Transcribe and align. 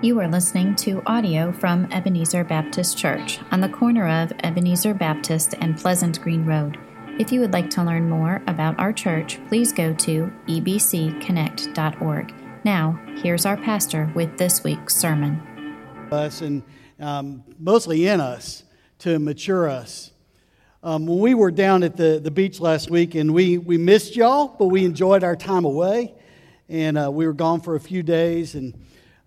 You 0.00 0.20
are 0.20 0.28
listening 0.28 0.76
to 0.76 1.02
audio 1.06 1.50
from 1.50 1.90
Ebenezer 1.90 2.44
Baptist 2.44 2.96
Church 2.96 3.40
on 3.50 3.60
the 3.60 3.68
corner 3.68 4.08
of 4.08 4.32
Ebenezer 4.44 4.94
Baptist 4.94 5.56
and 5.60 5.76
Pleasant 5.76 6.20
Green 6.20 6.46
Road. 6.46 6.78
If 7.18 7.32
you 7.32 7.40
would 7.40 7.52
like 7.52 7.68
to 7.70 7.82
learn 7.82 8.08
more 8.08 8.40
about 8.46 8.78
our 8.78 8.92
church, 8.92 9.40
please 9.48 9.72
go 9.72 9.92
to 9.94 10.32
ebcconnect.org. 10.46 12.34
Now, 12.62 13.00
here's 13.16 13.44
our 13.44 13.56
pastor 13.56 14.08
with 14.14 14.38
this 14.38 14.62
week's 14.62 14.94
sermon. 14.94 15.42
Us 16.12 16.42
and 16.42 16.62
um, 17.00 17.42
mostly 17.58 18.06
in 18.06 18.20
us 18.20 18.62
to 19.00 19.18
mature 19.18 19.68
us. 19.68 20.12
Um, 20.84 21.06
when 21.06 21.18
we 21.18 21.34
were 21.34 21.50
down 21.50 21.82
at 21.82 21.96
the, 21.96 22.20
the 22.22 22.30
beach 22.30 22.60
last 22.60 22.88
week, 22.88 23.16
and 23.16 23.34
we, 23.34 23.58
we 23.58 23.78
missed 23.78 24.14
y'all, 24.14 24.46
but 24.46 24.66
we 24.66 24.84
enjoyed 24.84 25.24
our 25.24 25.34
time 25.34 25.64
away. 25.64 26.14
And 26.68 26.96
uh, 26.96 27.10
we 27.10 27.26
were 27.26 27.32
gone 27.32 27.62
for 27.62 27.74
a 27.74 27.80
few 27.80 28.04
days 28.04 28.54
and 28.54 28.74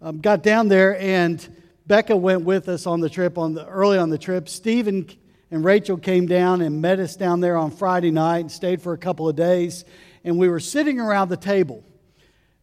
um, 0.02 0.20
got 0.20 0.42
down 0.42 0.68
there, 0.68 1.00
and 1.00 1.48
Becca 1.86 2.16
went 2.16 2.44
with 2.44 2.70
us 2.70 2.88
on 2.88 3.02
the 3.02 3.10
trip 3.10 3.38
on 3.38 3.54
the, 3.54 3.68
early 3.68 3.98
on 3.98 4.10
the 4.10 4.18
trip. 4.18 4.50
Stephen 4.50 5.08
and 5.52 5.64
Rachel 5.64 5.98
came 5.98 6.26
down 6.26 6.62
and 6.62 6.82
met 6.82 7.00
us 7.00 7.16
down 7.16 7.40
there 7.40 7.58
on 7.58 7.70
Friday 7.70 8.10
night 8.10 8.40
and 8.40 8.52
stayed 8.52 8.82
for 8.82 8.94
a 8.94 8.98
couple 8.98 9.30
of 9.30 9.36
days. 9.36 9.86
And 10.24 10.38
we 10.38 10.48
were 10.48 10.60
sitting 10.60 11.00
around 11.00 11.30
the 11.30 11.38
table. 11.38 11.84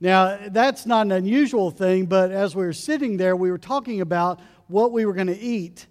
Now, 0.01 0.39
that's 0.49 0.87
not 0.87 1.07
an 1.07 1.13
unusual 1.13 1.71
thing, 1.71 2.07
but 2.07 2.31
as 2.31 2.57
we 2.57 2.65
were 2.65 2.73
sitting 2.73 3.17
there, 3.17 3.37
we 3.37 3.51
were 3.51 3.59
talking 3.59 4.01
about 4.01 4.41
what 4.69 4.93
we 4.93 5.05
were 5.05 5.13
going 5.13 5.27
to 5.27 5.39
eat. 5.39 5.87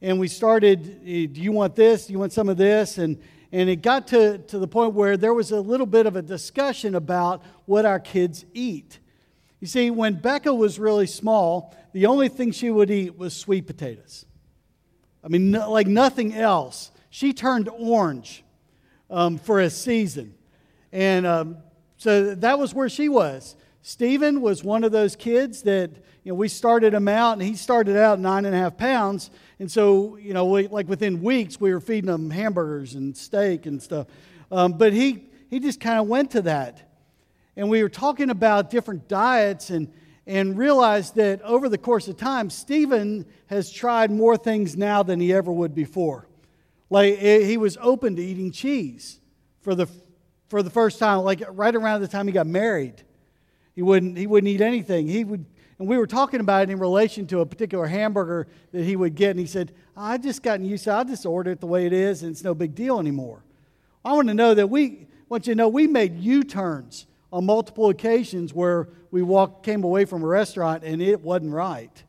And 0.00 0.18
we 0.18 0.28
started, 0.28 1.00
eh, 1.06 1.26
do 1.30 1.40
you 1.40 1.52
want 1.52 1.76
this? 1.76 2.06
Do 2.06 2.12
you 2.12 2.18
want 2.18 2.32
some 2.32 2.48
of 2.48 2.56
this? 2.56 2.98
And, 2.98 3.20
and 3.52 3.70
it 3.70 3.76
got 3.76 4.08
to, 4.08 4.38
to 4.38 4.58
the 4.58 4.68
point 4.68 4.94
where 4.94 5.16
there 5.16 5.32
was 5.32 5.52
a 5.52 5.60
little 5.60 5.86
bit 5.86 6.06
of 6.06 6.16
a 6.16 6.22
discussion 6.22 6.94
about 6.94 7.42
what 7.66 7.84
our 7.86 8.00
kids 8.00 8.44
eat. 8.52 8.98
You 9.62 9.68
see, 9.68 9.92
when 9.92 10.14
Becca 10.14 10.52
was 10.52 10.80
really 10.80 11.06
small, 11.06 11.72
the 11.92 12.06
only 12.06 12.28
thing 12.28 12.50
she 12.50 12.68
would 12.68 12.90
eat 12.90 13.16
was 13.16 13.32
sweet 13.32 13.64
potatoes. 13.64 14.26
I 15.22 15.28
mean, 15.28 15.52
no, 15.52 15.70
like 15.70 15.86
nothing 15.86 16.34
else. 16.34 16.90
She 17.10 17.32
turned 17.32 17.68
orange 17.68 18.42
um, 19.08 19.38
for 19.38 19.60
a 19.60 19.70
season. 19.70 20.34
And 20.90 21.24
um, 21.24 21.58
so 21.96 22.34
that 22.34 22.58
was 22.58 22.74
where 22.74 22.88
she 22.88 23.08
was. 23.08 23.54
Stephen 23.82 24.40
was 24.40 24.64
one 24.64 24.82
of 24.82 24.90
those 24.90 25.14
kids 25.14 25.62
that, 25.62 25.90
you 26.24 26.32
know, 26.32 26.34
we 26.34 26.48
started 26.48 26.92
him 26.92 27.06
out, 27.06 27.34
and 27.34 27.42
he 27.42 27.54
started 27.54 27.96
out 27.96 28.18
nine 28.18 28.46
and 28.46 28.56
a 28.56 28.58
half 28.58 28.76
pounds. 28.76 29.30
And 29.60 29.70
so, 29.70 30.16
you 30.16 30.34
know, 30.34 30.44
we, 30.46 30.66
like 30.66 30.88
within 30.88 31.22
weeks, 31.22 31.60
we 31.60 31.72
were 31.72 31.80
feeding 31.80 32.10
him 32.10 32.30
hamburgers 32.30 32.96
and 32.96 33.16
steak 33.16 33.66
and 33.66 33.80
stuff. 33.80 34.08
Um, 34.50 34.72
but 34.72 34.92
he, 34.92 35.28
he 35.50 35.60
just 35.60 35.78
kind 35.78 36.00
of 36.00 36.08
went 36.08 36.32
to 36.32 36.42
that 36.42 36.91
and 37.56 37.68
we 37.68 37.82
were 37.82 37.88
talking 37.88 38.30
about 38.30 38.70
different 38.70 39.08
diets 39.08 39.70
and, 39.70 39.92
and 40.26 40.56
realized 40.56 41.16
that 41.16 41.42
over 41.42 41.68
the 41.68 41.78
course 41.78 42.08
of 42.08 42.16
time, 42.16 42.48
Stephen 42.48 43.26
has 43.46 43.70
tried 43.70 44.10
more 44.10 44.36
things 44.36 44.76
now 44.76 45.02
than 45.02 45.20
he 45.20 45.32
ever 45.32 45.52
would 45.52 45.74
before. 45.74 46.28
Like 46.88 47.16
eh, 47.18 47.44
he 47.44 47.56
was 47.56 47.76
open 47.80 48.16
to 48.16 48.22
eating 48.22 48.52
cheese 48.52 49.20
for 49.60 49.74
the, 49.74 49.86
for 50.48 50.62
the 50.62 50.70
first 50.70 50.98
time, 50.98 51.18
like 51.20 51.42
right 51.50 51.74
around 51.74 52.00
the 52.00 52.08
time 52.08 52.26
he 52.26 52.32
got 52.32 52.46
married. 52.46 53.02
He 53.74 53.82
wouldn't, 53.82 54.16
he 54.16 54.26
wouldn't 54.26 54.48
eat 54.48 54.60
anything. 54.60 55.06
He 55.06 55.24
would, 55.24 55.44
and 55.78 55.88
we 55.88 55.98
were 55.98 56.06
talking 56.06 56.40
about 56.40 56.64
it 56.64 56.70
in 56.70 56.78
relation 56.78 57.26
to 57.28 57.40
a 57.40 57.46
particular 57.46 57.86
hamburger 57.86 58.46
that 58.72 58.84
he 58.84 58.96
would 58.96 59.14
get, 59.14 59.30
and 59.30 59.40
he 59.40 59.46
said, 59.46 59.72
I 59.96 60.16
just 60.16 60.42
gotten 60.42 60.64
used 60.64 60.84
to 60.84 60.90
it. 60.90 60.94
I 60.94 61.04
just 61.04 61.26
order 61.26 61.50
it 61.50 61.60
the 61.60 61.66
way 61.66 61.86
it 61.86 61.92
is, 61.92 62.22
and 62.22 62.30
it's 62.30 62.44
no 62.44 62.54
big 62.54 62.74
deal 62.74 62.98
anymore. 62.98 63.42
I 64.04 64.12
want 64.12 64.28
to 64.28 64.34
know 64.34 64.54
that 64.54 64.68
we 64.68 65.06
want 65.28 65.46
you 65.46 65.54
to 65.54 65.58
know 65.58 65.68
we 65.68 65.86
made 65.86 66.18
U-turns 66.18 67.06
on 67.32 67.46
multiple 67.46 67.88
occasions 67.88 68.52
where 68.52 68.88
we 69.10 69.22
walked, 69.22 69.64
came 69.64 69.84
away 69.84 70.04
from 70.04 70.22
a 70.22 70.26
restaurant 70.26 70.84
and 70.84 71.00
it 71.00 71.20
wasn't 71.22 71.52
right. 71.52 72.02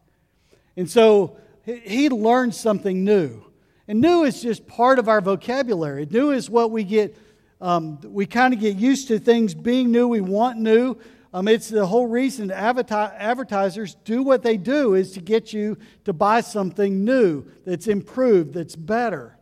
And 0.75 0.89
so 0.89 1.37
he 1.63 2.09
learned 2.09 2.53
something 2.53 3.03
new. 3.03 3.43
And 3.87 4.01
new 4.01 4.23
is 4.23 4.41
just 4.41 4.67
part 4.67 4.99
of 4.99 5.07
our 5.07 5.21
vocabulary. 5.21 6.05
New 6.09 6.31
is 6.31 6.49
what 6.49 6.71
we 6.71 6.83
get, 6.83 7.17
um, 7.61 7.99
we 8.03 8.25
kind 8.25 8.53
of 8.53 8.59
get 8.59 8.75
used 8.75 9.07
to 9.09 9.19
things 9.19 9.53
being 9.53 9.91
new. 9.91 10.07
We 10.07 10.21
want 10.21 10.59
new. 10.59 10.97
Um, 11.33 11.47
it's 11.47 11.69
the 11.69 11.85
whole 11.85 12.07
reason 12.07 12.51
advertisers 12.51 13.95
do 14.05 14.23
what 14.23 14.43
they 14.43 14.57
do 14.57 14.93
is 14.93 15.13
to 15.13 15.21
get 15.21 15.51
you 15.51 15.77
to 16.05 16.13
buy 16.13 16.41
something 16.41 17.03
new 17.03 17.45
that's 17.65 17.87
improved, 17.87 18.53
that's 18.53 18.75
better. 18.75 19.37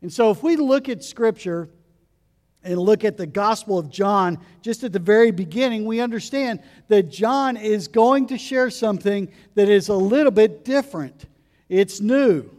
And 0.00 0.12
so 0.12 0.30
if 0.30 0.42
we 0.42 0.56
look 0.56 0.88
at 0.88 1.04
Scripture, 1.04 1.68
and 2.66 2.78
look 2.78 3.04
at 3.04 3.16
the 3.16 3.26
Gospel 3.26 3.78
of 3.78 3.88
John, 3.88 4.38
just 4.60 4.84
at 4.84 4.92
the 4.92 4.98
very 4.98 5.30
beginning, 5.30 5.84
we 5.84 6.00
understand 6.00 6.60
that 6.88 7.04
John 7.04 7.56
is 7.56 7.88
going 7.88 8.26
to 8.26 8.38
share 8.38 8.70
something 8.70 9.28
that 9.54 9.68
is 9.68 9.88
a 9.88 9.94
little 9.94 10.32
bit 10.32 10.64
different. 10.64 11.26
It's 11.68 12.00
new. 12.00 12.50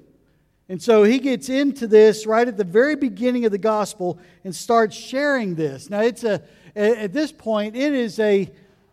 And 0.69 0.81
so 0.81 1.03
he 1.03 1.19
gets 1.19 1.49
into 1.49 1.87
this 1.87 2.25
right 2.25 2.47
at 2.47 2.57
the 2.57 2.63
very 2.63 2.95
beginning 2.95 3.45
of 3.45 3.51
the 3.51 3.57
Gospel 3.57 4.19
and 4.43 4.55
starts 4.55 4.95
sharing 4.95 5.55
this. 5.55 5.89
Now, 5.89 6.01
it's 6.01 6.23
a, 6.23 6.41
at 6.75 7.13
this 7.13 7.31
point, 7.31 7.75
it 7.75 7.93
is 7.93 8.19
a, 8.19 8.51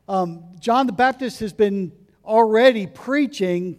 um, 0.08 0.44
John 0.60 0.86
the 0.86 0.92
Baptist 0.92 1.40
has 1.40 1.52
been 1.52 1.92
already 2.24 2.86
preaching, 2.86 3.78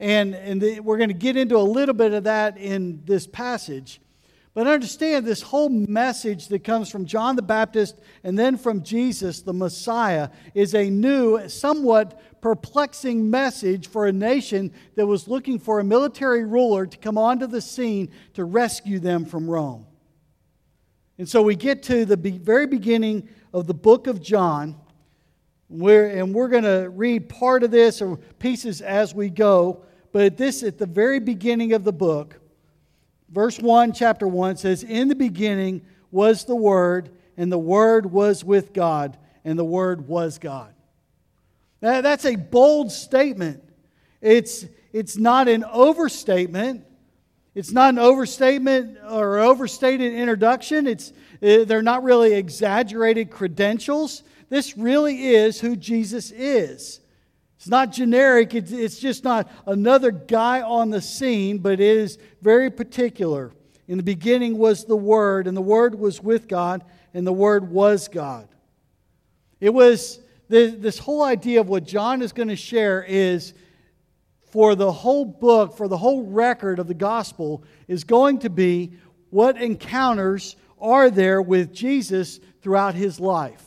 and, 0.00 0.34
and 0.34 0.60
the, 0.60 0.80
we're 0.80 0.98
going 0.98 1.10
to 1.10 1.14
get 1.14 1.36
into 1.36 1.56
a 1.56 1.62
little 1.62 1.94
bit 1.94 2.12
of 2.12 2.24
that 2.24 2.58
in 2.58 3.02
this 3.04 3.26
passage. 3.26 4.00
But 4.54 4.66
understand 4.66 5.24
this 5.24 5.42
whole 5.42 5.68
message 5.68 6.48
that 6.48 6.64
comes 6.64 6.90
from 6.90 7.04
John 7.04 7.36
the 7.36 7.42
Baptist 7.42 7.96
and 8.24 8.38
then 8.38 8.56
from 8.56 8.82
Jesus, 8.82 9.42
the 9.42 9.52
Messiah, 9.52 10.30
is 10.54 10.74
a 10.74 10.90
new, 10.90 11.48
somewhat 11.48 12.20
perplexing 12.40 13.30
message 13.30 13.88
for 13.88 14.06
a 14.06 14.12
nation 14.12 14.72
that 14.96 15.06
was 15.06 15.28
looking 15.28 15.58
for 15.58 15.80
a 15.80 15.84
military 15.84 16.44
ruler 16.44 16.86
to 16.86 16.96
come 16.96 17.18
onto 17.18 17.46
the 17.46 17.60
scene 17.60 18.10
to 18.34 18.44
rescue 18.44 18.98
them 18.98 19.24
from 19.24 19.48
Rome. 19.48 19.86
And 21.18 21.28
so 21.28 21.42
we 21.42 21.56
get 21.56 21.82
to 21.84 22.04
the 22.04 22.16
very 22.16 22.66
beginning 22.66 23.28
of 23.52 23.66
the 23.66 23.74
book 23.74 24.06
of 24.06 24.22
John, 24.22 24.76
where, 25.68 26.06
and 26.06 26.34
we're 26.34 26.48
going 26.48 26.64
to 26.64 26.90
read 26.90 27.28
part 27.28 27.64
of 27.64 27.70
this 27.70 28.00
or 28.00 28.16
pieces 28.38 28.80
as 28.80 29.14
we 29.14 29.28
go. 29.28 29.84
But 30.12 30.22
at 30.22 30.36
this, 30.36 30.62
at 30.62 30.78
the 30.78 30.86
very 30.86 31.18
beginning 31.18 31.72
of 31.72 31.84
the 31.84 31.92
book, 31.92 32.37
verse 33.30 33.58
1, 33.58 33.92
chapter 33.92 34.26
1 34.26 34.56
says, 34.56 34.82
In 34.82 35.08
the 35.08 35.14
beginning 35.14 35.82
was 36.10 36.44
the 36.44 36.56
Word, 36.56 37.10
and 37.36 37.50
the 37.52 37.58
Word 37.58 38.10
was 38.10 38.44
with 38.44 38.72
God, 38.72 39.16
and 39.44 39.58
the 39.58 39.64
Word 39.64 40.08
was 40.08 40.38
God. 40.38 40.72
Now, 41.80 42.00
that's 42.00 42.24
a 42.24 42.36
bold 42.36 42.90
statement. 42.90 43.62
It's, 44.20 44.66
it's 44.92 45.16
not 45.16 45.48
an 45.48 45.64
overstatement. 45.64 46.84
It's 47.54 47.72
not 47.72 47.90
an 47.90 47.98
overstatement 47.98 48.98
or 49.08 49.38
overstated 49.38 50.12
introduction. 50.12 50.86
It's, 50.86 51.12
eh, 51.42 51.64
they're 51.64 51.82
not 51.82 52.02
really 52.02 52.34
exaggerated 52.34 53.30
credentials. 53.30 54.22
This 54.48 54.76
really 54.76 55.28
is 55.28 55.60
who 55.60 55.76
Jesus 55.76 56.30
is. 56.30 57.00
It's 57.58 57.68
not 57.68 57.92
generic, 57.92 58.54
it's 58.54 59.00
just 59.00 59.24
not 59.24 59.50
another 59.66 60.12
guy 60.12 60.62
on 60.62 60.90
the 60.90 61.02
scene, 61.02 61.58
but 61.58 61.72
it 61.74 61.80
is 61.80 62.16
very 62.40 62.70
particular. 62.70 63.50
In 63.88 63.96
the 63.96 64.04
beginning 64.04 64.56
was 64.56 64.84
the 64.84 64.96
Word, 64.96 65.48
and 65.48 65.56
the 65.56 65.60
Word 65.60 65.98
was 65.98 66.22
with 66.22 66.46
God, 66.46 66.84
and 67.12 67.26
the 67.26 67.32
Word 67.32 67.68
was 67.68 68.06
God. 68.06 68.48
It 69.60 69.74
was 69.74 70.20
this 70.48 70.98
whole 70.98 71.24
idea 71.24 71.60
of 71.60 71.68
what 71.68 71.84
John 71.84 72.22
is 72.22 72.32
going 72.32 72.48
to 72.48 72.56
share 72.56 73.04
is 73.06 73.54
for 74.52 74.76
the 74.76 74.92
whole 74.92 75.24
book, 75.24 75.76
for 75.76 75.88
the 75.88 75.98
whole 75.98 76.22
record 76.22 76.78
of 76.78 76.86
the 76.86 76.94
gospel, 76.94 77.64
is 77.88 78.04
going 78.04 78.38
to 78.38 78.50
be 78.50 78.92
what 79.30 79.60
encounters 79.60 80.54
are 80.80 81.10
there 81.10 81.42
with 81.42 81.74
Jesus 81.74 82.38
throughout 82.62 82.94
his 82.94 83.18
life. 83.18 83.64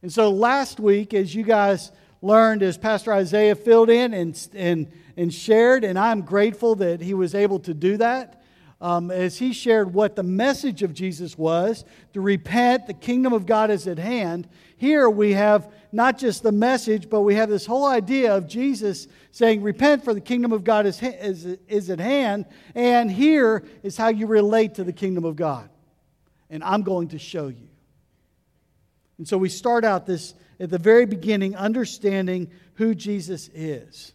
And 0.00 0.12
so 0.12 0.30
last 0.30 0.78
week, 0.78 1.12
as 1.12 1.34
you 1.34 1.42
guys 1.42 1.90
learned 2.22 2.62
as 2.62 2.78
Pastor 2.78 3.12
Isaiah 3.12 3.56
filled 3.56 3.90
in 3.90 4.14
and, 4.14 4.48
and, 4.54 4.90
and 5.16 5.34
shared, 5.34 5.84
and 5.84 5.98
I'm 5.98 6.22
grateful 6.22 6.76
that 6.76 7.00
he 7.00 7.12
was 7.12 7.34
able 7.34 7.58
to 7.60 7.74
do 7.74 7.96
that. 7.98 8.38
Um, 8.80 9.12
as 9.12 9.38
he 9.38 9.52
shared 9.52 9.94
what 9.94 10.16
the 10.16 10.24
message 10.24 10.82
of 10.82 10.92
Jesus 10.92 11.38
was 11.38 11.84
to 12.14 12.20
repent, 12.20 12.88
the 12.88 12.94
kingdom 12.94 13.32
of 13.32 13.46
God 13.46 13.70
is 13.70 13.86
at 13.86 13.98
hand. 13.98 14.48
Here 14.76 15.08
we 15.08 15.34
have 15.34 15.72
not 15.92 16.18
just 16.18 16.42
the 16.42 16.50
message, 16.50 17.08
but 17.08 17.20
we 17.20 17.36
have 17.36 17.48
this 17.48 17.64
whole 17.64 17.86
idea 17.86 18.34
of 18.34 18.48
Jesus 18.48 19.06
saying, 19.30 19.62
Repent, 19.62 20.04
for 20.04 20.14
the 20.14 20.20
kingdom 20.20 20.50
of 20.50 20.64
God 20.64 20.86
is, 20.86 21.00
is, 21.00 21.58
is 21.68 21.90
at 21.90 22.00
hand. 22.00 22.46
And 22.74 23.08
here 23.08 23.62
is 23.84 23.96
how 23.96 24.08
you 24.08 24.26
relate 24.26 24.74
to 24.74 24.84
the 24.84 24.92
kingdom 24.92 25.24
of 25.24 25.36
God. 25.36 25.68
And 26.50 26.64
I'm 26.64 26.82
going 26.82 27.08
to 27.08 27.20
show 27.20 27.46
you. 27.46 27.68
And 29.18 29.28
so 29.28 29.38
we 29.38 29.48
start 29.48 29.84
out 29.84 30.06
this 30.06 30.34
at 30.62 30.70
the 30.70 30.78
very 30.78 31.04
beginning 31.06 31.56
understanding 31.56 32.48
who 32.74 32.94
Jesus 32.94 33.50
is. 33.52 34.12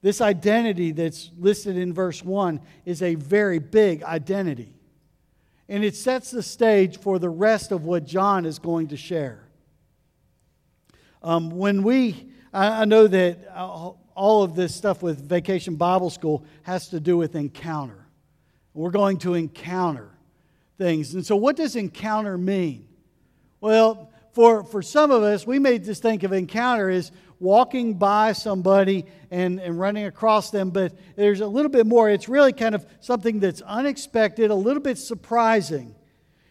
This 0.00 0.20
identity 0.20 0.92
that's 0.92 1.32
listed 1.36 1.76
in 1.76 1.92
verse 1.92 2.24
1 2.24 2.60
is 2.84 3.02
a 3.02 3.16
very 3.16 3.58
big 3.58 4.04
identity. 4.04 4.72
And 5.68 5.84
it 5.84 5.96
sets 5.96 6.30
the 6.30 6.42
stage 6.42 7.00
for 7.00 7.18
the 7.18 7.28
rest 7.28 7.72
of 7.72 7.84
what 7.84 8.06
John 8.06 8.46
is 8.46 8.60
going 8.60 8.88
to 8.88 8.96
share. 8.96 9.44
Um, 11.20 11.50
when 11.50 11.82
we, 11.82 12.28
I, 12.54 12.82
I 12.82 12.84
know 12.84 13.08
that 13.08 13.52
all 13.52 14.42
of 14.44 14.54
this 14.54 14.72
stuff 14.72 15.02
with 15.02 15.28
Vacation 15.28 15.74
Bible 15.74 16.10
School 16.10 16.44
has 16.62 16.88
to 16.90 17.00
do 17.00 17.16
with 17.16 17.34
encounter. 17.34 18.06
We're 18.72 18.90
going 18.90 19.18
to 19.18 19.34
encounter 19.34 20.10
things. 20.78 21.14
And 21.14 21.26
so, 21.26 21.34
what 21.34 21.56
does 21.56 21.74
encounter 21.74 22.38
mean? 22.38 22.86
Well, 23.60 24.09
for, 24.32 24.64
for 24.64 24.82
some 24.82 25.10
of 25.10 25.22
us, 25.22 25.46
we 25.46 25.58
may 25.58 25.78
just 25.78 26.02
think 26.02 26.22
of 26.22 26.32
encounter 26.32 26.88
as 26.88 27.10
walking 27.40 27.94
by 27.94 28.32
somebody 28.32 29.06
and, 29.30 29.58
and 29.60 29.78
running 29.78 30.04
across 30.04 30.50
them, 30.50 30.70
but 30.70 30.92
there's 31.16 31.40
a 31.40 31.46
little 31.46 31.70
bit 31.70 31.86
more. 31.86 32.10
It's 32.10 32.28
really 32.28 32.52
kind 32.52 32.74
of 32.74 32.86
something 33.00 33.40
that's 33.40 33.62
unexpected, 33.62 34.50
a 34.50 34.54
little 34.54 34.82
bit 34.82 34.98
surprising. 34.98 35.94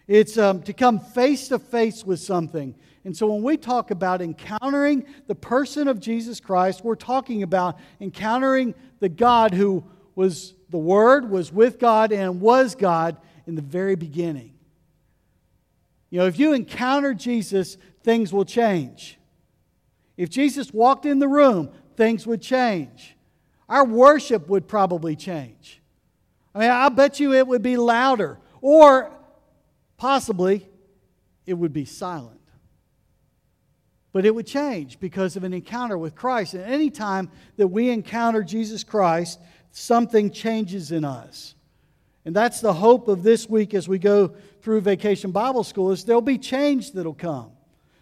It's 0.07 0.37
um, 0.37 0.63
to 0.63 0.73
come 0.73 0.99
face 0.99 1.49
to 1.49 1.59
face 1.59 2.03
with 2.03 2.19
something. 2.19 2.75
And 3.05 3.15
so 3.15 3.27
when 3.27 3.43
we 3.43 3.55
talk 3.55 3.91
about 3.91 4.21
encountering 4.21 5.05
the 5.27 5.35
person 5.35 5.87
of 5.87 5.99
Jesus 5.99 6.39
Christ, 6.39 6.83
we're 6.83 6.95
talking 6.95 7.43
about 7.43 7.77
encountering 8.01 8.73
the 8.99 9.09
God 9.09 9.53
who 9.53 9.83
was 10.15 10.55
the 10.69 10.77
Word, 10.77 11.29
was 11.29 11.53
with 11.53 11.79
God, 11.79 12.11
and 12.11 12.41
was 12.41 12.75
God 12.75 13.17
in 13.45 13.55
the 13.55 13.61
very 13.61 13.95
beginning. 13.95 14.53
You 16.09 16.19
know, 16.19 16.25
if 16.25 16.39
you 16.39 16.53
encounter 16.53 17.13
Jesus, 17.13 17.77
things 18.03 18.33
will 18.33 18.45
change. 18.45 19.17
If 20.17 20.29
Jesus 20.29 20.73
walked 20.73 21.05
in 21.05 21.19
the 21.19 21.27
room, 21.27 21.71
things 21.95 22.25
would 22.25 22.41
change. 22.41 23.15
Our 23.67 23.85
worship 23.85 24.49
would 24.49 24.67
probably 24.67 25.15
change. 25.15 25.81
I 26.53 26.59
mean, 26.59 26.71
I 26.71 26.89
bet 26.89 27.19
you 27.19 27.33
it 27.33 27.47
would 27.47 27.61
be 27.61 27.77
louder, 27.77 28.39
or 28.61 29.11
possibly 29.97 30.67
it 31.45 31.53
would 31.53 31.73
be 31.73 31.85
silent. 31.85 32.39
But 34.11 34.25
it 34.25 34.33
would 34.33 34.47
change 34.47 34.99
because 34.99 35.35
of 35.35 35.43
an 35.43 35.53
encounter 35.53 35.97
with 35.97 36.15
Christ. 36.15 36.55
And 36.55 36.63
any 36.63 36.89
time 36.89 37.29
that 37.57 37.67
we 37.67 37.91
encounter 37.91 38.43
Jesus 38.43 38.83
Christ, 38.83 39.39
something 39.71 40.31
changes 40.31 40.91
in 40.91 41.05
us. 41.05 41.53
And 42.29 42.35
that's 42.35 42.61
the 42.61 42.73
hope 42.73 43.07
of 43.07 43.23
this 43.23 43.49
week 43.49 43.73
as 43.73 43.89
we 43.89 43.97
go 43.97 44.35
through 44.61 44.81
Vacation 44.81 45.31
Bible 45.31 45.63
School 45.63 45.89
is 45.89 46.05
there'll 46.05 46.21
be 46.21 46.37
change 46.37 46.91
that'll 46.91 47.15
come. 47.15 47.49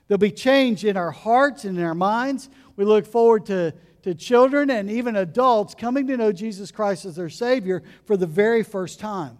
There'll 0.09 0.19
be 0.19 0.31
change 0.31 0.83
in 0.83 0.97
our 0.97 1.11
hearts 1.11 1.63
and 1.63 1.77
in 1.77 1.83
our 1.85 1.95
minds. 1.95 2.49
We 2.75 2.83
look 2.83 3.05
forward 3.05 3.45
to, 3.45 3.73
to 4.01 4.13
children 4.13 4.69
and 4.69 4.91
even 4.91 5.15
adults 5.15 5.75
coming 5.75 6.07
to 6.07 6.17
know 6.17 6.33
Jesus 6.33 6.73
Christ 6.73 7.05
as 7.05 7.15
their 7.15 7.29
Savior 7.29 7.83
for 8.03 8.17
the 8.17 8.27
very 8.27 8.63
first 8.63 8.99
time. 8.99 9.37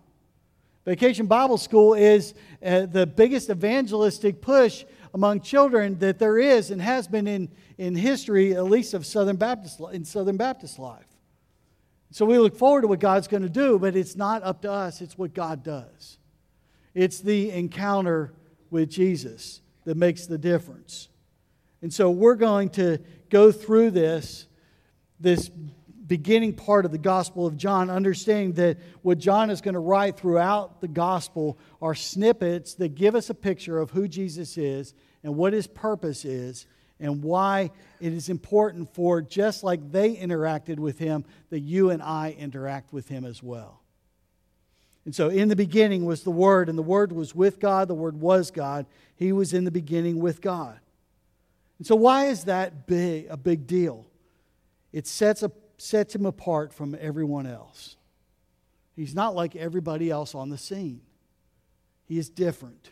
Vacation 0.86 1.26
Bible 1.26 1.58
School 1.58 1.94
is 1.94 2.34
uh, 2.66 2.86
the 2.86 3.06
biggest 3.06 3.50
evangelistic 3.50 4.40
push 4.40 4.86
among 5.14 5.42
children 5.42 6.00
that 6.00 6.18
there 6.18 6.40
is 6.40 6.72
and 6.72 6.82
has 6.82 7.10
been 7.10 7.28
in, 7.28 7.50
in 7.78 7.94
history, 7.94 8.56
at 8.56 8.64
least 8.64 8.94
of 8.94 9.06
Southern 9.06 9.36
Baptist, 9.36 9.82
in 9.92 10.06
Southern 10.06 10.38
Baptist 10.38 10.80
life. 10.80 11.17
So 12.12 12.26
we 12.26 12.38
look 12.38 12.56
forward 12.56 12.82
to 12.82 12.88
what 12.88 13.00
God's 13.00 13.28
going 13.28 13.44
to 13.44 13.50
do, 13.50 13.78
but 13.78 13.96
it's 13.96 14.16
not 14.16 14.44
up 14.44 14.62
to 14.62 14.72
us, 14.72 15.02
it's 15.02 15.18
what 15.18 15.34
God 15.34 15.64
does. 15.64 16.18
It's 16.94 17.20
the 17.20 17.52
encounter 17.52 18.34
with 18.70 18.90
Jesus 18.90 19.62
that 19.86 19.98
makes 19.98 20.26
the 20.26 20.38
difference. 20.38 21.10
And 21.82 21.94
so 21.94 22.10
we're 22.10 22.36
going 22.36 22.70
to 22.72 23.00
go 23.30 23.52
through 23.52 23.92
this, 23.92 24.48
this 25.20 25.50
beginning 25.50 26.54
part 26.54 26.86
of 26.86 26.92
the 26.92 26.98
Gospel 26.98 27.46
of 27.46 27.58
John, 27.58 27.90
understanding 27.90 28.54
that 28.54 28.78
what 29.02 29.18
John 29.18 29.50
is 29.50 29.62
going 29.62 29.74
to 29.74 29.80
write 29.80 30.18
throughout 30.18 30.80
the 30.80 30.88
Gospel 30.88 31.60
are 31.82 31.94
snippets 31.94 32.76
that 32.76 32.96
give 32.96 33.14
us 33.14 33.30
a 33.30 33.34
picture 33.34 33.78
of 33.78 33.92
who 33.92 34.08
Jesus 34.08 34.58
is 34.58 34.94
and 35.24 35.36
what 35.36 35.54
his 35.54 35.68
purpose 35.68 36.24
is 36.24 36.66
and 37.00 37.24
why 37.24 37.72
it 38.00 38.14
is 38.14 38.30
important 38.30 38.94
for 38.94 39.22
just 39.22 39.64
like 39.64 39.92
they 39.92 40.16
interacted 40.16 40.80
with 40.80 40.98
him, 40.98 41.26
that 41.50 41.60
you 41.60 41.90
and 41.90 42.02
I 42.02 42.36
interact 42.38 42.94
with 42.94 43.08
him 43.08 43.26
as 43.26 43.44
well. 43.44 43.82
And 45.06 45.16
so, 45.16 45.30
in 45.30 45.48
the 45.48 45.56
beginning 45.56 46.06
was 46.06 46.24
the 46.24 46.32
Word, 46.32 46.68
and 46.68 46.78
the 46.78 46.84
Word 46.84 47.14
was 47.14 47.34
with 47.34 47.60
God, 47.60 47.88
the 47.88 47.96
Word 47.96 48.20
was 48.20 48.52
God. 48.52 48.86
He 49.16 49.32
was 49.32 49.54
in 49.54 49.64
the 49.64 49.72
beginning 49.72 50.20
with 50.20 50.42
God. 50.42 50.80
And 51.78 51.88
so, 51.88 51.96
why 51.96 52.26
is 52.26 52.44
that 52.46 52.88
big, 52.88 53.28
a 53.30 53.38
big 53.38 53.68
deal? 53.68 54.06
It 54.92 55.08
sets, 55.08 55.44
a, 55.44 55.52
sets 55.78 56.14
him 56.14 56.26
apart 56.26 56.74
from 56.74 56.98
everyone 57.00 57.48
else. 57.48 57.96
He's 58.96 59.16
not 59.16 59.36
like 59.36 59.56
everybody 59.56 60.10
else 60.10 60.36
on 60.36 60.50
the 60.50 60.58
scene, 60.58 61.02
he 62.06 62.18
is 62.18 62.30
different. 62.30 62.90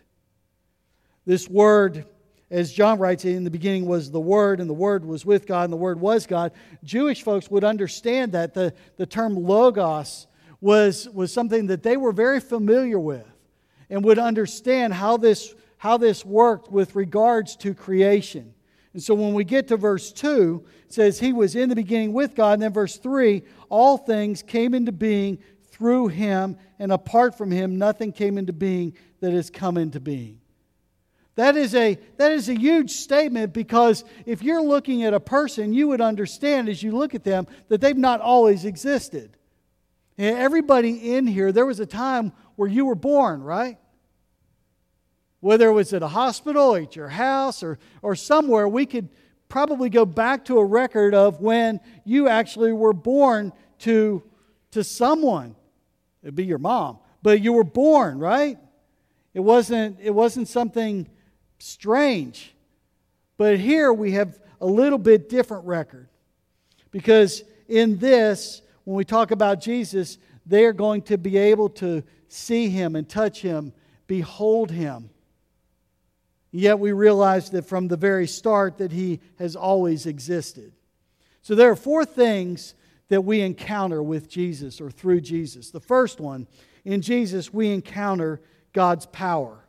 This 1.25 1.49
word 1.49 2.05
as 2.51 2.71
John 2.71 2.99
writes, 2.99 3.25
in 3.25 3.43
the 3.43 3.49
beginning 3.49 3.85
was 3.85 4.11
the 4.11 4.19
Word, 4.19 4.59
and 4.59 4.69
the 4.69 4.73
Word 4.73 5.03
was 5.03 5.25
with 5.25 5.47
God, 5.47 5.63
and 5.63 5.73
the 5.73 5.77
Word 5.77 5.99
was 5.99 6.27
God. 6.27 6.51
Jewish 6.83 7.23
folks 7.23 7.49
would 7.49 7.63
understand 7.63 8.33
that 8.33 8.53
the, 8.53 8.73
the 8.97 9.05
term 9.05 9.35
logos 9.35 10.27
was, 10.61 11.09
was 11.09 11.33
something 11.33 11.67
that 11.67 11.83
they 11.83 11.97
were 11.97 12.11
very 12.11 12.39
familiar 12.39 12.99
with 12.99 13.25
and 13.89 14.03
would 14.03 14.19
understand 14.19 14.93
how 14.93 15.17
this, 15.17 15.55
how 15.77 15.97
this 15.97 16.23
worked 16.23 16.71
with 16.71 16.95
regards 16.95 17.55
to 17.57 17.73
creation. 17.73 18.53
And 18.93 19.01
so 19.01 19.13
when 19.13 19.33
we 19.33 19.43
get 19.43 19.67
to 19.69 19.77
verse 19.77 20.11
2, 20.11 20.63
it 20.85 20.93
says, 20.93 21.19
He 21.19 21.33
was 21.33 21.55
in 21.55 21.69
the 21.69 21.75
beginning 21.75 22.13
with 22.13 22.35
God. 22.35 22.53
And 22.53 22.61
then 22.61 22.73
verse 22.73 22.97
3, 22.97 23.43
all 23.69 23.97
things 23.97 24.41
came 24.41 24.73
into 24.73 24.91
being 24.91 25.39
through 25.65 26.07
Him, 26.07 26.57
and 26.79 26.91
apart 26.91 27.37
from 27.37 27.51
Him, 27.51 27.77
nothing 27.77 28.13
came 28.13 28.37
into 28.37 28.53
being 28.53 28.95
that 29.19 29.33
has 29.33 29.49
come 29.49 29.77
into 29.77 29.99
being. 29.99 30.39
That 31.35 31.57
is, 31.57 31.75
a, 31.75 31.99
that 32.15 32.31
is 32.31 32.47
a 32.47 32.57
huge 32.57 32.91
statement 32.91 33.51
because 33.53 34.05
if 34.25 34.41
you're 34.41 34.61
looking 34.61 35.03
at 35.03 35.13
a 35.13 35.19
person, 35.19 35.73
you 35.73 35.89
would 35.89 35.99
understand 35.99 36.69
as 36.69 36.81
you 36.81 36.93
look 36.93 37.13
at 37.13 37.25
them 37.25 37.45
that 37.67 37.81
they've 37.81 37.95
not 37.95 38.21
always 38.21 38.63
existed. 38.63 39.35
And 40.17 40.37
everybody 40.37 41.13
in 41.13 41.27
here, 41.27 41.51
there 41.51 41.65
was 41.65 41.81
a 41.81 41.85
time 41.85 42.31
where 42.55 42.69
you 42.69 42.85
were 42.85 42.95
born, 42.95 43.43
right? 43.43 43.77
Whether 45.41 45.67
it 45.67 45.73
was 45.73 45.91
at 45.91 46.01
a 46.01 46.07
hospital, 46.07 46.73
at 46.75 46.95
your 46.95 47.09
house, 47.09 47.63
or, 47.63 47.79
or 48.01 48.15
somewhere, 48.15 48.67
we 48.67 48.85
could 48.85 49.09
probably 49.49 49.89
go 49.89 50.05
back 50.05 50.45
to 50.45 50.57
a 50.57 50.65
record 50.65 51.13
of 51.13 51.41
when 51.41 51.81
you 52.05 52.29
actually 52.29 52.71
were 52.71 52.93
born 52.93 53.51
to, 53.79 54.23
to 54.71 54.85
someone. 54.85 55.57
It'd 56.23 56.33
be 56.33 56.45
your 56.45 56.59
mom, 56.59 56.99
but 57.21 57.41
you 57.41 57.51
were 57.51 57.65
born, 57.65 58.19
right? 58.19 58.57
It 59.33 59.41
wasn't, 59.41 59.99
it 60.01 60.11
wasn't 60.11 60.47
something 60.47 61.09
strange. 61.59 62.53
But 63.37 63.59
here 63.59 63.91
we 63.91 64.13
have 64.13 64.39
a 64.61 64.65
little 64.65 64.99
bit 64.99 65.29
different 65.29 65.65
record. 65.65 66.07
Because 66.91 67.43
in 67.67 67.97
this, 67.97 68.61
when 68.83 68.95
we 68.95 69.03
talk 69.03 69.31
about 69.31 69.61
Jesus, 69.61 70.17
they 70.45 70.65
are 70.65 70.73
going 70.73 71.01
to 71.03 71.17
be 71.17 71.37
able 71.37 71.69
to 71.69 72.03
see 72.27 72.69
him 72.69 72.95
and 72.95 73.07
touch 73.07 73.41
him, 73.41 73.73
behold 74.07 74.71
him. 74.71 75.09
Yet 76.51 76.79
we 76.79 76.93
realize 76.93 77.49
that 77.49 77.65
from 77.65 77.89
the 77.89 77.97
very 77.97 78.27
start 78.27 78.77
that 78.77 78.93
he 78.93 79.19
has 79.39 79.55
always 79.55 80.05
existed. 80.05 80.71
So 81.41 81.53
there 81.53 81.69
are 81.69 81.75
four 81.75 82.05
things 82.05 82.75
that 83.09 83.21
we 83.21 83.41
encounter 83.41 84.01
with 84.01 84.29
Jesus 84.29 84.79
or 84.79 84.89
through 84.89 85.21
Jesus. 85.21 85.71
The 85.71 85.81
first 85.81 86.19
one, 86.19 86.47
in 86.85 87.01
Jesus, 87.01 87.53
we 87.53 87.71
encounter 87.71 88.39
God's 88.71 89.05
power 89.07 89.64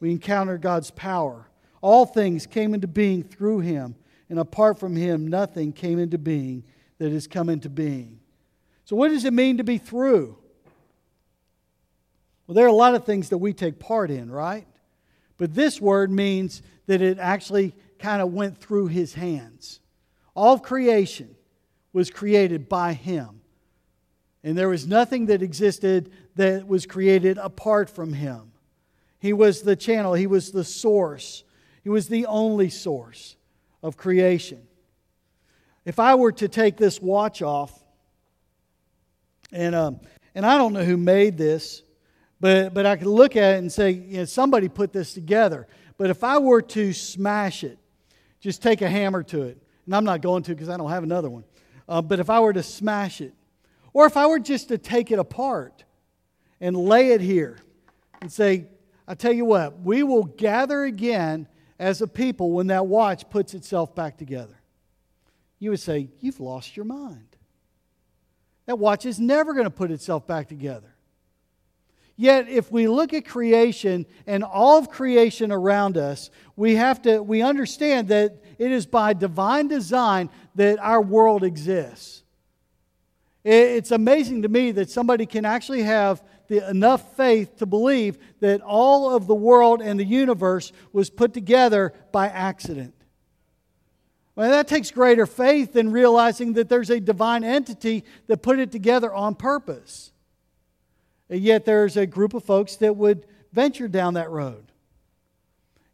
we 0.00 0.10
encounter 0.10 0.58
God's 0.58 0.90
power. 0.90 1.46
All 1.82 2.06
things 2.06 2.46
came 2.46 2.74
into 2.74 2.88
being 2.88 3.22
through 3.22 3.60
him, 3.60 3.94
and 4.28 4.38
apart 4.38 4.78
from 4.78 4.96
him, 4.96 5.28
nothing 5.28 5.72
came 5.72 5.98
into 5.98 6.18
being 6.18 6.64
that 6.98 7.12
has 7.12 7.26
come 7.26 7.48
into 7.48 7.68
being. 7.68 8.20
So, 8.84 8.96
what 8.96 9.08
does 9.08 9.24
it 9.24 9.32
mean 9.32 9.58
to 9.58 9.64
be 9.64 9.78
through? 9.78 10.36
Well, 12.46 12.54
there 12.54 12.64
are 12.64 12.68
a 12.68 12.72
lot 12.72 12.94
of 12.94 13.04
things 13.04 13.28
that 13.28 13.38
we 13.38 13.52
take 13.52 13.78
part 13.78 14.10
in, 14.10 14.30
right? 14.30 14.66
But 15.38 15.54
this 15.54 15.80
word 15.80 16.10
means 16.10 16.62
that 16.86 17.00
it 17.00 17.18
actually 17.18 17.74
kind 17.98 18.20
of 18.20 18.32
went 18.32 18.58
through 18.58 18.88
his 18.88 19.14
hands. 19.14 19.80
All 20.34 20.54
of 20.54 20.62
creation 20.62 21.36
was 21.92 22.10
created 22.10 22.68
by 22.68 22.92
him. 22.92 23.40
And 24.42 24.56
there 24.56 24.68
was 24.68 24.86
nothing 24.86 25.26
that 25.26 25.42
existed 25.42 26.10
that 26.36 26.66
was 26.66 26.86
created 26.86 27.38
apart 27.38 27.90
from 27.90 28.12
him. 28.12 28.49
He 29.20 29.32
was 29.32 29.62
the 29.62 29.76
channel, 29.76 30.14
He 30.14 30.26
was 30.26 30.50
the 30.50 30.64
source, 30.64 31.44
He 31.84 31.90
was 31.90 32.08
the 32.08 32.26
only 32.26 32.70
source 32.70 33.36
of 33.82 33.96
creation. 33.96 34.66
If 35.84 35.98
I 35.98 36.14
were 36.14 36.32
to 36.32 36.48
take 36.48 36.76
this 36.76 37.00
watch 37.00 37.42
off, 37.42 37.72
and, 39.52 39.74
um, 39.74 40.00
and 40.34 40.44
I 40.44 40.58
don't 40.58 40.72
know 40.72 40.84
who 40.84 40.96
made 40.96 41.36
this, 41.36 41.82
but, 42.40 42.72
but 42.72 42.86
I 42.86 42.96
could 42.96 43.06
look 43.06 43.36
at 43.36 43.56
it 43.56 43.58
and 43.58 43.70
say, 43.70 43.90
you 43.90 44.18
know, 44.18 44.24
somebody 44.24 44.68
put 44.68 44.92
this 44.92 45.12
together. 45.12 45.66
But 45.98 46.08
if 46.08 46.24
I 46.24 46.38
were 46.38 46.62
to 46.62 46.92
smash 46.92 47.64
it, 47.64 47.78
just 48.40 48.62
take 48.62 48.80
a 48.80 48.88
hammer 48.88 49.22
to 49.24 49.42
it, 49.42 49.58
and 49.84 49.94
I'm 49.94 50.04
not 50.04 50.22
going 50.22 50.42
to 50.44 50.54
because 50.54 50.70
I 50.70 50.76
don't 50.76 50.90
have 50.90 51.02
another 51.02 51.28
one, 51.28 51.44
uh, 51.88 52.00
but 52.00 52.20
if 52.20 52.30
I 52.30 52.40
were 52.40 52.54
to 52.54 52.62
smash 52.62 53.20
it, 53.20 53.34
or 53.92 54.06
if 54.06 54.16
I 54.16 54.26
were 54.26 54.38
just 54.38 54.68
to 54.68 54.78
take 54.78 55.10
it 55.10 55.18
apart 55.18 55.84
and 56.60 56.76
lay 56.76 57.12
it 57.12 57.20
here 57.20 57.58
and 58.22 58.32
say, 58.32 58.66
I 59.10 59.14
tell 59.14 59.32
you 59.32 59.44
what, 59.44 59.80
we 59.80 60.04
will 60.04 60.22
gather 60.22 60.84
again 60.84 61.48
as 61.80 62.00
a 62.00 62.06
people 62.06 62.52
when 62.52 62.68
that 62.68 62.86
watch 62.86 63.28
puts 63.28 63.54
itself 63.54 63.92
back 63.92 64.16
together. 64.16 64.54
you 65.58 65.70
would 65.70 65.80
say, 65.80 66.10
You've 66.20 66.38
lost 66.38 66.76
your 66.76 66.84
mind. 66.84 67.26
That 68.66 68.78
watch 68.78 69.04
is 69.04 69.18
never 69.18 69.52
going 69.52 69.64
to 69.64 69.70
put 69.70 69.90
itself 69.90 70.28
back 70.28 70.46
together. 70.46 70.94
Yet, 72.14 72.48
if 72.48 72.70
we 72.70 72.86
look 72.86 73.12
at 73.12 73.26
creation 73.26 74.06
and 74.28 74.44
all 74.44 74.78
of 74.78 74.90
creation 74.90 75.50
around 75.50 75.96
us, 75.96 76.30
we 76.54 76.76
have 76.76 77.02
to 77.02 77.20
we 77.20 77.42
understand 77.42 78.06
that 78.08 78.40
it 78.58 78.70
is 78.70 78.86
by 78.86 79.12
divine 79.12 79.66
design 79.66 80.30
that 80.54 80.78
our 80.78 81.02
world 81.02 81.42
exists. 81.42 82.22
It's 83.42 83.90
amazing 83.90 84.42
to 84.42 84.48
me 84.48 84.70
that 84.70 84.88
somebody 84.88 85.26
can 85.26 85.44
actually 85.44 85.82
have 85.82 86.22
the, 86.50 86.68
enough 86.68 87.16
faith 87.16 87.58
to 87.58 87.64
believe 87.64 88.18
that 88.40 88.60
all 88.60 89.14
of 89.14 89.28
the 89.28 89.34
world 89.34 89.80
and 89.80 89.98
the 90.00 90.04
universe 90.04 90.72
was 90.92 91.08
put 91.08 91.32
together 91.32 91.94
by 92.10 92.26
accident. 92.26 92.92
Well, 94.34 94.50
that 94.50 94.66
takes 94.66 94.90
greater 94.90 95.26
faith 95.26 95.72
than 95.72 95.92
realizing 95.92 96.54
that 96.54 96.68
there's 96.68 96.90
a 96.90 96.98
divine 96.98 97.44
entity 97.44 98.04
that 98.26 98.42
put 98.42 98.58
it 98.58 98.72
together 98.72 99.14
on 99.14 99.36
purpose. 99.36 100.10
And 101.28 101.40
yet, 101.40 101.64
there's 101.64 101.96
a 101.96 102.04
group 102.04 102.34
of 102.34 102.42
folks 102.42 102.74
that 102.76 102.96
would 102.96 103.26
venture 103.52 103.86
down 103.86 104.14
that 104.14 104.30
road. 104.30 104.72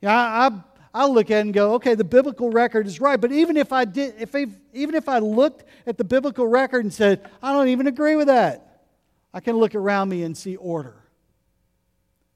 Yeah, 0.00 0.16
I, 0.16 0.46
I, 0.46 1.02
I 1.02 1.06
look 1.06 1.30
at 1.30 1.38
it 1.38 1.40
and 1.40 1.52
go, 1.52 1.74
okay, 1.74 1.94
the 1.94 2.04
biblical 2.04 2.48
record 2.48 2.86
is 2.86 2.98
right. 2.98 3.20
But 3.20 3.30
even 3.30 3.58
if 3.58 3.74
I 3.74 3.84
did, 3.84 4.14
if 4.18 4.34
even 4.34 4.94
if 4.94 5.06
I 5.06 5.18
looked 5.18 5.64
at 5.86 5.98
the 5.98 6.04
biblical 6.04 6.46
record 6.46 6.82
and 6.84 6.94
said, 6.94 7.28
I 7.42 7.52
don't 7.52 7.68
even 7.68 7.86
agree 7.86 8.16
with 8.16 8.28
that, 8.28 8.65
I 9.36 9.40
can 9.40 9.58
look 9.58 9.74
around 9.74 10.08
me 10.08 10.22
and 10.22 10.34
see 10.34 10.56
order, 10.56 10.96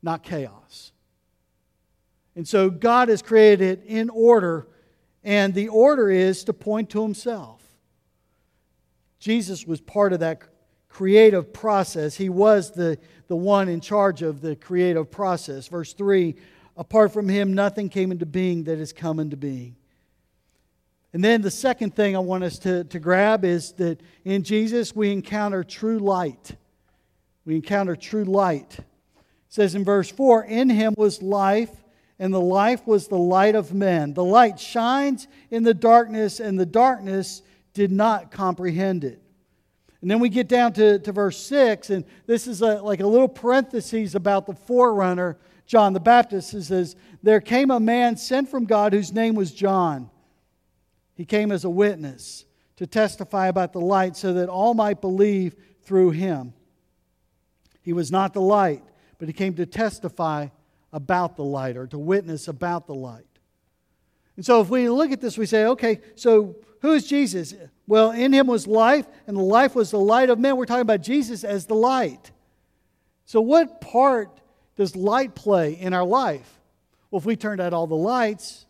not 0.02 0.22
chaos. 0.22 0.92
And 2.36 2.46
so 2.46 2.68
God 2.68 3.08
has 3.08 3.22
created 3.22 3.62
it 3.62 3.84
in 3.86 4.10
order 4.10 4.68
and 5.24 5.54
the 5.54 5.68
order 5.68 6.10
is 6.10 6.44
to 6.44 6.52
point 6.52 6.90
to 6.90 7.00
himself. 7.00 7.62
Jesus 9.18 9.66
was 9.66 9.80
part 9.80 10.12
of 10.12 10.20
that 10.20 10.42
creative 10.90 11.54
process. 11.54 12.16
He 12.16 12.28
was 12.28 12.70
the, 12.70 12.98
the 13.28 13.36
one 13.36 13.70
in 13.70 13.80
charge 13.80 14.20
of 14.20 14.42
the 14.42 14.54
creative 14.54 15.10
process. 15.10 15.68
Verse 15.68 15.94
3 15.94 16.34
Apart 16.76 17.14
from 17.14 17.30
him, 17.30 17.54
nothing 17.54 17.88
came 17.88 18.12
into 18.12 18.26
being 18.26 18.64
that 18.64 18.78
has 18.78 18.92
come 18.92 19.20
into 19.20 19.38
being. 19.38 19.74
And 21.14 21.24
then 21.24 21.40
the 21.40 21.50
second 21.50 21.96
thing 21.96 22.14
I 22.14 22.18
want 22.18 22.44
us 22.44 22.58
to, 22.58 22.84
to 22.84 22.98
grab 22.98 23.42
is 23.42 23.72
that 23.72 24.02
in 24.22 24.42
Jesus 24.42 24.94
we 24.94 25.12
encounter 25.12 25.64
true 25.64 25.98
light. 25.98 26.56
We 27.44 27.56
encounter 27.56 27.96
true 27.96 28.24
light. 28.24 28.78
It 28.78 28.84
says 29.48 29.74
in 29.74 29.84
verse 29.84 30.10
4 30.10 30.44
In 30.44 30.70
him 30.70 30.94
was 30.96 31.22
life 31.22 31.70
and 32.20 32.34
the 32.34 32.40
life 32.40 32.86
was 32.86 33.08
the 33.08 33.18
light 33.18 33.54
of 33.54 33.72
men. 33.72 34.12
The 34.12 34.22
light 34.22 34.60
shines 34.60 35.26
in 35.50 35.64
the 35.64 35.72
darkness, 35.72 36.38
and 36.38 36.60
the 36.60 36.66
darkness 36.66 37.40
did 37.72 37.90
not 37.90 38.30
comprehend 38.30 39.04
it. 39.04 39.22
And 40.02 40.10
then 40.10 40.20
we 40.20 40.28
get 40.28 40.46
down 40.46 40.74
to, 40.74 40.98
to 40.98 41.12
verse 41.12 41.38
6, 41.38 41.88
and 41.88 42.04
this 42.26 42.46
is 42.46 42.60
a, 42.60 42.82
like 42.82 43.00
a 43.00 43.06
little 43.06 43.28
parenthesis 43.28 44.14
about 44.14 44.44
the 44.44 44.54
forerunner, 44.54 45.38
John 45.64 45.94
the 45.94 46.00
Baptist. 46.00 46.52
It 46.52 46.64
says, 46.64 46.94
There 47.22 47.40
came 47.40 47.70
a 47.70 47.80
man 47.80 48.18
sent 48.18 48.50
from 48.50 48.66
God 48.66 48.92
whose 48.92 49.14
name 49.14 49.34
was 49.34 49.52
John. 49.52 50.10
He 51.14 51.24
came 51.24 51.50
as 51.50 51.64
a 51.64 51.70
witness 51.70 52.44
to 52.76 52.86
testify 52.86 53.48
about 53.48 53.72
the 53.72 53.80
light 53.80 54.14
so 54.14 54.34
that 54.34 54.50
all 54.50 54.74
might 54.74 55.00
believe 55.00 55.54
through 55.84 56.10
him. 56.10 56.52
He 57.82 57.92
was 57.92 58.10
not 58.10 58.32
the 58.34 58.40
light, 58.40 58.82
but 59.18 59.28
he 59.28 59.34
came 59.34 59.54
to 59.54 59.66
testify 59.66 60.48
about 60.92 61.36
the 61.36 61.44
light 61.44 61.76
or 61.76 61.86
to 61.86 61.98
witness 61.98 62.48
about 62.48 62.86
the 62.86 62.94
light. 62.94 63.24
And 64.36 64.44
so 64.44 64.60
if 64.60 64.68
we 64.68 64.88
look 64.88 65.12
at 65.12 65.20
this, 65.20 65.36
we 65.38 65.46
say, 65.46 65.66
okay, 65.66 66.00
so 66.14 66.56
who 66.80 66.92
is 66.92 67.06
Jesus? 67.06 67.54
Well, 67.86 68.10
in 68.10 68.32
him 68.32 68.46
was 68.46 68.66
life, 68.66 69.06
and 69.26 69.36
the 69.36 69.42
life 69.42 69.74
was 69.74 69.90
the 69.90 69.98
light 69.98 70.30
of 70.30 70.38
men. 70.38 70.56
We're 70.56 70.66
talking 70.66 70.82
about 70.82 71.02
Jesus 71.02 71.44
as 71.44 71.66
the 71.66 71.74
light. 71.74 72.30
So, 73.26 73.40
what 73.40 73.80
part 73.80 74.40
does 74.76 74.96
light 74.96 75.34
play 75.34 75.74
in 75.74 75.92
our 75.92 76.04
life? 76.04 76.60
Well, 77.10 77.18
if 77.18 77.26
we 77.26 77.36
turned 77.36 77.60
out 77.60 77.74
all 77.74 77.86
the 77.86 77.94
lights, 77.94 78.66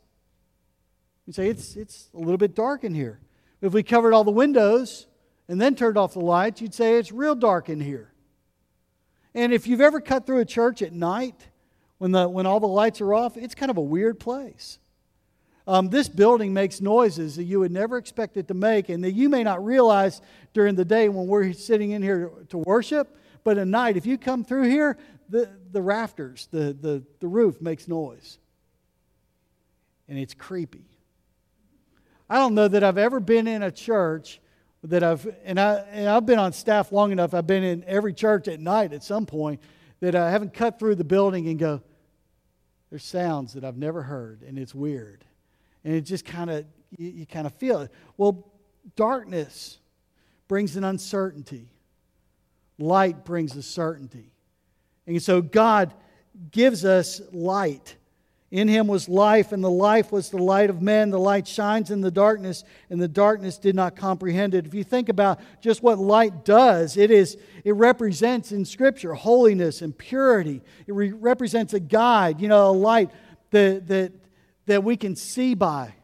we 1.27 1.33
say 1.33 1.49
it's, 1.49 1.77
it's 1.77 2.09
a 2.15 2.19
little 2.19 2.39
bit 2.39 2.55
dark 2.55 2.83
in 2.83 2.95
here. 2.95 3.21
If 3.61 3.73
we 3.73 3.83
covered 3.83 4.13
all 4.13 4.25
the 4.25 4.31
windows 4.31 5.07
and 5.49 5.61
then 5.61 5.77
turned 5.77 5.97
off 5.97 6.15
the 6.15 6.21
lights, 6.21 6.61
you'd 6.61 6.75
say 6.75 6.97
it's 6.97 7.13
real 7.13 7.35
dark 7.35 7.69
in 7.69 7.81
here. 7.81 8.13
And 9.35 9.53
if 9.53 9.67
you've 9.67 9.81
ever 9.81 10.01
cut 10.01 10.27
through 10.27 10.41
a 10.41 10.45
church 10.45 10.83
at 10.83 10.93
night, 10.93 11.49
when, 11.99 12.13
the, 12.13 12.29
when 12.29 12.47
all 12.47 12.61
the 12.61 12.67
lights 12.67 13.01
are 13.01 13.15
off, 13.15 13.37
it's 13.37 13.55
kind 13.55 13.71
of 13.71 13.77
a 13.77 13.83
weird 13.83 14.19
place. 14.19 14.79
Um, 15.67 15.89
this 15.89 16.09
building 16.09 16.53
makes 16.53 16.81
noises 16.81 17.37
that 17.37 17.45
you 17.45 17.61
would 17.61 17.71
never 17.71 17.97
expect 17.97 18.37
it 18.37 18.49
to 18.49 18.55
make, 18.55 18.89
and 18.89 19.05
that 19.05 19.13
you 19.13 19.29
may 19.29 19.45
not 19.45 19.65
realize 19.65 20.21
during 20.53 20.75
the 20.75 20.85
day 20.85 21.09
when 21.09 21.27
we're 21.27 21.53
sitting 21.53 21.91
in 21.93 22.03
here 22.03 22.31
to 22.49 22.59
worship. 22.59 23.17
But 23.45 23.59
at 23.59 23.67
night, 23.67 23.97
if 23.97 24.07
you 24.07 24.19
come 24.19 24.45
through 24.45 24.69
here, 24.69 24.99
the, 25.29 25.49
the 25.71 25.81
rafters, 25.81 26.49
the, 26.51 26.77
the, 26.81 27.05
the 27.21 27.29
roof 27.29 27.61
makes 27.61 27.87
noise. 27.87 28.39
And 30.09 30.19
it's 30.19 30.35
creepy. 30.35 30.85
I 32.29 32.37
don't 32.37 32.55
know 32.55 32.67
that 32.67 32.83
I've 32.83 32.99
ever 32.99 33.21
been 33.21 33.47
in 33.47 33.63
a 33.63 33.71
church 33.71 34.41
that 34.85 35.03
I've, 35.03 35.27
and, 35.45 35.61
I, 35.61 35.85
and 35.91 36.09
I've 36.09 36.27
been 36.27 36.39
on 36.39 36.53
staff 36.53 36.93
long 36.93 37.13
enough, 37.13 37.35
I've 37.35 37.47
been 37.47 37.63
in 37.63 37.85
every 37.85 38.15
church 38.15 38.49
at 38.49 38.61
night 38.61 38.93
at 38.93 39.03
some 39.03 39.27
point, 39.27 39.61
that 40.01 40.15
I 40.15 40.31
haven't 40.31 40.55
cut 40.55 40.79
through 40.79 40.95
the 40.95 41.05
building 41.05 41.49
and 41.49 41.59
go, 41.59 41.83
there's 42.89 43.05
sounds 43.05 43.53
that 43.53 43.65
I've 43.65 43.77
never 43.77 44.03
heard, 44.03 44.43
and 44.43 44.59
it's 44.59 44.75
weird. 44.75 45.25
And 45.85 45.95
it 45.95 46.03
just 46.03 46.25
kind 46.25 46.51
of, 46.51 46.65
you, 46.97 47.11
you 47.11 47.27
kind 47.27 47.47
of 47.47 47.55
feel 47.55 47.81
it. 47.81 47.93
Well, 48.17 48.51
darkness 48.97 49.79
brings 50.49 50.77
an 50.77 50.85
uncertainty, 50.85 51.69
light 52.79 53.25
brings 53.25 53.55
a 53.57 53.63
certainty. 53.63 54.33
And 55.07 55.23
so 55.23 55.43
God 55.43 55.95
gives 56.51 56.85
us 56.85 57.21
light. 57.33 57.97
In 58.51 58.67
him 58.67 58.89
was 58.89 59.09
life, 59.09 59.53
and 59.53 59.63
the 59.63 59.71
life 59.71 60.11
was 60.11 60.31
the 60.31 60.43
light 60.43 60.71
of 60.71 60.83
men. 60.83 61.11
The 61.11 61.21
light 61.21 61.47
shines 61.47 61.93
in 61.93 62.01
the 62.01 62.11
darkness, 62.11 62.65
and 62.89 63.01
the 63.01 63.07
darkness 63.07 63.59
did 63.59 63.77
not 63.77 63.95
comprehend 63.95 64.55
it. 64.55 64.67
If 64.67 64.75
you 64.75 64.83
think 64.83 65.09
about 65.09 65.39
just 65.61 65.85
what 65.85 66.01
light 66.01 66.45
does, 66.45 66.97
it 66.97 67.13
is 67.13 67.37
it 67.63 67.77
represents 67.77 68.51
in 68.51 68.65
Scripture 68.65 69.15
holiness 69.15 69.83
and 69.83 69.97
purity. 69.97 70.63
It 70.89 70.95
re- 70.95 71.13
represents 71.13 71.75
a 71.75 71.81
guide, 71.81 72.41
you 72.41 72.49
know, 72.49 72.71
a 72.71 72.73
light 72.73 73.11
that, 73.51 73.87
that, 73.87 74.13
that 74.67 74.83
we 74.83 74.97
can 74.97 75.15
see 75.15 75.55
by. 75.55 75.95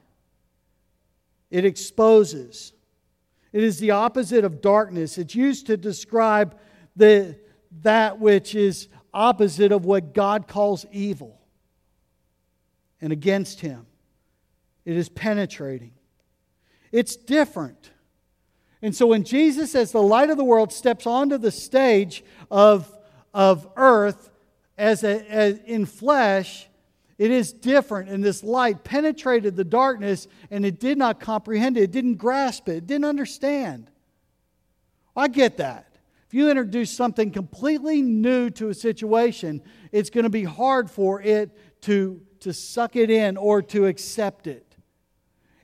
It 1.50 1.64
exposes. 1.64 2.72
It 3.52 3.64
is 3.64 3.80
the 3.80 3.90
opposite 3.90 4.44
of 4.44 4.60
darkness. 4.60 5.18
It's 5.18 5.34
used 5.34 5.66
to 5.66 5.76
describe 5.76 6.56
the, 6.94 7.36
that 7.82 8.20
which 8.20 8.54
is 8.54 8.86
opposite 9.12 9.72
of 9.72 9.84
what 9.84 10.14
God 10.14 10.46
calls 10.46 10.86
evil 10.92 11.40
and 13.00 13.12
against 13.12 13.60
him. 13.60 13.86
It 14.84 14.96
is 14.96 15.08
penetrating. 15.08 15.92
It's 16.92 17.16
different. 17.16 17.90
And 18.82 18.94
so 18.94 19.08
when 19.08 19.24
Jesus, 19.24 19.74
as 19.74 19.92
the 19.92 20.02
light 20.02 20.30
of 20.30 20.36
the 20.36 20.44
world, 20.44 20.72
steps 20.72 21.06
onto 21.06 21.38
the 21.38 21.50
stage 21.50 22.24
of, 22.50 22.90
of 23.34 23.68
earth 23.76 24.30
as, 24.78 25.02
a, 25.02 25.28
as 25.30 25.58
in 25.66 25.86
flesh, 25.86 26.68
it 27.18 27.30
is 27.30 27.52
different. 27.52 28.10
And 28.10 28.22
this 28.22 28.44
light 28.44 28.84
penetrated 28.84 29.56
the 29.56 29.64
darkness 29.64 30.28
and 30.50 30.64
it 30.64 30.78
did 30.78 30.98
not 30.98 31.18
comprehend 31.18 31.76
it. 31.76 31.84
It 31.84 31.92
didn't 31.92 32.16
grasp 32.16 32.68
it. 32.68 32.76
It 32.76 32.86
didn't 32.86 33.06
understand. 33.06 33.90
I 35.16 35.28
get 35.28 35.56
that. 35.56 35.96
If 36.26 36.34
you 36.34 36.50
introduce 36.50 36.90
something 36.90 37.30
completely 37.30 38.02
new 38.02 38.50
to 38.50 38.68
a 38.68 38.74
situation, 38.74 39.62
it's 39.92 40.10
going 40.10 40.24
to 40.24 40.30
be 40.30 40.44
hard 40.44 40.90
for 40.90 41.22
it 41.22 41.56
to 41.82 42.20
to 42.46 42.52
suck 42.52 42.94
it 42.94 43.10
in 43.10 43.36
or 43.36 43.60
to 43.60 43.86
accept 43.86 44.46
it. 44.46 44.76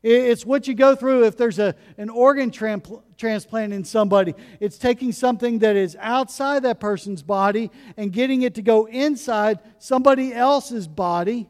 It's 0.03 0.45
what 0.45 0.67
you 0.67 0.75
go 0.75 0.97
through 0.97 1.27
if 1.27 1.37
there's 1.37 1.61
a, 1.61 1.77
an 1.97 2.11
organ 2.11 2.51
transplant 2.51 3.73
in 3.73 3.85
somebody. 3.85 4.35
It's 4.59 4.79
taking 4.79 5.13
something 5.13 5.61
that 5.61 5.77
is 5.77 5.97
outside 6.01 6.65
that 6.65 6.81
person's 6.81 7.23
body 7.23 7.71
and 7.97 8.13
getting 8.13 8.43
it 8.43 8.57
to 8.57 8.63
go 8.63 8.87
inside 8.87 9.61
somebody 9.79 10.35
else's 10.35 10.89
body 10.89 11.49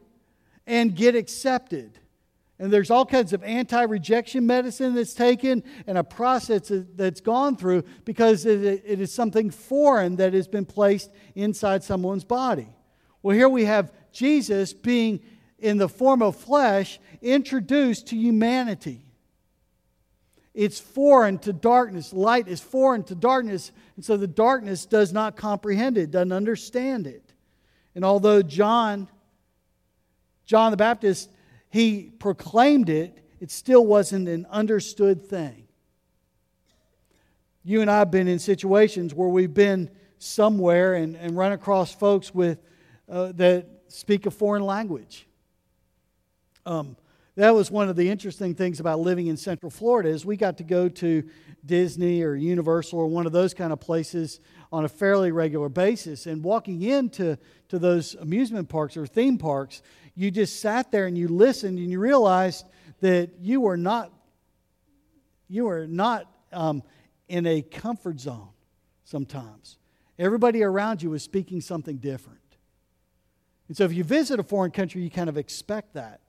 and 0.67 0.95
get 0.95 1.15
accepted. 1.15 1.99
And 2.59 2.71
there's 2.71 2.91
all 2.91 3.07
kinds 3.07 3.33
of 3.33 3.43
anti 3.43 3.85
rejection 3.85 4.47
medicine 4.47 4.95
that's 4.95 5.15
taken 5.15 5.65
and 5.87 5.97
a 5.97 6.05
process 6.05 6.71
that's 6.95 7.23
gone 7.23 7.57
through 7.57 7.85
because 8.05 8.45
it 8.45 8.85
is 8.85 9.11
something 9.11 9.49
foreign 9.49 10.17
that 10.17 10.35
has 10.35 10.47
been 10.47 10.67
placed 10.67 11.11
inside 11.35 11.83
someone's 11.83 12.25
body. 12.25 12.69
Well, 13.23 13.35
here 13.35 13.49
we 13.49 13.65
have 13.65 13.93
Jesus 14.13 14.73
being 14.73 15.21
in 15.59 15.79
the 15.79 15.89
form 15.89 16.23
of 16.23 16.37
flesh 16.37 17.01
introduced 17.21 18.09
to 18.09 18.17
humanity. 18.17 19.05
It's 20.55 20.79
foreign 20.79 21.39
to 21.41 21.53
darkness. 21.53 22.13
Light 22.13 22.47
is 22.47 22.61
foreign 22.61 23.05
to 23.05 23.15
darkness, 23.15 23.73
and 23.97 24.05
so 24.05 24.17
the 24.17 24.27
darkness 24.27 24.85
does 24.85 25.13
not 25.13 25.37
comprehend 25.37 25.97
it, 25.97 26.11
doesn't 26.11 26.33
understand 26.33 27.07
it. 27.07 27.33
And 27.95 28.05
although 28.05 28.43
John, 28.43 29.09
John 30.45 30.71
the 30.71 30.77
Baptist, 30.77 31.31
he 31.71 32.13
proclaimed 32.19 32.91
it 32.91 33.23
it 33.43 33.51
still 33.51 33.85
wasn't 33.85 34.29
an 34.29 34.47
understood 34.51 35.27
thing. 35.27 35.67
You 37.65 37.81
and 37.81 37.91
I 37.91 37.99
have 37.99 38.11
been 38.13 38.29
in 38.29 38.39
situations 38.39 39.13
where 39.13 39.27
we've 39.29 39.53
been 39.53 39.91
somewhere 40.19 40.95
and, 40.95 41.17
and 41.17 41.37
run 41.37 41.51
across 41.51 41.93
folks 41.93 42.33
with, 42.33 42.61
uh, 43.09 43.33
that 43.33 43.82
speak 43.93 44.27
a 44.27 44.31
foreign 44.31 44.65
language. 44.65 45.27
Um, 46.65 46.97
that 47.35 47.55
was 47.55 47.71
one 47.71 47.89
of 47.89 47.97
the 47.97 48.11
interesting 48.11 48.55
things 48.55 48.79
about 48.79 49.01
living 49.01 49.29
in 49.29 49.39
Central 49.39 49.71
Florida 49.71 50.11
is 50.11 50.27
we 50.27 50.37
got 50.37 50.59
to 50.59 50.65
go 50.65 50.89
to 50.91 51.23
Disney 51.65 52.23
or 52.23 52.35
Universal 52.35 52.99
or 52.99 53.07
one 53.07 53.25
of 53.25 53.33
those 53.33 53.55
kind 53.55 53.73
of 53.73 53.81
places 53.81 54.41
on 54.71 54.85
a 54.85 54.89
fairly 54.89 55.33
regular 55.33 55.71
basis. 55.71 56.27
And 56.27 56.45
walking 56.45 56.83
into 56.83 57.39
to 57.69 57.79
those 57.79 58.15
amusement 58.17 58.69
parks 58.69 58.99
or 58.99 59.07
theme 59.07 59.39
parks, 59.39 59.81
you 60.15 60.31
just 60.31 60.61
sat 60.61 60.93
there 60.93 61.07
and 61.07 61.17
you 61.17 61.27
listened 61.27 61.79
and 61.79 61.91
you 61.91 61.99
realized 61.99 62.67
that 63.01 63.31
you 63.41 63.61
were 63.61 63.77
not 63.77 64.13
you 65.49 65.67
were 65.67 65.87
not 65.87 66.27
um, 66.51 66.83
in 67.29 67.47
a 67.47 67.61
comfort 67.61 68.19
zone 68.19 68.49
sometimes. 69.05 69.77
Everybody 70.19 70.63
around 70.63 71.03
you 71.03 71.11
was 71.11 71.23
speaking 71.23 71.61
something 71.61 71.97
different. 71.97 72.39
And 73.73 73.77
so 73.79 73.85
if 73.85 73.95
you 73.95 74.05
visit 74.05 74.39
a 74.39 74.43
foreign 74.43 74.71
country, 74.71 75.01
you 75.01 75.09
kind 75.09 75.31
of 75.31 75.39
expect 75.39 75.95
that. 75.95 76.21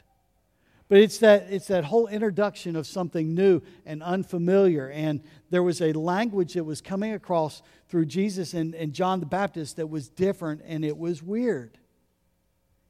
But 0.88 1.00
it's 1.00 1.17
that, 1.17 1.47
it's 1.50 1.67
that 1.67 1.83
whole 1.83 2.07
introduction 2.07 2.77
of 2.77 2.88
something 2.88 3.35
new 3.35 3.62
and 3.85 4.01
unfamiliar. 4.01 4.89
And 4.89 5.21
there 5.50 5.62
was 5.62 5.81
a 5.81 5.91
language 5.91 6.53
that 6.53 6.63
was 6.63 6.79
coming 6.79 7.12
across 7.12 7.62
through 7.89 8.05
Jesus 8.05 8.53
and, 8.53 8.73
and 8.73 8.93
John 8.93 9.19
the 9.19 9.25
Baptist 9.25 9.75
that 9.75 9.88
was 9.88 10.07
different 10.07 10.62
and 10.65 10.85
it 10.85 10.97
was 10.97 11.21
weird. 11.21 11.77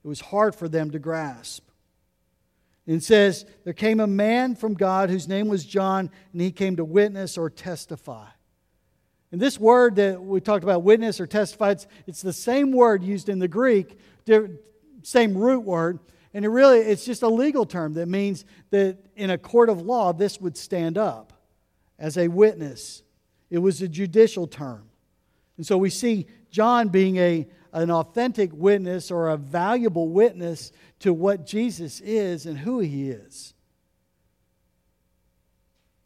It 0.05 0.07
was 0.07 0.22
hard 0.22 0.53
for 0.53 0.69
them 0.69 0.91
to 0.91 1.00
grasp. 1.00 1.67
And 2.86 2.98
it 2.98 3.03
says, 3.03 3.48
There 3.63 3.74
came 3.74 4.00
a 4.00 4.05
man 4.05 4.53
from 4.55 4.75
God 4.75 5.10
whose 5.10 5.27
name 5.27 5.48
was 5.48 5.65
John, 5.65 6.12
and 6.31 6.41
he 6.43 6.51
came 6.51 6.75
to 6.75 6.86
witness 6.86 7.39
or 7.39 7.50
testify. 7.50 8.27
And 9.34 9.42
this 9.42 9.60
word 9.60 9.96
that 9.96 10.24
we 10.24 10.40
talked 10.42 10.63
about, 10.63 10.84
witness 10.84 11.20
or 11.20 11.25
testify, 11.25 11.72
it's, 11.72 11.88
it's 12.06 12.22
the 12.22 12.32
same 12.32 12.72
word 12.72 13.04
used 13.04 13.30
in 13.30 13.40
the 13.40 13.48
Greek, 13.48 13.98
same 15.02 15.36
root 15.36 15.62
word, 15.62 15.98
and 16.36 16.46
it 16.46 16.50
really, 16.50 16.78
it's 16.78 17.04
just 17.04 17.24
a 17.24 17.28
legal 17.28 17.66
term 17.66 17.96
that 17.96 18.08
means 18.08 18.46
that 18.70 19.00
in 19.16 19.32
a 19.32 19.38
court 19.40 19.70
of 19.70 19.82
law, 19.82 20.13
this 20.13 20.40
would 20.40 20.56
stand 20.56 21.00
up 21.00 21.34
as 21.98 22.16
a 22.16 22.28
witness. 22.28 23.02
It 23.50 23.58
was 23.58 23.82
a 23.82 23.88
judicial 23.88 24.46
term. 24.46 24.88
And 25.58 25.66
so 25.66 25.80
we 25.80 25.90
see 25.90 26.28
John 26.52 26.90
being 26.90 27.18
a, 27.18 27.48
an 27.72 27.90
authentic 27.90 28.52
witness 28.54 29.10
or 29.10 29.30
a 29.30 29.38
valuable 29.38 30.10
witness 30.10 30.72
to 31.00 31.12
what 31.12 31.48
Jesus 31.48 32.02
is 32.02 32.46
and 32.46 32.60
who 32.60 32.82
he 32.82 33.10
is. 33.10 33.52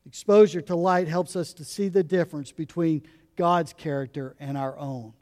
Exposure 0.07 0.61
to 0.61 0.75
light 0.75 1.09
helps 1.09 1.35
us 1.35 1.53
to 1.53 1.65
see 1.65 1.89
the 1.89 2.01
difference 2.01 2.53
between 2.53 3.03
God's 3.35 3.73
character 3.73 4.37
and 4.39 4.57
our 4.57 4.79
own. 4.79 5.13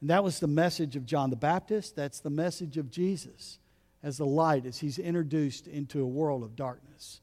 And 0.00 0.08
that 0.08 0.24
was 0.24 0.40
the 0.40 0.46
message 0.46 0.96
of 0.96 1.04
John 1.04 1.28
the 1.28 1.36
Baptist. 1.36 1.96
That's 1.96 2.20
the 2.20 2.30
message 2.30 2.78
of 2.78 2.90
Jesus 2.90 3.58
as 4.02 4.16
the 4.16 4.24
light 4.26 4.64
as 4.64 4.78
he's 4.78 4.98
introduced 4.98 5.66
into 5.66 6.02
a 6.02 6.06
world 6.06 6.42
of 6.42 6.56
darkness 6.56 7.20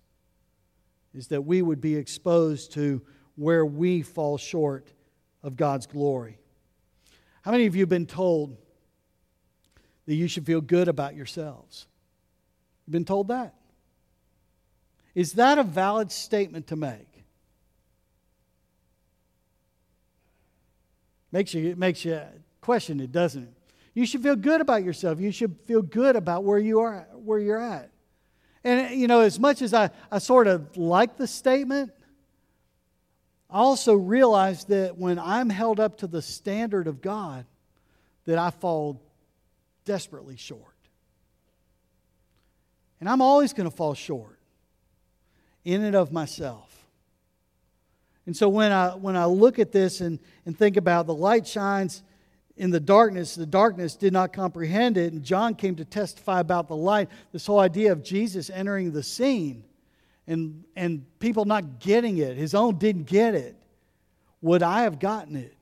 is 1.15 1.29
that 1.29 1.41
we 1.41 1.63
would 1.63 1.81
be 1.81 1.95
exposed 1.95 2.73
to 2.73 3.01
where 3.35 3.65
we 3.65 4.03
fall 4.03 4.37
short 4.37 4.93
of 5.41 5.55
God's 5.55 5.87
glory. 5.87 6.37
How 7.41 7.51
many 7.51 7.65
of 7.65 7.75
you 7.75 7.81
have 7.81 7.89
been 7.89 8.05
told 8.05 8.55
that 10.05 10.13
you 10.13 10.27
should 10.27 10.45
feel 10.45 10.61
good 10.61 10.87
about 10.87 11.15
yourselves? 11.15 11.87
You've 12.85 12.91
been 12.91 13.05
told 13.05 13.29
that? 13.29 13.55
Is 15.17 15.33
that 15.33 15.57
a 15.57 15.63
valid 15.63 16.11
statement 16.11 16.67
to 16.67 16.75
make? 16.75 17.23
Makes 21.31 21.55
you, 21.55 21.71
it 21.71 21.77
makes 21.79 22.05
you 22.05 22.21
question 22.61 22.99
it, 22.99 23.11
doesn't 23.11 23.41
it? 23.41 23.53
You 23.95 24.05
should 24.05 24.21
feel 24.21 24.35
good 24.35 24.61
about 24.61 24.83
yourself. 24.83 25.19
You 25.19 25.31
should 25.31 25.57
feel 25.65 25.81
good 25.81 26.15
about 26.15 26.43
where 26.43 26.59
you 26.59 26.81
are, 26.81 27.07
where 27.15 27.39
you're 27.39 27.59
at. 27.59 27.89
And 28.63 28.95
you 28.95 29.07
know, 29.07 29.21
as 29.21 29.39
much 29.39 29.63
as 29.63 29.73
I, 29.73 29.89
I 30.11 30.19
sort 30.19 30.45
of 30.45 30.77
like 30.77 31.17
the 31.17 31.25
statement, 31.25 31.91
I 33.49 33.57
also 33.57 33.95
realize 33.95 34.65
that 34.65 34.99
when 34.99 35.17
I'm 35.17 35.49
held 35.49 35.79
up 35.79 35.97
to 35.97 36.07
the 36.07 36.21
standard 36.21 36.85
of 36.85 37.01
God, 37.01 37.47
that 38.25 38.37
I 38.37 38.51
fall 38.51 39.01
desperately 39.83 40.37
short. 40.37 40.61
And 42.99 43.09
I'm 43.09 43.23
always 43.23 43.51
going 43.53 43.67
to 43.67 43.75
fall 43.75 43.95
short 43.95 44.36
in 45.67 45.83
and 45.83 45.97
of 45.97 46.13
myself. 46.13 46.87
And 48.25 48.35
so 48.35 48.47
when 48.47 48.71
I 48.71 48.91
when 48.91 49.17
I 49.17 49.25
look 49.25 49.59
at 49.59 49.73
this 49.73 49.99
and, 49.99 50.17
and 50.45 50.57
think 50.57 50.77
about 50.77 51.07
the 51.07 51.13
light 51.13 51.45
shines 51.45 52.03
in 52.55 52.71
the 52.71 52.79
darkness, 52.79 53.35
the 53.35 53.45
darkness 53.45 53.97
did 53.97 54.13
not 54.13 54.31
comprehend 54.31 54.97
it. 54.97 55.11
And 55.11 55.23
John 55.23 55.55
came 55.55 55.75
to 55.75 55.83
testify 55.83 56.39
about 56.39 56.69
the 56.69 56.75
light. 56.75 57.09
This 57.33 57.45
whole 57.45 57.59
idea 57.59 57.91
of 57.91 58.01
Jesus 58.01 58.49
entering 58.49 58.93
the 58.93 59.03
scene 59.03 59.65
and, 60.25 60.63
and 60.77 61.05
people 61.19 61.43
not 61.43 61.79
getting 61.79 62.17
it, 62.17 62.37
his 62.37 62.55
own 62.55 62.77
didn't 62.77 63.03
get 63.03 63.35
it. 63.35 63.55
Would 64.41 64.63
I 64.63 64.83
have 64.83 64.99
gotten 64.99 65.35
it? 65.35 65.55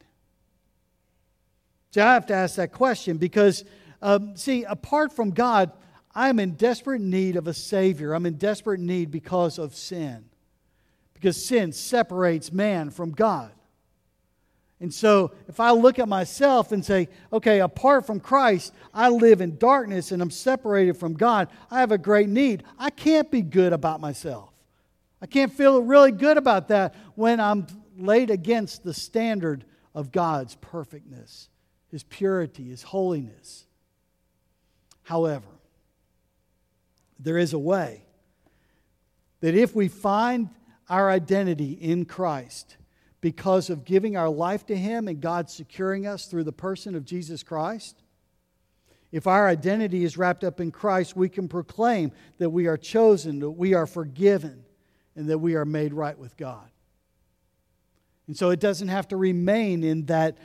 See, 1.91 2.01
I 2.01 2.13
have 2.13 2.27
to 2.27 2.35
ask 2.35 2.57
that 2.57 2.71
question 2.71 3.17
because, 3.17 3.63
um, 4.03 4.35
see, 4.35 4.65
apart 4.65 5.13
from 5.13 5.31
God, 5.31 5.71
I'm 6.15 6.39
in 6.39 6.51
desperate 6.51 7.01
need 7.01 7.35
of 7.35 7.47
a 7.47 7.53
Savior. 7.53 8.13
I'm 8.13 8.25
in 8.25 8.35
desperate 8.35 8.79
need 8.79 9.11
because 9.11 9.59
of 9.59 9.75
sin. 9.75 10.25
Because 11.13 11.43
sin 11.43 11.73
separates 11.73 12.51
man 12.51 12.89
from 12.89 13.11
God. 13.11 13.51
And 14.79 14.93
so, 14.93 15.31
if 15.47 15.59
I 15.59 15.71
look 15.71 15.99
at 15.99 16.07
myself 16.07 16.71
and 16.71 16.83
say, 16.83 17.07
okay, 17.31 17.61
apart 17.61 18.05
from 18.05 18.19
Christ, 18.19 18.73
I 18.93 19.09
live 19.09 19.41
in 19.41 19.57
darkness 19.57 20.11
and 20.11 20.21
I'm 20.21 20.31
separated 20.31 20.97
from 20.97 21.13
God, 21.13 21.47
I 21.71 21.79
have 21.79 21.91
a 21.91 21.97
great 21.97 22.27
need. 22.27 22.63
I 22.77 22.89
can't 22.89 23.31
be 23.31 23.41
good 23.41 23.73
about 23.73 24.01
myself. 24.01 24.51
I 25.21 25.27
can't 25.27 25.51
feel 25.51 25.81
really 25.81 26.11
good 26.11 26.37
about 26.37 26.67
that 26.67 26.93
when 27.15 27.39
I'm 27.39 27.67
laid 27.97 28.29
against 28.29 28.83
the 28.83 28.93
standard 28.93 29.63
of 29.93 30.11
God's 30.11 30.55
perfectness, 30.55 31.49
His 31.89 32.03
purity, 32.03 32.65
His 32.65 32.83
holiness. 32.83 33.65
However, 35.03 35.47
there 37.19 37.37
is 37.37 37.53
a 37.53 37.59
way 37.59 38.03
that 39.41 39.55
if 39.55 39.75
we 39.75 39.87
find 39.87 40.49
our 40.89 41.09
identity 41.09 41.71
in 41.73 42.05
Christ, 42.05 42.77
because 43.25 43.71
of 43.71 43.85
giving 43.85 44.15
our 44.15 44.29
life 44.29 44.67
to 44.67 44.77
Him 44.77 45.07
and 45.07 45.19
God 45.19 45.49
securing 45.49 46.05
us 46.05 46.27
through 46.27 46.43
the 46.43 46.51
person 46.51 46.93
of 46.93 47.05
Jesus 47.05 47.41
Christ? 47.41 48.03
If 49.11 49.25
our 49.25 49.47
identity 49.47 50.03
is 50.03 50.15
wrapped 50.15 50.43
up 50.43 50.59
in 50.59 50.71
Christ, 50.71 51.15
we 51.15 51.27
can 51.27 51.47
proclaim 51.47 52.11
that 52.37 52.51
we 52.51 52.67
are 52.67 52.77
chosen, 52.77 53.39
that 53.39 53.49
we 53.49 53.73
are 53.73 53.87
forgiven, 53.87 54.63
and 55.15 55.27
that 55.27 55.39
we 55.39 55.55
are 55.55 55.65
made 55.65 55.91
right 55.91 56.15
with 56.15 56.37
God. 56.37 56.69
And 58.27 58.37
so 58.37 58.51
it 58.51 58.59
doesn't 58.59 58.89
have 58.89 59.07
to 59.07 59.17
remain 59.17 59.83
in 59.83 60.05
that 60.05 60.37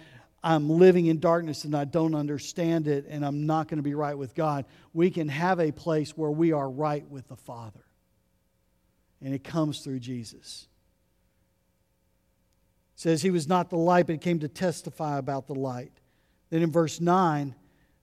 I'm 0.43 0.71
living 0.71 1.07
in 1.07 1.21
darkness 1.21 1.65
and 1.65 1.75
I 1.75 1.85
don't 1.85 2.15
understand 2.15 2.89
it 2.89 3.07
and 3.09 3.25
I'm 3.25 3.47
not 3.47 3.69
going 3.69 3.79
to 3.79 3.83
be 3.83 3.95
right 3.95 4.17
with 4.17 4.35
God. 4.35 4.65
We 4.95 5.11
can 5.11 5.29
have 5.29 5.61
a 5.61 5.71
place 5.71 6.17
where 6.17 6.31
we 6.31 6.53
are 6.53 6.69
right 6.69 7.07
with 7.09 7.29
the 7.29 7.37
Father. 7.37 7.85
And 9.23 9.35
it 9.35 9.45
comes 9.45 9.81
through 9.81 10.01
Jesus 10.01 10.67
says 13.01 13.23
he 13.23 13.31
was 13.31 13.49
not 13.49 13.71
the 13.71 13.79
light, 13.79 14.07
but 14.07 14.21
came 14.21 14.41
to 14.41 14.47
testify 14.49 15.17
about 15.17 15.47
the 15.47 15.55
light. 15.55 15.91
Then 16.51 16.61
in 16.61 16.71
verse 16.71 17.01
9, 17.01 17.55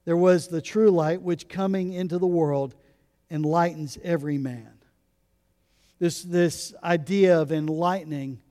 there 0.06 0.18
was 0.18 0.48
the 0.48 0.60
true 0.60 0.90
light 0.90 1.22
which 1.22 1.48
coming 1.48 1.94
into 1.94 2.18
the 2.18 2.26
world 2.26 2.74
enlightens 3.30 4.00
every 4.04 4.40
man. 4.40 4.74
This, 6.00 6.24
this 6.24 6.74
idea 6.84 7.40
of 7.40 7.52
enlightening 7.52 8.42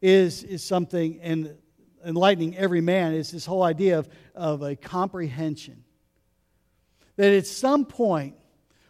is, 0.00 0.44
is 0.44 0.62
something, 0.62 1.18
and 1.22 1.56
enlightening 2.06 2.56
every 2.56 2.80
man 2.80 3.12
is 3.12 3.30
this 3.30 3.44
whole 3.44 3.62
idea 3.62 3.98
of, 3.98 4.08
of 4.34 4.62
a 4.62 4.76
comprehension. 4.76 5.84
That 7.16 7.32
at 7.32 7.46
some 7.46 7.84
point 7.84 8.36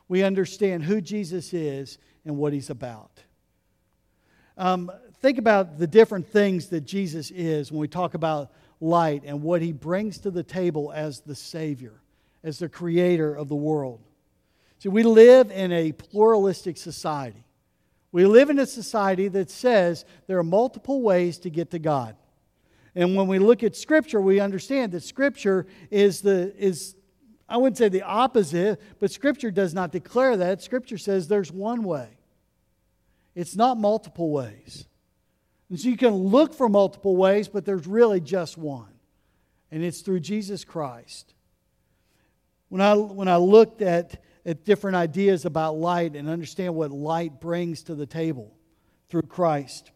we 0.09 0.23
understand 0.23 0.85
who 0.85 1.01
Jesus 1.01 1.53
is 1.55 1.99
and 2.25 2.37
what 2.37 2.53
he's 2.53 2.71
about. 2.71 3.23
Um, 4.59 4.91
think 5.21 5.39
about 5.39 5.79
the 5.79 5.87
different 5.87 6.29
things 6.29 6.69
that 6.69 6.83
Jesus 6.83 7.31
is 7.31 7.73
when 7.73 7.81
we 7.81 7.89
talk 7.89 8.15
about 8.15 8.53
light 8.81 9.23
and 9.25 9.43
what 9.43 9.63
he 9.63 9.73
brings 9.73 10.19
to 10.19 10.31
the 10.31 10.43
table 10.43 10.93
as 10.95 11.21
the 11.21 11.35
Savior, 11.35 12.01
as 12.45 12.59
the 12.59 12.69
creator 12.69 13.35
of 13.35 13.49
the 13.49 13.57
world. 13.57 14.01
See, 14.79 14.89
we 14.89 15.03
live 15.03 15.51
in 15.51 15.73
a 15.73 15.93
pluralistic 15.93 16.77
society. 16.77 17.45
We 18.13 18.27
live 18.27 18.51
in 18.51 18.59
a 18.59 18.67
society 18.67 19.29
that 19.29 19.51
says 19.51 20.05
there 20.27 20.39
are 20.39 20.45
multiple 20.45 21.03
ways 21.03 21.39
to 21.39 21.51
get 21.51 21.71
to 21.71 21.79
God. 21.79 22.17
And 22.97 23.15
when 23.15 23.27
we 23.29 23.39
look 23.39 23.63
at 23.63 23.77
Scripture, 23.77 24.23
we 24.23 24.41
understand 24.41 24.93
that 24.93 25.03
Scripture 25.03 25.67
is 25.91 26.23
the 26.23 26.53
is 26.57 26.97
I 27.49 27.59
wouldn't 27.59 27.77
say 27.77 27.89
the 27.89 28.03
opposite, 28.03 28.81
but 28.99 29.13
Scripture 29.13 29.51
does 29.51 29.75
not 29.75 29.93
declare 29.93 30.37
that. 30.39 30.63
Scripture 30.63 30.99
says 30.99 31.29
there's 31.29 31.53
one 31.53 31.85
way. 31.85 32.09
it's 33.35 33.55
not 33.55 33.77
multiple 33.77 34.31
ways. 34.31 34.87
And 35.69 35.79
so 35.79 35.89
you 35.89 35.97
can 35.97 36.15
look 36.15 36.55
for 36.55 36.69
multiple 36.69 37.17
ways, 37.17 37.49
but 37.49 37.65
there's 37.65 37.87
really 37.87 38.21
just 38.21 38.57
one, 38.57 38.95
and 39.71 39.85
it's 39.85 40.01
through 40.01 40.21
Jesus 40.21 40.65
Christ. 40.65 41.35
When 42.69 42.81
I, 42.81 42.95
when 42.95 43.29
I 43.29 43.37
looked 43.37 43.83
at, 43.83 44.23
at 44.45 44.65
different 44.65 44.97
ideas 44.97 45.45
about 45.45 45.77
light 45.77 46.17
and 46.17 46.29
understand 46.29 46.75
what 46.75 46.91
light 46.91 47.41
brings 47.41 47.83
to 47.85 47.95
the 47.95 48.07
table 48.07 48.57
through 49.09 49.23
Christ, 49.23 49.91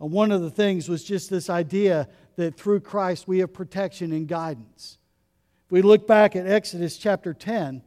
uh, 0.00 0.06
one 0.06 0.30
of 0.30 0.42
the 0.42 0.50
things 0.50 0.88
was 0.88 1.04
just 1.04 1.30
this 1.30 1.50
idea 1.50 2.08
that 2.38 2.56
through 2.56 2.78
Christ 2.78 3.26
we 3.26 3.40
have 3.40 3.52
protection 3.52 4.12
and 4.12 4.28
guidance. 4.28 4.98
If 5.66 5.72
we 5.72 5.82
look 5.82 6.06
back 6.06 6.36
at 6.36 6.46
Exodus 6.46 6.96
chapter 6.96 7.34
10, 7.34 7.82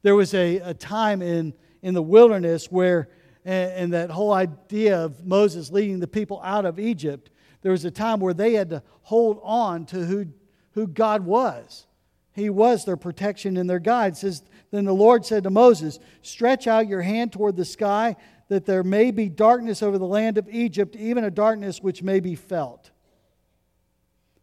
there 0.00 0.16
was 0.16 0.32
a, 0.32 0.56
a 0.60 0.72
time 0.72 1.20
in, 1.20 1.52
in 1.82 1.92
the 1.92 2.02
wilderness 2.02 2.72
where, 2.72 3.10
and, 3.44 3.72
and 3.72 3.92
that 3.92 4.08
whole 4.08 4.32
idea 4.32 4.98
of 4.98 5.26
Moses 5.26 5.70
leading 5.70 6.00
the 6.00 6.08
people 6.08 6.40
out 6.42 6.64
of 6.64 6.78
Egypt, 6.78 7.28
there 7.60 7.72
was 7.72 7.84
a 7.84 7.90
time 7.90 8.18
where 8.18 8.32
they 8.32 8.54
had 8.54 8.70
to 8.70 8.82
hold 9.02 9.38
on 9.42 9.84
to 9.86 10.06
who, 10.06 10.24
who 10.70 10.86
God 10.86 11.26
was. 11.26 11.86
He 12.32 12.48
was 12.48 12.86
their 12.86 12.96
protection 12.96 13.58
and 13.58 13.68
their 13.68 13.78
guide. 13.78 14.14
It 14.14 14.16
says, 14.16 14.42
then 14.70 14.86
the 14.86 14.94
Lord 14.94 15.26
said 15.26 15.42
to 15.42 15.50
Moses, 15.50 15.98
Stretch 16.22 16.66
out 16.66 16.88
your 16.88 17.02
hand 17.02 17.30
toward 17.30 17.56
the 17.56 17.66
sky, 17.66 18.16
that 18.48 18.64
there 18.64 18.82
may 18.82 19.10
be 19.10 19.28
darkness 19.28 19.82
over 19.82 19.98
the 19.98 20.06
land 20.06 20.38
of 20.38 20.48
Egypt, 20.48 20.96
even 20.96 21.24
a 21.24 21.30
darkness 21.30 21.82
which 21.82 22.02
may 22.02 22.20
be 22.20 22.34
felt. 22.34 22.90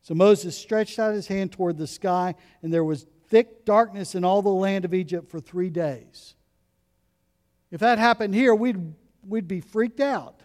So 0.10 0.16
Moses 0.16 0.58
stretched 0.58 0.98
out 0.98 1.14
his 1.14 1.28
hand 1.28 1.52
toward 1.52 1.78
the 1.78 1.86
sky, 1.86 2.34
and 2.64 2.74
there 2.74 2.84
was 2.84 3.06
thick 3.28 3.64
darkness 3.64 4.16
in 4.16 4.26
all 4.26 4.42
the 4.42 4.50
land 4.50 4.84
of 4.84 4.96
Egypt 4.96 5.30
for 5.30 5.40
three 5.40 5.70
days. 5.70 6.34
If 7.70 7.82
that 7.82 8.00
happened 8.00 8.34
here, 8.34 8.56
we'd, 8.56 8.96
we'd 9.24 9.48
be 9.48 9.62
freaked 9.62 10.00
out. 10.00 10.42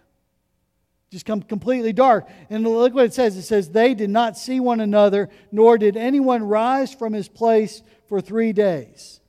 Just 1.10 1.24
come 1.24 1.40
completely 1.40 1.94
dark. 1.94 2.28
And 2.50 2.62
look 2.62 2.92
what 2.92 3.06
it 3.06 3.14
says 3.14 3.38
it 3.38 3.44
says, 3.44 3.70
They 3.70 3.94
did 3.94 4.10
not 4.10 4.36
see 4.36 4.60
one 4.60 4.80
another, 4.80 5.30
nor 5.50 5.78
did 5.78 5.96
anyone 5.96 6.42
rise 6.42 6.92
from 6.92 7.14
his 7.14 7.28
place 7.28 7.82
for 8.06 8.20
three 8.20 8.52
days. 8.52 9.22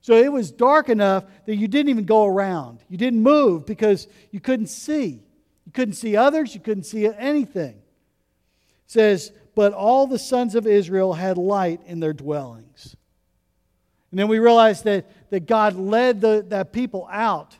So 0.00 0.14
it 0.14 0.32
was 0.32 0.50
dark 0.50 0.88
enough 0.88 1.24
that 1.44 1.56
you 1.56 1.68
didn't 1.68 1.90
even 1.90 2.06
go 2.06 2.24
around. 2.24 2.82
You 2.88 2.96
didn't 2.96 3.20
move 3.20 3.66
because 3.66 4.08
you 4.30 4.40
couldn't 4.40 4.68
see. 4.68 5.22
You 5.66 5.72
couldn't 5.74 5.96
see 5.96 6.16
others, 6.16 6.54
you 6.54 6.62
couldn't 6.62 6.84
see 6.84 7.06
anything. 7.06 7.74
It 7.74 8.92
says, 8.92 9.32
But 9.54 9.72
all 9.72 10.06
the 10.06 10.18
sons 10.18 10.54
of 10.54 10.66
Israel 10.66 11.14
had 11.14 11.36
light 11.38 11.80
in 11.86 12.00
their 12.00 12.12
dwellings. 12.12 12.96
And 14.10 14.18
then 14.18 14.28
we 14.28 14.38
realize 14.38 14.82
that, 14.82 15.30
that 15.30 15.46
God 15.46 15.76
led 15.76 16.20
the, 16.20 16.44
that 16.48 16.72
people 16.72 17.08
out. 17.10 17.56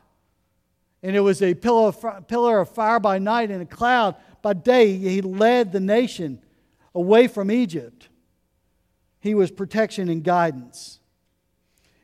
And 1.03 1.15
it 1.15 1.21
was 1.21 1.41
a 1.41 1.53
pillar 1.53 1.87
of, 1.87 2.27
pillar 2.27 2.59
of 2.59 2.69
fire 2.69 2.99
by 2.99 3.19
night 3.19 3.51
and 3.51 3.61
a 3.61 3.65
cloud 3.65 4.15
by 4.41 4.53
day. 4.53 4.97
He 4.97 5.21
led 5.21 5.71
the 5.71 5.79
nation 5.79 6.41
away 6.93 7.27
from 7.27 7.49
Egypt. 7.49 8.09
He 9.19 9.33
was 9.33 9.51
protection 9.51 10.09
and 10.09 10.23
guidance. 10.23 10.99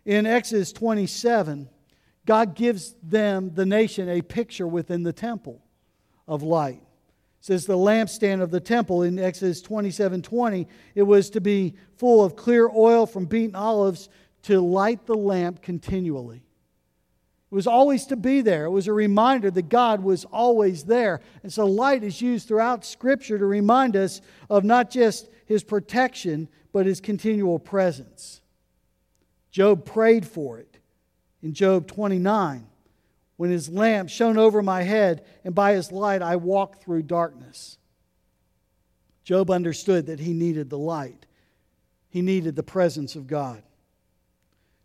In 0.06 0.26
Exodus 0.26 0.71
27, 0.71 1.67
God 2.26 2.56
gives 2.56 2.95
them, 3.04 3.54
the 3.54 3.65
nation, 3.65 4.08
a 4.08 4.21
picture 4.21 4.67
within 4.67 5.04
the 5.04 5.13
temple 5.13 5.62
of 6.28 6.43
light. 6.43 6.82
Says 7.48 7.66
the 7.66 7.78
lampstand 7.78 8.42
of 8.42 8.52
the 8.52 8.60
temple 8.60 9.04
in 9.04 9.18
Exodus 9.18 9.62
27 9.62 10.22
20, 10.22 10.68
it 10.96 11.04
was 11.04 11.30
to 11.30 11.40
be 11.40 11.76
full 11.96 12.22
of 12.22 12.36
clear 12.36 12.68
oil 12.68 13.06
from 13.06 13.24
beaten 13.24 13.56
olives 13.56 14.10
to 14.42 14.60
light 14.60 15.06
the 15.06 15.16
lamp 15.16 15.62
continually. 15.62 16.44
It 17.50 17.56
was 17.56 17.66
always 17.66 18.06
to 18.08 18.18
be 18.18 18.42
there. 18.42 18.66
It 18.66 18.72
was 18.72 18.88
a 18.88 18.94
reminder 18.94 19.50
that 19.50 19.70
God 19.70 20.04
was 20.04 20.26
always 20.26 20.84
there. 20.84 21.22
And 21.42 21.54
so 21.54 21.66
light 21.66 22.04
is 22.04 22.22
used 22.22 22.50
throughout 22.50 22.84
Scripture 22.84 23.38
to 23.38 23.46
remind 23.46 23.96
us 23.96 24.20
of 24.50 24.66
not 24.66 24.92
just 24.92 25.30
his 25.46 25.64
protection, 25.64 26.50
but 26.74 26.86
his 26.86 27.00
continual 27.00 27.60
presence. 27.60 28.42
Job 29.52 29.86
prayed 29.86 30.28
for 30.28 30.60
it 30.60 30.80
in 31.42 31.54
Job 31.54 31.88
29 31.88 32.68
when 33.38 33.52
his 33.52 33.69
lamp 33.69 34.10
shone 34.10 34.38
over 34.38 34.62
my 34.62 34.84
head, 34.84 35.23
and 35.43 35.56
by 35.56 35.73
his 35.73 35.91
light 35.91 36.21
I 36.21 36.36
walked 36.36 36.84
through 36.84 37.04
darkness. 37.04 37.78
Job 39.23 39.50
understood 39.52 40.08
that 40.08 40.19
he 40.19 40.34
needed 40.34 40.69
the 40.69 40.78
light, 40.78 41.26
he 42.10 42.21
needed 42.21 42.56
the 42.56 42.63
presence 42.63 43.15
of 43.15 43.28
God. 43.28 43.63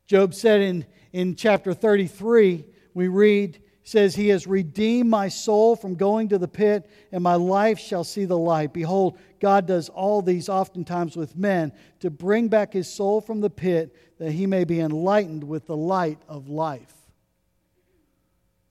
Job 0.07 0.35
said 0.35 0.61
in, 0.61 0.87
in 1.13 1.35
chapter 1.37 1.73
33, 1.73 2.67
we 2.93 3.09
read, 3.09 3.63
says, 3.85 4.15
He 4.15 4.29
has 4.29 4.47
redeemed 4.47 5.09
my 5.09 5.29
soul 5.29 5.75
from 5.75 5.95
going 5.95 6.29
to 6.29 6.39
the 6.39 6.49
pit, 6.49 6.91
and 7.13 7.23
my 7.23 7.37
life 7.37 7.79
shall 7.79 8.05
see 8.05 8.27
the 8.27 8.37
light. 8.37 8.75
Behold, 8.75 9.19
God 9.41 9.67
does 9.67 9.89
all 9.89 10.21
these 10.21 10.49
oftentimes 10.49 11.17
with 11.17 11.37
men 11.37 11.73
to 12.01 12.11
bring 12.11 12.49
back 12.49 12.73
his 12.73 12.93
soul 12.93 13.21
from 13.21 13.41
the 13.41 13.49
pit 13.49 13.97
that 14.19 14.33
he 14.33 14.47
may 14.47 14.65
be 14.65 14.81
enlightened 14.81 15.45
with 15.45 15.67
the 15.67 15.77
light 15.77 16.21
of 16.29 16.49
life. 16.49 17.02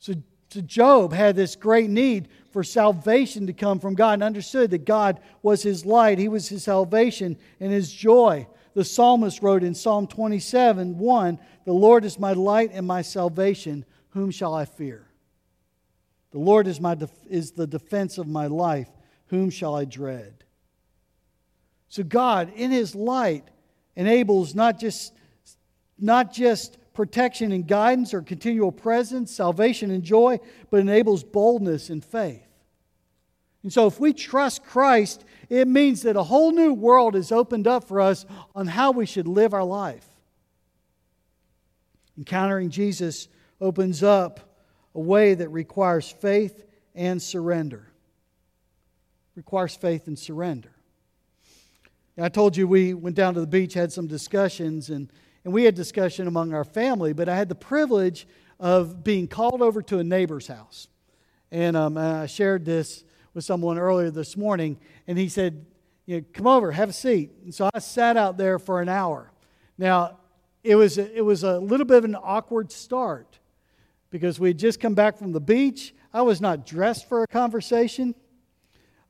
So, 0.01 0.15
so 0.49 0.61
Job 0.61 1.13
had 1.13 1.35
this 1.35 1.55
great 1.55 1.89
need 1.89 2.27
for 2.49 2.63
salvation 2.63 3.47
to 3.47 3.53
come 3.53 3.79
from 3.79 3.93
God 3.93 4.15
and 4.15 4.23
understood 4.23 4.71
that 4.71 4.83
God 4.83 5.21
was 5.43 5.63
his 5.63 5.85
light, 5.85 6.17
he 6.17 6.27
was 6.27 6.49
his 6.49 6.63
salvation 6.63 7.37
and 7.59 7.71
his 7.71 7.93
joy. 7.93 8.47
The 8.73 8.83
psalmist 8.83 9.41
wrote 9.41 9.63
in 9.63 9.75
Psalm 9.75 10.07
27 10.07 10.97
1 10.97 11.39
The 11.65 11.71
Lord 11.71 12.03
is 12.03 12.19
my 12.19 12.33
light 12.33 12.71
and 12.73 12.85
my 12.85 13.03
salvation 13.03 13.85
whom 14.09 14.31
shall 14.31 14.53
I 14.53 14.65
fear? 14.65 15.07
The 16.31 16.39
Lord 16.39 16.67
is, 16.67 16.81
my 16.81 16.95
def- 16.95 17.27
is 17.29 17.51
the 17.51 17.67
defense 17.67 18.17
of 18.17 18.27
my 18.27 18.47
life. 18.47 18.89
Whom 19.27 19.49
shall 19.49 19.75
I 19.75 19.85
dread? 19.85 20.43
So, 21.89 22.03
God, 22.03 22.51
in 22.55 22.71
His 22.71 22.95
light, 22.95 23.45
enables 23.95 24.55
not 24.55 24.79
just, 24.79 25.13
not 25.99 26.33
just 26.33 26.77
protection 26.93 27.51
and 27.51 27.67
guidance 27.67 28.13
or 28.13 28.21
continual 28.21 28.71
presence, 28.71 29.31
salvation 29.31 29.91
and 29.91 30.03
joy, 30.03 30.39
but 30.69 30.79
enables 30.79 31.23
boldness 31.23 31.89
and 31.89 32.03
faith. 32.03 32.47
And 33.63 33.71
so, 33.71 33.85
if 33.85 33.99
we 33.99 34.11
trust 34.13 34.63
Christ, 34.63 35.23
it 35.49 35.67
means 35.67 36.01
that 36.01 36.15
a 36.15 36.23
whole 36.23 36.51
new 36.51 36.73
world 36.73 37.15
is 37.15 37.31
opened 37.31 37.67
up 37.67 37.87
for 37.87 38.01
us 38.01 38.25
on 38.55 38.67
how 38.67 38.91
we 38.91 39.05
should 39.05 39.27
live 39.27 39.53
our 39.53 39.63
life. 39.63 40.05
Encountering 42.17 42.69
Jesus 42.69 43.27
opens 43.59 44.01
up 44.01 44.39
a 44.95 44.99
way 44.99 45.35
that 45.35 45.49
requires 45.49 46.09
faith 46.09 46.63
and 46.95 47.21
surrender. 47.21 47.87
Requires 49.35 49.75
faith 49.75 50.07
and 50.07 50.17
surrender. 50.17 50.71
I 52.17 52.29
told 52.29 52.57
you 52.57 52.67
we 52.67 52.93
went 52.93 53.15
down 53.15 53.33
to 53.35 53.39
the 53.39 53.47
beach, 53.47 53.73
had 53.73 53.91
some 53.91 54.05
discussions, 54.05 54.89
and, 54.89 55.11
and 55.43 55.53
we 55.53 55.63
had 55.63 55.75
discussion 55.75 56.27
among 56.27 56.53
our 56.53 56.63
family, 56.63 57.13
but 57.13 57.27
I 57.27 57.35
had 57.35 57.49
the 57.49 57.55
privilege 57.55 58.27
of 58.59 59.03
being 59.03 59.27
called 59.27 59.61
over 59.61 59.81
to 59.81 59.99
a 59.99 60.03
neighbor's 60.03 60.47
house. 60.47 60.87
And 61.51 61.75
um, 61.75 61.97
I 61.97 62.27
shared 62.27 62.63
this 62.63 63.03
with 63.33 63.43
someone 63.43 63.77
earlier 63.77 64.11
this 64.11 64.37
morning, 64.37 64.77
and 65.07 65.17
he 65.17 65.29
said, 65.29 65.65
you 66.05 66.17
know, 66.17 66.25
Come 66.33 66.47
over, 66.47 66.71
have 66.71 66.89
a 66.89 66.93
seat. 66.93 67.31
And 67.43 67.53
so 67.53 67.69
I 67.73 67.79
sat 67.79 68.17
out 68.17 68.37
there 68.37 68.59
for 68.59 68.81
an 68.81 68.89
hour. 68.89 69.31
Now, 69.77 70.19
it 70.63 70.75
was, 70.75 70.97
it 70.97 71.25
was 71.25 71.43
a 71.43 71.57
little 71.59 71.85
bit 71.85 71.97
of 71.97 72.05
an 72.05 72.15
awkward 72.15 72.71
start 72.71 73.39
because 74.11 74.39
we 74.39 74.49
had 74.49 74.59
just 74.59 74.79
come 74.79 74.93
back 74.93 75.17
from 75.17 75.31
the 75.31 75.39
beach. 75.39 75.95
I 76.13 76.21
was 76.21 76.41
not 76.41 76.65
dressed 76.65 77.09
for 77.09 77.23
a 77.23 77.27
conversation, 77.27 78.13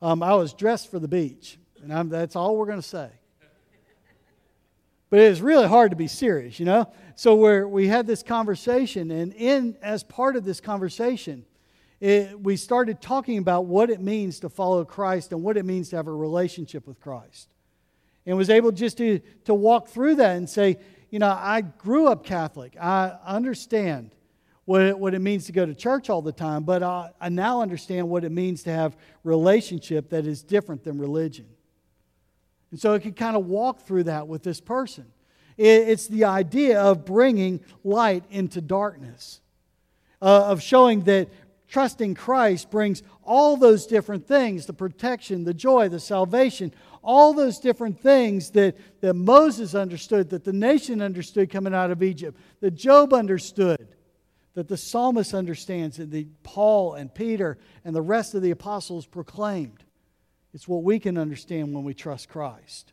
um, 0.01 0.23
I 0.23 0.33
was 0.33 0.53
dressed 0.53 0.89
for 0.89 0.99
the 0.99 1.07
beach. 1.07 1.57
And 1.83 1.91
I'm, 1.91 2.09
that's 2.09 2.35
all 2.35 2.55
we're 2.55 2.67
going 2.67 2.81
to 2.81 2.87
say. 2.87 3.09
But 5.11 5.19
it 5.19 5.29
was 5.29 5.41
really 5.41 5.67
hard 5.67 5.91
to 5.91 5.97
be 5.97 6.07
serious, 6.07 6.57
you 6.57 6.65
know? 6.65 6.91
So 7.15 7.35
we 7.35 7.63
we 7.65 7.87
had 7.87 8.07
this 8.07 8.23
conversation, 8.23 9.11
and 9.11 9.33
in 9.33 9.75
as 9.83 10.03
part 10.03 10.37
of 10.37 10.45
this 10.45 10.59
conversation, 10.61 11.45
it, 11.99 12.39
we 12.41 12.55
started 12.55 13.01
talking 13.01 13.37
about 13.37 13.65
what 13.65 13.89
it 13.89 13.99
means 13.99 14.39
to 14.39 14.49
follow 14.49 14.83
Christ 14.85 15.33
and 15.33 15.43
what 15.43 15.57
it 15.57 15.65
means 15.65 15.89
to 15.89 15.97
have 15.97 16.07
a 16.07 16.13
relationship 16.13 16.87
with 16.87 16.99
Christ. 16.99 17.49
And 18.25 18.37
was 18.37 18.49
able 18.49 18.71
just 18.71 18.97
to, 18.97 19.19
to 19.45 19.53
walk 19.53 19.89
through 19.89 20.15
that 20.15 20.37
and 20.37 20.49
say, 20.49 20.77
you 21.09 21.19
know, 21.19 21.27
I 21.27 21.61
grew 21.61 22.07
up 22.07 22.23
Catholic. 22.23 22.77
I 22.79 23.17
understand 23.25 24.15
what 24.63 24.81
it, 24.81 24.97
what 24.97 25.13
it 25.13 25.19
means 25.19 25.45
to 25.47 25.51
go 25.51 25.65
to 25.65 25.75
church 25.75 26.09
all 26.09 26.21
the 26.21 26.31
time, 26.31 26.63
but 26.63 26.81
I, 26.81 27.11
I 27.19 27.29
now 27.29 27.61
understand 27.61 28.09
what 28.09 28.23
it 28.23 28.31
means 28.31 28.63
to 28.63 28.71
have 28.71 28.95
relationship 29.23 30.09
that 30.09 30.25
is 30.25 30.41
different 30.41 30.83
than 30.83 30.97
religion. 30.97 31.47
And 32.71 32.79
so 32.79 32.93
I 32.93 32.99
could 32.99 33.15
kind 33.15 33.35
of 33.35 33.45
walk 33.45 33.81
through 33.81 34.03
that 34.03 34.27
with 34.27 34.43
this 34.43 34.61
person. 34.61 35.05
It's 35.57 36.07
the 36.07 36.23
idea 36.25 36.81
of 36.81 37.05
bringing 37.05 37.59
light 37.83 38.23
into 38.31 38.61
darkness, 38.61 39.41
uh, 40.21 40.45
of 40.45 40.61
showing 40.61 41.01
that 41.03 41.29
trusting 41.67 42.15
Christ 42.15 42.71
brings 42.71 43.03
all 43.23 43.57
those 43.57 43.85
different 43.85 44.27
things 44.27 44.65
the 44.65 44.73
protection, 44.73 45.43
the 45.43 45.53
joy, 45.53 45.89
the 45.89 45.99
salvation, 45.99 46.73
all 47.03 47.33
those 47.33 47.59
different 47.59 47.99
things 47.99 48.51
that, 48.51 48.75
that 49.01 49.13
Moses 49.13 49.75
understood, 49.75 50.29
that 50.29 50.43
the 50.43 50.53
nation 50.53 51.01
understood 51.01 51.49
coming 51.49 51.73
out 51.73 51.91
of 51.91 52.01
Egypt, 52.01 52.39
that 52.59 52.71
Job 52.71 53.13
understood, 53.13 53.87
that 54.53 54.67
the 54.67 54.77
psalmist 54.77 55.33
understands 55.33 55.99
and 55.99 56.11
that 56.11 56.43
Paul 56.43 56.95
and 56.95 57.13
Peter 57.13 57.57
and 57.85 57.95
the 57.95 58.01
rest 58.01 58.35
of 58.35 58.41
the 58.41 58.51
apostles 58.51 59.05
proclaimed. 59.05 59.83
It's 60.53 60.67
what 60.67 60.83
we 60.83 60.99
can 60.99 61.17
understand 61.17 61.73
when 61.73 61.83
we 61.83 61.93
trust 61.93 62.29
Christ. 62.29 62.91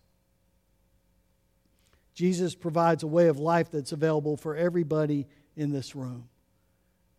Jesus 2.14 2.54
provides 2.54 3.02
a 3.02 3.06
way 3.06 3.28
of 3.28 3.38
life 3.38 3.70
that's 3.70 3.92
available 3.92 4.36
for 4.36 4.56
everybody 4.56 5.26
in 5.56 5.70
this 5.70 5.94
room. 5.94 6.28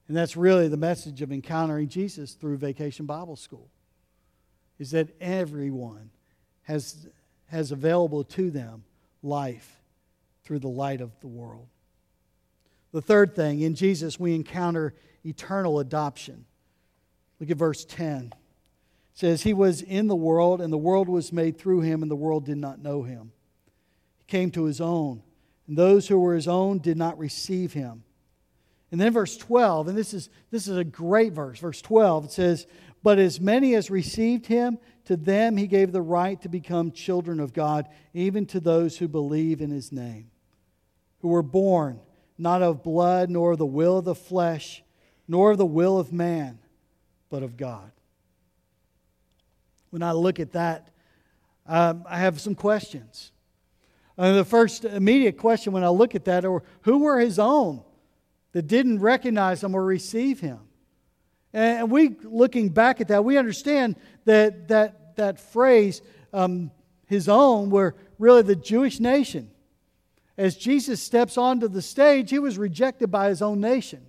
And 0.07 0.17
that's 0.17 0.35
really 0.35 0.67
the 0.67 0.77
message 0.77 1.21
of 1.21 1.31
encountering 1.31 1.87
Jesus 1.87 2.33
through 2.33 2.57
Vacation 2.57 3.05
Bible 3.05 3.35
School. 3.35 3.69
Is 4.79 4.91
that 4.91 5.09
everyone 5.21 6.09
has, 6.63 7.07
has 7.47 7.71
available 7.71 8.23
to 8.23 8.49
them 8.49 8.83
life 9.21 9.81
through 10.43 10.59
the 10.59 10.67
light 10.67 10.99
of 10.99 11.11
the 11.19 11.27
world. 11.27 11.67
The 12.91 13.01
third 13.01 13.35
thing, 13.35 13.61
in 13.61 13.75
Jesus, 13.75 14.19
we 14.19 14.33
encounter 14.33 14.95
eternal 15.23 15.79
adoption. 15.79 16.45
Look 17.39 17.51
at 17.51 17.57
verse 17.57 17.85
10. 17.85 18.33
Says, 19.19 19.43
He 19.43 19.53
was 19.53 19.81
in 19.81 20.07
the 20.07 20.15
world, 20.15 20.61
and 20.61 20.71
the 20.71 20.77
world 20.77 21.09
was 21.09 21.33
made 21.33 21.57
through 21.57 21.81
him, 21.81 22.01
and 22.01 22.09
the 22.09 22.15
world 22.15 22.45
did 22.45 22.57
not 22.57 22.81
know 22.81 23.03
him. 23.03 23.33
He 24.19 24.23
came 24.27 24.49
to 24.51 24.63
his 24.63 24.79
own, 24.79 25.23
and 25.67 25.77
those 25.77 26.07
who 26.07 26.17
were 26.17 26.35
his 26.35 26.47
own 26.47 26.79
did 26.79 26.95
not 26.95 27.19
receive 27.19 27.73
him. 27.73 28.05
And 28.93 29.01
then 29.01 29.11
verse 29.11 29.35
12, 29.35 29.89
and 29.89 29.97
this 29.97 30.13
is, 30.13 30.29
this 30.51 30.69
is 30.69 30.77
a 30.77 30.85
great 30.85 31.33
verse. 31.33 31.59
Verse 31.59 31.81
12, 31.81 32.25
it 32.25 32.31
says, 32.31 32.65
But 33.03 33.19
as 33.19 33.41
many 33.41 33.75
as 33.75 33.91
received 33.91 34.45
him, 34.45 34.77
to 35.03 35.17
them 35.17 35.57
he 35.57 35.67
gave 35.67 35.91
the 35.91 36.01
right 36.01 36.41
to 36.41 36.47
become 36.47 36.93
children 36.93 37.41
of 37.41 37.51
God, 37.51 37.89
even 38.13 38.45
to 38.45 38.61
those 38.61 38.99
who 38.99 39.09
believe 39.09 39.59
in 39.59 39.69
his 39.69 39.91
name, 39.91 40.31
who 41.19 41.27
were 41.27 41.43
born 41.43 41.99
not 42.37 42.61
of 42.61 42.83
blood, 42.83 43.29
nor 43.29 43.51
of 43.51 43.57
the 43.57 43.65
will 43.65 43.97
of 43.97 44.05
the 44.05 44.15
flesh, 44.15 44.81
nor 45.27 45.51
of 45.51 45.57
the 45.57 45.65
will 45.65 45.99
of 45.99 46.13
man, 46.13 46.59
but 47.29 47.43
of 47.43 47.57
God. 47.57 47.91
When 49.89 50.03
I 50.03 50.11
look 50.11 50.39
at 50.39 50.51
that, 50.53 50.89
um, 51.65 52.05
I 52.07 52.19
have 52.19 52.39
some 52.39 52.55
questions. 52.55 53.31
And 54.17 54.37
the 54.37 54.45
first 54.45 54.85
immediate 54.85 55.37
question 55.37 55.71
when 55.73 55.83
I 55.83 55.89
look 55.89 56.15
at 56.15 56.25
that 56.25 56.45
or 56.45 56.63
who 56.81 56.99
were 56.99 57.19
his 57.19 57.39
own 57.39 57.83
that 58.51 58.63
didn't 58.63 58.99
recognize 58.99 59.63
him 59.63 59.75
or 59.75 59.83
receive 59.83 60.39
him? 60.39 60.59
And 61.53 61.89
we, 61.89 62.15
looking 62.23 62.69
back 62.69 63.01
at 63.01 63.07
that, 63.07 63.23
we 63.23 63.37
understand 63.37 63.95
that 64.25 64.67
that, 64.67 65.15
that 65.15 65.39
phrase, 65.39 66.01
um, 66.33 66.71
his 67.05 67.27
own, 67.27 67.69
were 67.69 67.95
really 68.17 68.41
the 68.41 68.55
Jewish 68.55 68.99
nation 68.99 69.49
as 70.39 70.55
Jesus 70.55 71.03
steps 71.03 71.37
onto 71.37 71.67
the 71.67 71.81
stage, 71.81 72.29
he 72.29 72.39
was 72.39 72.57
rejected 72.57 73.11
by 73.11 73.27
his 73.27 73.41
own 73.41 73.59
nation. 73.59 74.05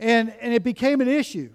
And, 0.00 0.34
and 0.40 0.52
it 0.52 0.64
became 0.64 1.00
an 1.00 1.06
issue. 1.06 1.50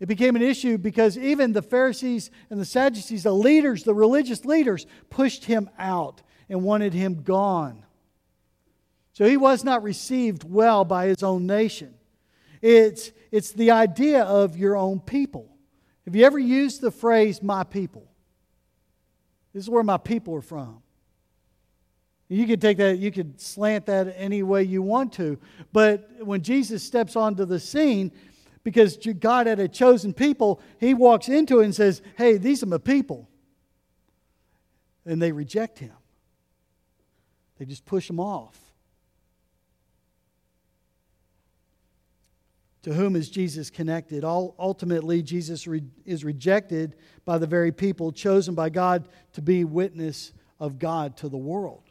It 0.00 0.06
became 0.06 0.36
an 0.36 0.42
issue 0.42 0.78
because 0.78 1.18
even 1.18 1.52
the 1.52 1.62
Pharisees 1.62 2.30
and 2.50 2.60
the 2.60 2.64
Sadducees, 2.64 3.24
the 3.24 3.32
leaders, 3.32 3.82
the 3.82 3.94
religious 3.94 4.44
leaders, 4.44 4.86
pushed 5.10 5.44
him 5.44 5.68
out 5.78 6.22
and 6.48 6.62
wanted 6.62 6.94
him 6.94 7.22
gone. 7.22 7.84
So 9.12 9.24
he 9.26 9.36
was 9.36 9.64
not 9.64 9.82
received 9.82 10.44
well 10.44 10.84
by 10.84 11.06
his 11.06 11.24
own 11.24 11.46
nation. 11.46 11.94
It's, 12.62 13.10
it's 13.32 13.52
the 13.52 13.72
idea 13.72 14.22
of 14.22 14.56
your 14.56 14.76
own 14.76 15.00
people. 15.00 15.56
Have 16.04 16.14
you 16.14 16.24
ever 16.24 16.38
used 16.38 16.80
the 16.80 16.92
phrase, 16.92 17.42
my 17.42 17.64
people? 17.64 18.08
This 19.52 19.64
is 19.64 19.70
where 19.70 19.82
my 19.82 19.96
people 19.96 20.34
are 20.36 20.42
from. 20.42 20.82
You 22.28 22.46
could 22.46 22.60
take 22.60 22.76
that, 22.76 22.98
you 22.98 23.10
could 23.10 23.40
slant 23.40 23.86
that 23.86 24.14
any 24.16 24.42
way 24.42 24.62
you 24.62 24.82
want 24.82 25.14
to. 25.14 25.38
But 25.72 26.08
when 26.20 26.42
Jesus 26.42 26.82
steps 26.82 27.16
onto 27.16 27.44
the 27.44 27.58
scene, 27.58 28.12
because 28.64 28.96
God 29.18 29.46
had 29.46 29.60
a 29.60 29.68
chosen 29.68 30.12
people, 30.12 30.60
he 30.78 30.94
walks 30.94 31.28
into 31.28 31.60
it 31.60 31.64
and 31.64 31.74
says, 31.74 32.02
Hey, 32.16 32.36
these 32.36 32.62
are 32.62 32.66
my 32.66 32.78
people. 32.78 33.28
And 35.04 35.22
they 35.22 35.32
reject 35.32 35.78
him, 35.78 35.94
they 37.58 37.64
just 37.64 37.86
push 37.86 38.08
him 38.08 38.20
off. 38.20 38.58
To 42.82 42.94
whom 42.94 43.16
is 43.16 43.28
Jesus 43.28 43.70
connected? 43.70 44.24
All, 44.24 44.54
Ultimately, 44.58 45.22
Jesus 45.22 45.66
is 46.06 46.24
rejected 46.24 46.96
by 47.24 47.38
the 47.38 47.46
very 47.46 47.72
people 47.72 48.12
chosen 48.12 48.54
by 48.54 48.70
God 48.70 49.08
to 49.32 49.42
be 49.42 49.64
witness 49.64 50.32
of 50.60 50.78
God 50.78 51.16
to 51.18 51.28
the 51.28 51.36
world. 51.36 51.87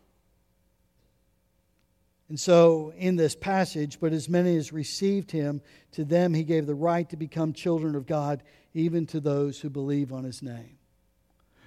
And 2.30 2.40
so, 2.40 2.94
in 2.98 3.16
this 3.16 3.36
passage, 3.36 4.00
but 4.02 4.12
as 4.12 4.28
many 4.28 4.58
as 4.58 4.74
received 4.74 5.32
him, 5.32 5.62
to 5.94 6.04
them 6.04 6.34
he 6.34 6.44
gave 6.44 6.68
the 6.68 6.76
right 6.76 7.08
to 7.10 7.16
become 7.16 7.54
children 7.54 7.96
of 7.96 8.06
God, 8.06 8.44
even 8.74 9.06
to 9.08 9.22
those 9.22 9.60
who 9.62 9.70
believe 9.70 10.12
on 10.12 10.26
his 10.26 10.42
name. 10.42 10.78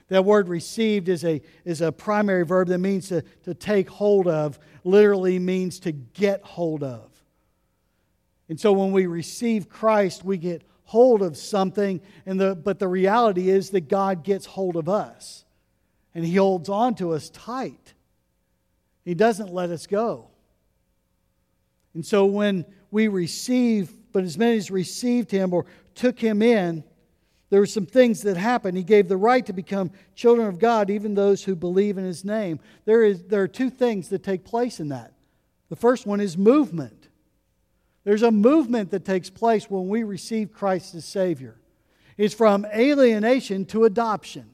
That 0.09 0.25
word 0.25 0.49
received 0.49 1.09
is 1.09 1.25
a, 1.25 1.41
is 1.65 1.81
a 1.81 1.93
primary 1.93 2.45
verb 2.45 2.69
that 2.69 2.79
means 2.79 3.09
to, 3.09 3.23
to 3.45 3.55
take 3.55 3.89
hold 3.89 4.27
of, 4.27 4.59
literally 4.85 5.39
means 5.39 5.81
to 5.81 5.93
get 5.93 6.43
hold 6.43 6.83
of. 6.83 7.11
And 8.51 8.61
so, 8.61 8.73
when 8.73 8.93
we 8.93 9.07
receive 9.07 9.69
Christ, 9.69 10.25
we 10.25 10.37
get 10.37 10.63
hold 10.85 11.23
of 11.23 11.39
something, 11.39 12.03
and 12.27 12.39
the, 12.39 12.55
but 12.55 12.79
the 12.79 12.89
reality 12.89 13.49
is 13.49 13.71
that 13.71 13.89
God 13.89 14.25
gets 14.25 14.45
hold 14.45 14.77
of 14.77 14.91
us, 14.91 15.45
and 16.15 16.23
he 16.23 16.35
holds 16.35 16.69
on 16.69 16.97
to 16.97 17.13
us 17.13 17.31
tight. 17.31 17.95
He 19.05 19.15
doesn't 19.15 19.55
let 19.55 19.71
us 19.71 19.87
go. 19.87 20.30
And 21.95 22.05
so 22.05 22.25
when 22.25 22.65
we 22.91 23.09
receive, 23.09 23.93
but 24.13 24.25
as 24.25 24.39
many 24.39 24.57
as 24.57 24.71
received 24.71 25.31
him 25.31 25.53
or 25.53 25.67
took 25.95 26.19
him 26.19 26.43
in, 26.43 26.85
there 27.51 27.61
were 27.61 27.67
some 27.67 27.87
things 27.87 28.23
that 28.23 28.37
happened. 28.37 28.77
He 28.77 28.85
gave 28.85 29.09
the 29.09 29.17
right 29.17 29.45
to 29.47 29.53
become 29.53 29.91
children 30.15 30.47
of 30.47 30.61
God, 30.61 30.89
even 30.89 31.15
those 31.15 31.43
who 31.43 31.57
believe 31.57 31.99
in 31.99 32.05
his 32.05 32.25
name. 32.25 32.61
There, 32.85 33.03
is, 33.03 33.25
there 33.25 33.43
are 33.43 33.49
two 33.49 33.71
things 33.71 34.09
that 34.11 34.23
take 34.23 34.45
place 34.45 34.79
in 34.79 34.89
that. 34.91 35.13
The 35.69 35.77
first 35.77 36.07
one 36.07 36.21
is 36.21 36.39
movement. 36.39 37.09
There's 38.05 38.23
a 38.23 38.31
movement 38.31 38.93
that 38.93 39.05
takes 39.05 39.31
place 39.31 39.69
when 39.69 39.89
we 39.89 40.05
receive 40.05 40.53
Christ 40.53 40.95
as 40.95 41.05
Savior. 41.05 41.61
It's 42.17 42.35
from 42.35 42.67
alienation 42.67 43.65
to 43.67 43.85
adoption, 43.85 44.51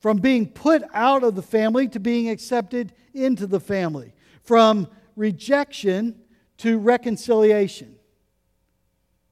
from 0.00 0.18
being 0.18 0.46
put 0.48 0.82
out 0.94 1.24
of 1.24 1.34
the 1.34 1.42
family 1.42 1.88
to 1.88 2.00
being 2.00 2.30
accepted 2.30 2.92
into 3.12 3.46
the 3.46 3.60
family, 3.60 4.14
from 4.42 4.88
rejection 5.18 6.14
to 6.58 6.78
reconciliation. 6.78 7.96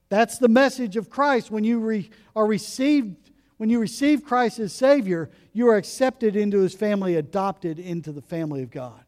That's 0.08 0.38
the 0.38 0.48
message 0.48 0.96
of 0.96 1.08
Christ. 1.08 1.50
When 1.50 1.64
you 1.64 1.78
re, 1.80 2.10
are 2.34 2.46
received, 2.46 3.30
when 3.56 3.70
you 3.70 3.80
receive 3.80 4.24
Christ 4.24 4.58
as 4.58 4.72
Savior, 4.72 5.30
you 5.52 5.68
are 5.68 5.76
accepted 5.76 6.36
into 6.36 6.58
His 6.58 6.74
family, 6.74 7.16
adopted 7.16 7.78
into 7.78 8.12
the 8.12 8.22
family 8.22 8.62
of 8.62 8.70
God. 8.70 9.02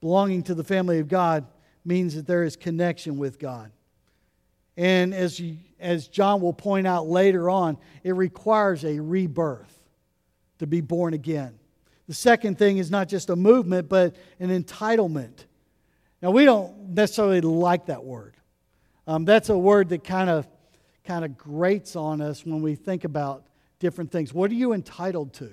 Belonging 0.00 0.42
to 0.44 0.54
the 0.54 0.64
family 0.64 0.98
of 0.98 1.08
God 1.08 1.46
means 1.84 2.14
that 2.14 2.26
there 2.26 2.44
is 2.44 2.56
connection 2.56 3.18
with 3.18 3.38
God. 3.38 3.70
And 4.76 5.14
as, 5.14 5.38
you, 5.38 5.58
as 5.78 6.08
John 6.08 6.40
will 6.40 6.52
point 6.52 6.86
out 6.86 7.06
later 7.06 7.48
on, 7.48 7.78
it 8.02 8.12
requires 8.12 8.84
a 8.84 8.98
rebirth 8.98 9.72
to 10.58 10.66
be 10.66 10.80
born 10.80 11.14
again. 11.14 11.58
The 12.06 12.14
second 12.14 12.58
thing 12.58 12.78
is 12.78 12.90
not 12.90 13.08
just 13.08 13.30
a 13.30 13.36
movement, 13.36 13.88
but 13.88 14.16
an 14.38 14.50
entitlement. 14.50 15.44
Now, 16.20 16.30
we 16.30 16.44
don't 16.44 16.90
necessarily 16.90 17.40
like 17.40 17.86
that 17.86 18.04
word. 18.04 18.34
Um, 19.06 19.24
that's 19.24 19.48
a 19.48 19.58
word 19.58 19.90
that 19.90 20.04
kind 20.04 20.30
of 20.30 20.46
kind 21.04 21.24
of 21.24 21.36
grates 21.36 21.96
on 21.96 22.20
us 22.22 22.44
when 22.46 22.62
we 22.62 22.74
think 22.74 23.04
about 23.04 23.44
different 23.78 24.10
things. 24.10 24.32
What 24.32 24.50
are 24.50 24.54
you 24.54 24.72
entitled 24.72 25.34
to? 25.34 25.50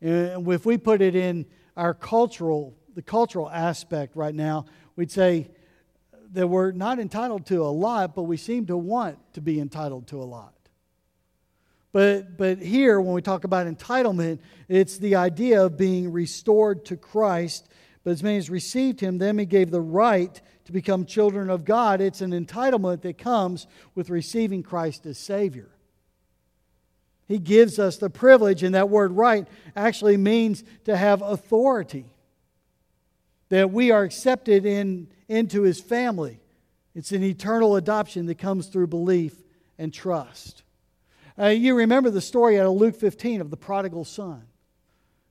And 0.00 0.48
if 0.48 0.64
we 0.64 0.78
put 0.78 1.02
it 1.02 1.14
in 1.14 1.44
our 1.76 1.92
cultural, 1.92 2.74
the 2.94 3.02
cultural 3.02 3.50
aspect 3.50 4.16
right 4.16 4.34
now, 4.34 4.64
we'd 4.96 5.10
say 5.10 5.50
that 6.32 6.46
we're 6.46 6.72
not 6.72 6.98
entitled 6.98 7.44
to 7.46 7.62
a 7.62 7.68
lot, 7.68 8.14
but 8.14 8.22
we 8.22 8.38
seem 8.38 8.66
to 8.66 8.76
want 8.76 9.18
to 9.34 9.40
be 9.40 9.60
entitled 9.60 10.06
to 10.08 10.22
a 10.22 10.24
lot. 10.24 10.54
But, 11.92 12.36
but 12.36 12.58
here, 12.58 13.00
when 13.00 13.14
we 13.14 13.22
talk 13.22 13.44
about 13.44 13.66
entitlement, 13.66 14.38
it's 14.68 14.98
the 14.98 15.16
idea 15.16 15.64
of 15.64 15.76
being 15.76 16.12
restored 16.12 16.84
to 16.86 16.96
Christ. 16.96 17.68
But 18.04 18.12
as 18.12 18.22
many 18.22 18.38
as 18.38 18.48
received 18.48 19.00
him, 19.00 19.18
them 19.18 19.38
he 19.38 19.46
gave 19.46 19.70
the 19.70 19.80
right 19.80 20.40
to 20.66 20.72
become 20.72 21.04
children 21.04 21.50
of 21.50 21.64
God. 21.64 22.00
It's 22.00 22.20
an 22.20 22.30
entitlement 22.30 23.02
that 23.02 23.18
comes 23.18 23.66
with 23.94 24.08
receiving 24.08 24.62
Christ 24.62 25.04
as 25.06 25.18
Savior. 25.18 25.68
He 27.26 27.38
gives 27.38 27.78
us 27.78 27.96
the 27.96 28.10
privilege, 28.10 28.62
and 28.62 28.74
that 28.74 28.88
word 28.88 29.12
right 29.12 29.46
actually 29.76 30.16
means 30.16 30.64
to 30.84 30.96
have 30.96 31.22
authority. 31.22 32.06
That 33.50 33.72
we 33.72 33.90
are 33.90 34.02
accepted 34.04 34.64
in, 34.64 35.08
into 35.28 35.62
his 35.62 35.80
family. 35.80 36.40
It's 36.94 37.12
an 37.12 37.22
eternal 37.22 37.76
adoption 37.76 38.26
that 38.26 38.38
comes 38.38 38.66
through 38.66 38.88
belief 38.88 39.34
and 39.78 39.92
trust. 39.92 40.62
Uh, 41.38 41.46
you 41.46 41.74
remember 41.74 42.10
the 42.10 42.20
story 42.20 42.58
out 42.58 42.66
of 42.66 42.72
Luke 42.72 42.96
15 42.96 43.40
of 43.40 43.50
the 43.50 43.56
prodigal 43.56 44.04
son 44.04 44.44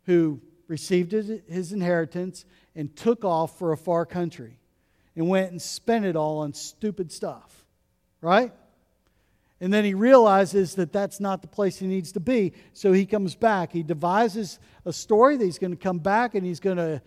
who 0.05 0.41
received 0.69 1.11
his 1.11 1.73
inheritance, 1.73 2.45
and 2.75 2.95
took 2.95 3.25
off 3.25 3.57
for 3.57 3.73
a 3.73 3.77
far 3.77 4.05
country 4.05 4.57
and 5.15 5.27
went 5.27 5.51
and 5.51 5.61
spent 5.61 6.05
it 6.05 6.15
all 6.15 6.37
on 6.37 6.53
stupid 6.53 7.11
stuff, 7.11 7.65
right? 8.21 8.53
And 9.59 9.73
then 9.73 9.83
he 9.83 9.93
realizes 9.93 10.75
that 10.75 10.93
that's 10.93 11.19
not 11.19 11.41
the 11.41 11.47
place 11.47 11.77
he 11.77 11.87
needs 11.87 12.13
to 12.13 12.19
be. 12.19 12.53
So 12.73 12.93
he 12.93 13.05
comes 13.05 13.35
back. 13.35 13.73
He 13.73 13.83
devises 13.83 14.59
a 14.85 14.93
story 14.93 15.35
that 15.35 15.43
he's 15.43 15.59
going 15.59 15.71
to 15.71 15.77
come 15.77 15.99
back 15.99 16.35
and 16.35 16.45
he's 16.45 16.61
going 16.61 16.77
to 16.77 17.01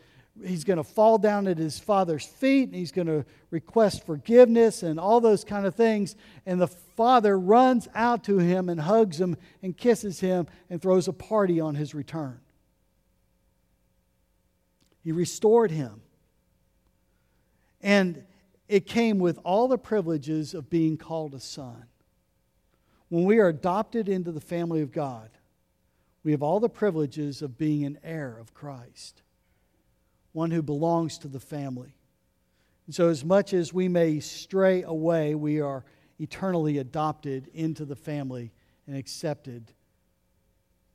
he's 0.45 0.65
going 0.65 0.79
to 0.79 0.85
fall 0.85 1.19
down 1.19 1.47
at 1.47 1.59
his 1.59 1.79
father's 1.79 2.25
feet 2.25 2.69
and 2.69 2.75
he's 2.75 2.93
going 2.93 3.07
to 3.07 3.25
request 3.51 4.07
forgiveness 4.07 4.83
and 4.83 4.99
all 4.99 5.21
those 5.21 5.45
kind 5.45 5.67
of 5.67 5.75
things. 5.75 6.17
And 6.47 6.61
the 6.61 6.69
father 6.69 7.39
runs 7.39 7.89
out 7.95 8.25
to 8.25 8.39
him 8.39 8.69
and 8.69 8.81
hugs 8.81 9.21
him 9.21 9.37
and 9.63 9.77
kisses 9.77 10.21
him 10.21 10.47
and 10.71 10.81
throws 10.81 11.09
a 11.09 11.13
party 11.13 11.61
on 11.61 11.75
his 11.75 11.95
return. 11.95 12.41
He 15.05 15.13
restored 15.13 15.71
him. 15.71 16.01
And 17.81 18.25
it 18.69 18.87
came 18.87 19.19
with 19.19 19.39
all 19.45 19.69
the 19.69 19.79
privileges 19.79 20.55
of 20.55 20.71
being 20.71 20.97
called 20.97 21.35
a 21.35 21.41
son. 21.41 21.85
When 23.09 23.25
we 23.25 23.39
are 23.39 23.49
adopted 23.49 24.09
into 24.09 24.33
the 24.33 24.41
family 24.41 24.81
of 24.81 24.93
God, 24.93 25.29
we 26.25 26.31
have 26.31 26.43
all 26.43 26.61
the 26.61 26.71
privileges 26.71 27.43
of 27.43 27.59
being 27.59 27.85
an 27.85 27.99
heir 28.03 28.39
of 28.41 28.55
Christ 28.55 29.22
one 30.33 30.51
who 30.51 30.63
belongs 30.63 31.19
to 31.19 31.29
the 31.29 31.41
family. 31.41 31.95
And 32.87 32.95
so, 32.95 33.09
as 33.09 33.25
much 33.25 33.53
as 33.53 33.73
we 33.73 33.89
may 33.89 34.21
stray 34.21 34.83
away, 34.83 35.35
we 35.35 35.61
are 35.61 35.85
eternally 36.19 36.79
adopted 36.79 37.49
into 37.55 37.85
the 37.85 37.97
family 37.97 38.53
and 38.87 38.97
accepted 38.97 39.73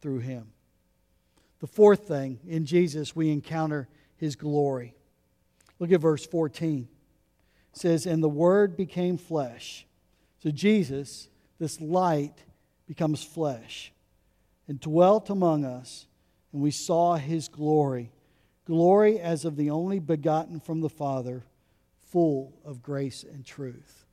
through 0.02 0.20
him. 0.20 0.52
The 1.60 1.68
fourth 1.68 2.08
thing, 2.08 2.40
in 2.46 2.66
Jesus, 2.66 3.16
we 3.16 3.32
encounter 3.32 3.88
his 4.18 4.36
glory. 4.36 4.96
Look 5.80 5.92
at 5.92 6.02
verse 6.02 6.26
14. 6.26 6.88
It 7.74 7.80
says, 7.80 8.06
And 8.06 8.22
the 8.22 8.30
Word 8.30 8.76
became 8.76 9.18
flesh. 9.18 9.86
So, 10.40 10.52
Jesus, 10.52 11.30
this 11.60 11.80
light, 11.80 12.44
becomes 12.88 13.24
flesh 13.24 13.92
and 14.68 14.80
dwelt 14.80 15.30
among 15.30 15.66
us, 15.66 16.08
and 16.52 16.62
we 16.62 16.72
saw 16.72 17.16
his 17.16 17.48
glory 17.48 18.12
glory 18.68 19.18
as 19.18 19.46
of 19.46 19.56
the 19.56 19.70
only 19.70 19.98
begotten 19.98 20.60
from 20.60 20.82
the 20.82 20.90
Father, 20.90 21.46
full 22.12 22.54
of 22.66 22.84
grace 22.84 23.24
and 23.24 23.46
truth. 23.46 24.06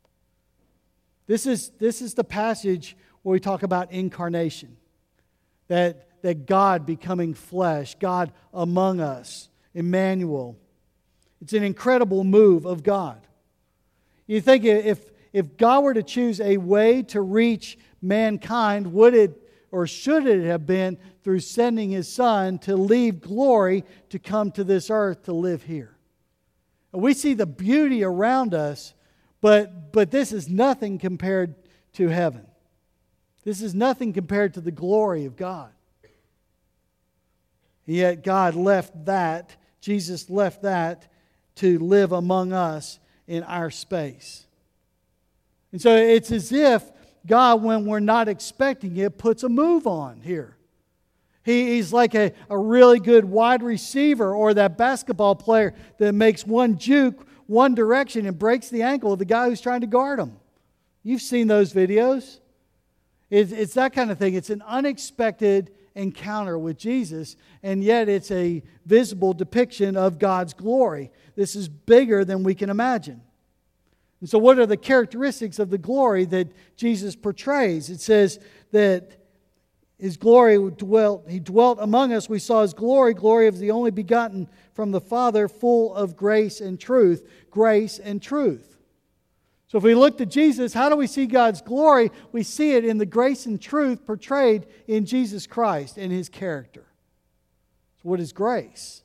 This 1.26 1.44
is, 1.44 1.70
this 1.80 2.00
is 2.00 2.14
the 2.14 2.22
passage 2.22 2.96
where 3.22 3.32
we 3.32 3.40
talk 3.40 3.64
about 3.64 3.90
incarnation, 3.90 4.76
that, 5.66 6.22
that 6.22 6.46
God 6.46 6.86
becoming 6.86 7.34
flesh, 7.34 7.96
God 7.98 8.32
among 8.52 9.00
us, 9.00 9.48
Emmanuel. 9.74 10.56
It's 11.42 11.52
an 11.52 11.64
incredible 11.64 12.22
move 12.22 12.64
of 12.64 12.84
God. 12.84 13.26
You 14.28 14.40
think 14.40 14.64
if, 14.64 15.10
if 15.32 15.56
God 15.56 15.82
were 15.82 15.94
to 15.94 16.02
choose 16.04 16.40
a 16.40 16.58
way 16.58 17.02
to 17.02 17.20
reach 17.20 17.76
mankind, 18.00 18.92
would 18.92 19.14
it 19.14 19.43
or 19.74 19.88
should 19.88 20.24
it 20.24 20.44
have 20.44 20.66
been 20.66 20.96
through 21.24 21.40
sending 21.40 21.90
his 21.90 22.06
son 22.06 22.58
to 22.60 22.76
leave 22.76 23.20
glory 23.20 23.82
to 24.08 24.20
come 24.20 24.52
to 24.52 24.62
this 24.62 24.88
earth 24.88 25.24
to 25.24 25.32
live 25.32 25.64
here? 25.64 25.96
And 26.92 27.02
we 27.02 27.12
see 27.12 27.34
the 27.34 27.44
beauty 27.44 28.04
around 28.04 28.54
us, 28.54 28.94
but, 29.40 29.92
but 29.92 30.12
this 30.12 30.30
is 30.30 30.48
nothing 30.48 30.96
compared 31.00 31.56
to 31.94 32.06
heaven. 32.06 32.46
This 33.42 33.60
is 33.60 33.74
nothing 33.74 34.12
compared 34.12 34.54
to 34.54 34.60
the 34.60 34.70
glory 34.70 35.24
of 35.24 35.34
God. 35.34 35.72
Yet 37.84 38.22
God 38.22 38.54
left 38.54 39.06
that, 39.06 39.56
Jesus 39.80 40.30
left 40.30 40.62
that 40.62 41.10
to 41.56 41.80
live 41.80 42.12
among 42.12 42.52
us 42.52 43.00
in 43.26 43.42
our 43.42 43.72
space. 43.72 44.46
And 45.72 45.82
so 45.82 45.96
it's 45.96 46.30
as 46.30 46.52
if 46.52 46.92
God, 47.26 47.62
when 47.62 47.86
we're 47.86 48.00
not 48.00 48.28
expecting 48.28 48.96
it, 48.96 49.18
puts 49.18 49.42
a 49.42 49.48
move 49.48 49.86
on 49.86 50.20
here. 50.20 50.56
He, 51.44 51.74
he's 51.74 51.92
like 51.92 52.14
a, 52.14 52.32
a 52.48 52.58
really 52.58 53.00
good 53.00 53.24
wide 53.24 53.62
receiver 53.62 54.34
or 54.34 54.54
that 54.54 54.78
basketball 54.78 55.34
player 55.34 55.74
that 55.98 56.12
makes 56.14 56.46
one 56.46 56.78
juke 56.78 57.26
one 57.46 57.74
direction 57.74 58.26
and 58.26 58.38
breaks 58.38 58.68
the 58.68 58.82
ankle 58.82 59.12
of 59.12 59.18
the 59.18 59.24
guy 59.24 59.48
who's 59.48 59.60
trying 59.60 59.82
to 59.82 59.86
guard 59.86 60.18
him. 60.18 60.36
You've 61.02 61.22
seen 61.22 61.46
those 61.46 61.72
videos. 61.72 62.40
It, 63.30 63.52
it's 63.52 63.74
that 63.74 63.92
kind 63.92 64.10
of 64.10 64.18
thing. 64.18 64.34
It's 64.34 64.50
an 64.50 64.62
unexpected 64.66 65.70
encounter 65.94 66.58
with 66.58 66.78
Jesus, 66.78 67.36
and 67.62 67.84
yet 67.84 68.08
it's 68.08 68.30
a 68.30 68.62
visible 68.86 69.32
depiction 69.32 69.96
of 69.96 70.18
God's 70.18 70.54
glory. 70.54 71.10
This 71.36 71.54
is 71.54 71.68
bigger 71.68 72.24
than 72.24 72.42
we 72.42 72.54
can 72.54 72.70
imagine. 72.70 73.22
And 74.24 74.30
so, 74.30 74.38
what 74.38 74.58
are 74.58 74.64
the 74.64 74.78
characteristics 74.78 75.58
of 75.58 75.68
the 75.68 75.76
glory 75.76 76.24
that 76.24 76.48
Jesus 76.78 77.14
portrays? 77.14 77.90
It 77.90 78.00
says 78.00 78.40
that 78.72 79.18
his 79.98 80.16
glory 80.16 80.56
dwelt, 80.70 81.28
he 81.28 81.38
dwelt 81.38 81.76
among 81.78 82.14
us. 82.14 82.26
We 82.26 82.38
saw 82.38 82.62
his 82.62 82.72
glory, 82.72 83.12
glory 83.12 83.48
of 83.48 83.58
the 83.58 83.70
only 83.70 83.90
begotten 83.90 84.48
from 84.72 84.92
the 84.92 85.00
Father, 85.02 85.46
full 85.46 85.94
of 85.94 86.16
grace 86.16 86.62
and 86.62 86.80
truth. 86.80 87.28
Grace 87.50 87.98
and 87.98 88.22
truth. 88.22 88.78
So, 89.66 89.76
if 89.76 89.84
we 89.84 89.94
look 89.94 90.16
to 90.16 90.24
Jesus, 90.24 90.72
how 90.72 90.88
do 90.88 90.96
we 90.96 91.06
see 91.06 91.26
God's 91.26 91.60
glory? 91.60 92.10
We 92.32 92.44
see 92.44 92.72
it 92.72 92.86
in 92.86 92.96
the 92.96 93.04
grace 93.04 93.44
and 93.44 93.60
truth 93.60 94.06
portrayed 94.06 94.64
in 94.88 95.04
Jesus 95.04 95.46
Christ 95.46 95.98
and 95.98 96.10
his 96.10 96.30
character. 96.30 96.86
So, 98.02 98.08
what 98.08 98.20
is 98.20 98.32
grace? 98.32 99.02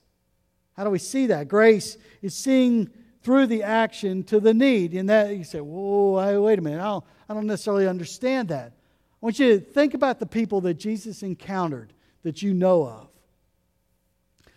How 0.78 0.86
do 0.86 0.90
we 0.90 0.98
see 0.98 1.26
that? 1.26 1.50
Grace 1.50 1.98
is 2.22 2.34
seeing 2.34 2.90
through 3.22 3.48
the 3.48 3.64
action 3.64 4.24
to 4.24 4.40
the 4.40 4.54
need. 4.54 4.94
And 4.94 5.10
that 5.10 5.36
you 5.36 5.44
say, 5.44 5.60
whoa, 5.60 6.42
wait 6.42 6.60
a 6.60 6.62
minute, 6.62 6.80
I 6.80 6.86
don't, 6.86 7.04
I 7.28 7.34
don't 7.34 7.48
necessarily 7.48 7.88
understand 7.88 8.50
that. 8.50 8.72
I 8.72 9.26
want 9.26 9.40
you 9.40 9.60
to 9.60 9.60
think 9.60 9.94
about 9.94 10.20
the 10.20 10.26
people 10.26 10.62
that 10.62 10.76
Jesus 10.76 11.24
encountered 11.24 11.94
that 12.24 12.42
you 12.42 12.54
know 12.54 12.86
of. 12.88 13.10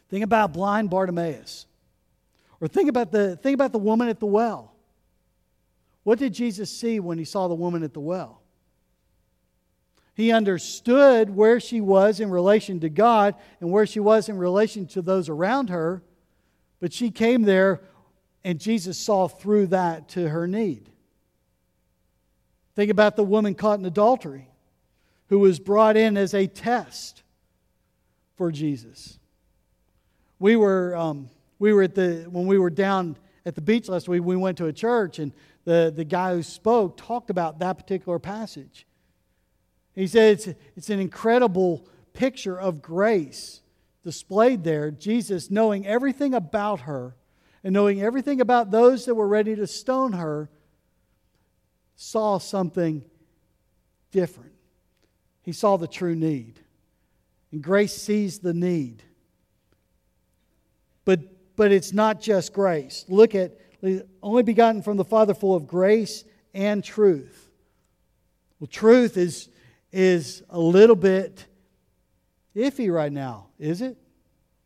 Think 0.08 0.24
about 0.24 0.52
blind 0.52 0.90
Bartimaeus. 0.90 1.66
Or 2.60 2.68
think 2.68 2.88
about 2.88 3.10
the, 3.10 3.36
think 3.36 3.54
about 3.54 3.72
the 3.72 3.78
woman 3.78 4.08
at 4.08 4.20
the 4.20 4.26
well. 4.26 4.72
What 6.04 6.18
did 6.18 6.32
Jesus 6.32 6.70
see 6.70 7.00
when 7.00 7.18
he 7.18 7.24
saw 7.24 7.48
the 7.48 7.54
woman 7.54 7.82
at 7.82 7.92
the 7.92 8.00
well? 8.00 8.42
He 10.14 10.30
understood 10.30 11.30
where 11.30 11.58
she 11.58 11.80
was 11.80 12.20
in 12.20 12.30
relation 12.30 12.80
to 12.80 12.88
God 12.88 13.34
and 13.60 13.70
where 13.70 13.86
she 13.86 14.00
was 14.00 14.28
in 14.28 14.36
relation 14.36 14.86
to 14.88 15.02
those 15.02 15.28
around 15.28 15.70
her, 15.70 16.02
but 16.80 16.92
she 16.92 17.10
came 17.10 17.42
there 17.42 17.80
and 18.44 18.58
Jesus 18.58 18.98
saw 18.98 19.28
through 19.28 19.68
that 19.68 20.08
to 20.10 20.28
her 20.28 20.46
need. 20.46 20.90
Think 22.74 22.90
about 22.90 23.16
the 23.16 23.24
woman 23.24 23.54
caught 23.54 23.78
in 23.78 23.84
adultery 23.84 24.48
who 25.28 25.38
was 25.38 25.58
brought 25.58 25.96
in 25.96 26.16
as 26.16 26.34
a 26.34 26.46
test 26.46 27.22
for 28.36 28.50
Jesus. 28.50 29.18
We 30.38 30.56
were, 30.56 30.96
um, 30.96 31.30
we 31.58 31.72
were 31.72 31.84
at 31.84 31.94
the, 31.94 32.26
when 32.28 32.46
we 32.46 32.58
were 32.58 32.70
down 32.70 33.16
at 33.44 33.54
the 33.54 33.60
beach 33.60 33.88
last 33.88 34.08
week, 34.08 34.22
we 34.22 34.36
went 34.36 34.58
to 34.58 34.66
a 34.66 34.72
church, 34.72 35.18
and 35.18 35.32
the, 35.64 35.92
the 35.94 36.04
guy 36.04 36.34
who 36.34 36.42
spoke 36.42 36.96
talked 36.96 37.30
about 37.30 37.58
that 37.60 37.74
particular 37.74 38.18
passage. 38.18 38.86
He 39.94 40.06
said 40.06 40.32
it's, 40.32 40.48
it's 40.76 40.90
an 40.90 41.00
incredible 41.00 41.86
picture 42.12 42.58
of 42.58 42.82
grace 42.82 43.60
displayed 44.04 44.64
there. 44.64 44.90
Jesus, 44.90 45.50
knowing 45.50 45.86
everything 45.86 46.34
about 46.34 46.80
her, 46.80 47.14
and 47.64 47.72
knowing 47.72 48.02
everything 48.02 48.40
about 48.40 48.70
those 48.70 49.04
that 49.06 49.14
were 49.14 49.28
ready 49.28 49.54
to 49.56 49.66
stone 49.66 50.12
her, 50.12 50.50
saw 51.96 52.38
something 52.38 53.04
different. 54.10 54.52
He 55.42 55.52
saw 55.52 55.76
the 55.76 55.86
true 55.88 56.14
need. 56.14 56.60
And 57.50 57.62
grace 57.62 57.94
sees 57.94 58.38
the 58.38 58.54
need. 58.54 59.02
But, 61.04 61.20
but 61.56 61.72
it's 61.72 61.92
not 61.92 62.20
just 62.20 62.52
grace. 62.52 63.04
Look 63.08 63.34
at 63.34 63.58
only 64.22 64.44
begotten 64.44 64.82
from 64.82 64.96
the 64.96 65.04
Father, 65.04 65.34
full 65.34 65.56
of 65.56 65.66
grace 65.66 66.24
and 66.54 66.84
truth. 66.84 67.50
Well, 68.60 68.68
truth 68.68 69.16
is, 69.16 69.48
is 69.90 70.44
a 70.48 70.60
little 70.60 70.94
bit 70.94 71.46
iffy 72.54 72.92
right 72.92 73.10
now, 73.10 73.48
is 73.58 73.82
it? 73.82 73.96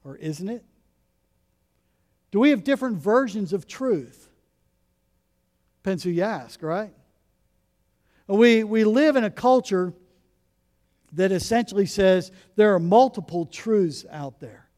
Or 0.05 0.16
isn't 0.16 0.49
it? 0.49 0.66
Do 2.37 2.41
we 2.41 2.51
have 2.51 2.64
different 2.64 2.99
versions 2.99 3.55
of 3.55 3.66
truth? 3.66 4.28
Depends 5.82 6.03
who 6.03 6.11
you 6.11 6.22
ask, 6.22 6.62
right? 6.62 6.93
We, 8.26 8.62
we 8.62 8.84
live 8.84 9.16
in 9.16 9.24
a 9.24 9.30
culture 9.30 9.95
that 11.14 11.32
essentially 11.32 11.87
says 11.87 12.30
there 12.55 12.74
are 12.74 12.78
multiple 12.78 13.47
truths 13.47 14.05
out 14.11 14.39
there. 14.39 14.68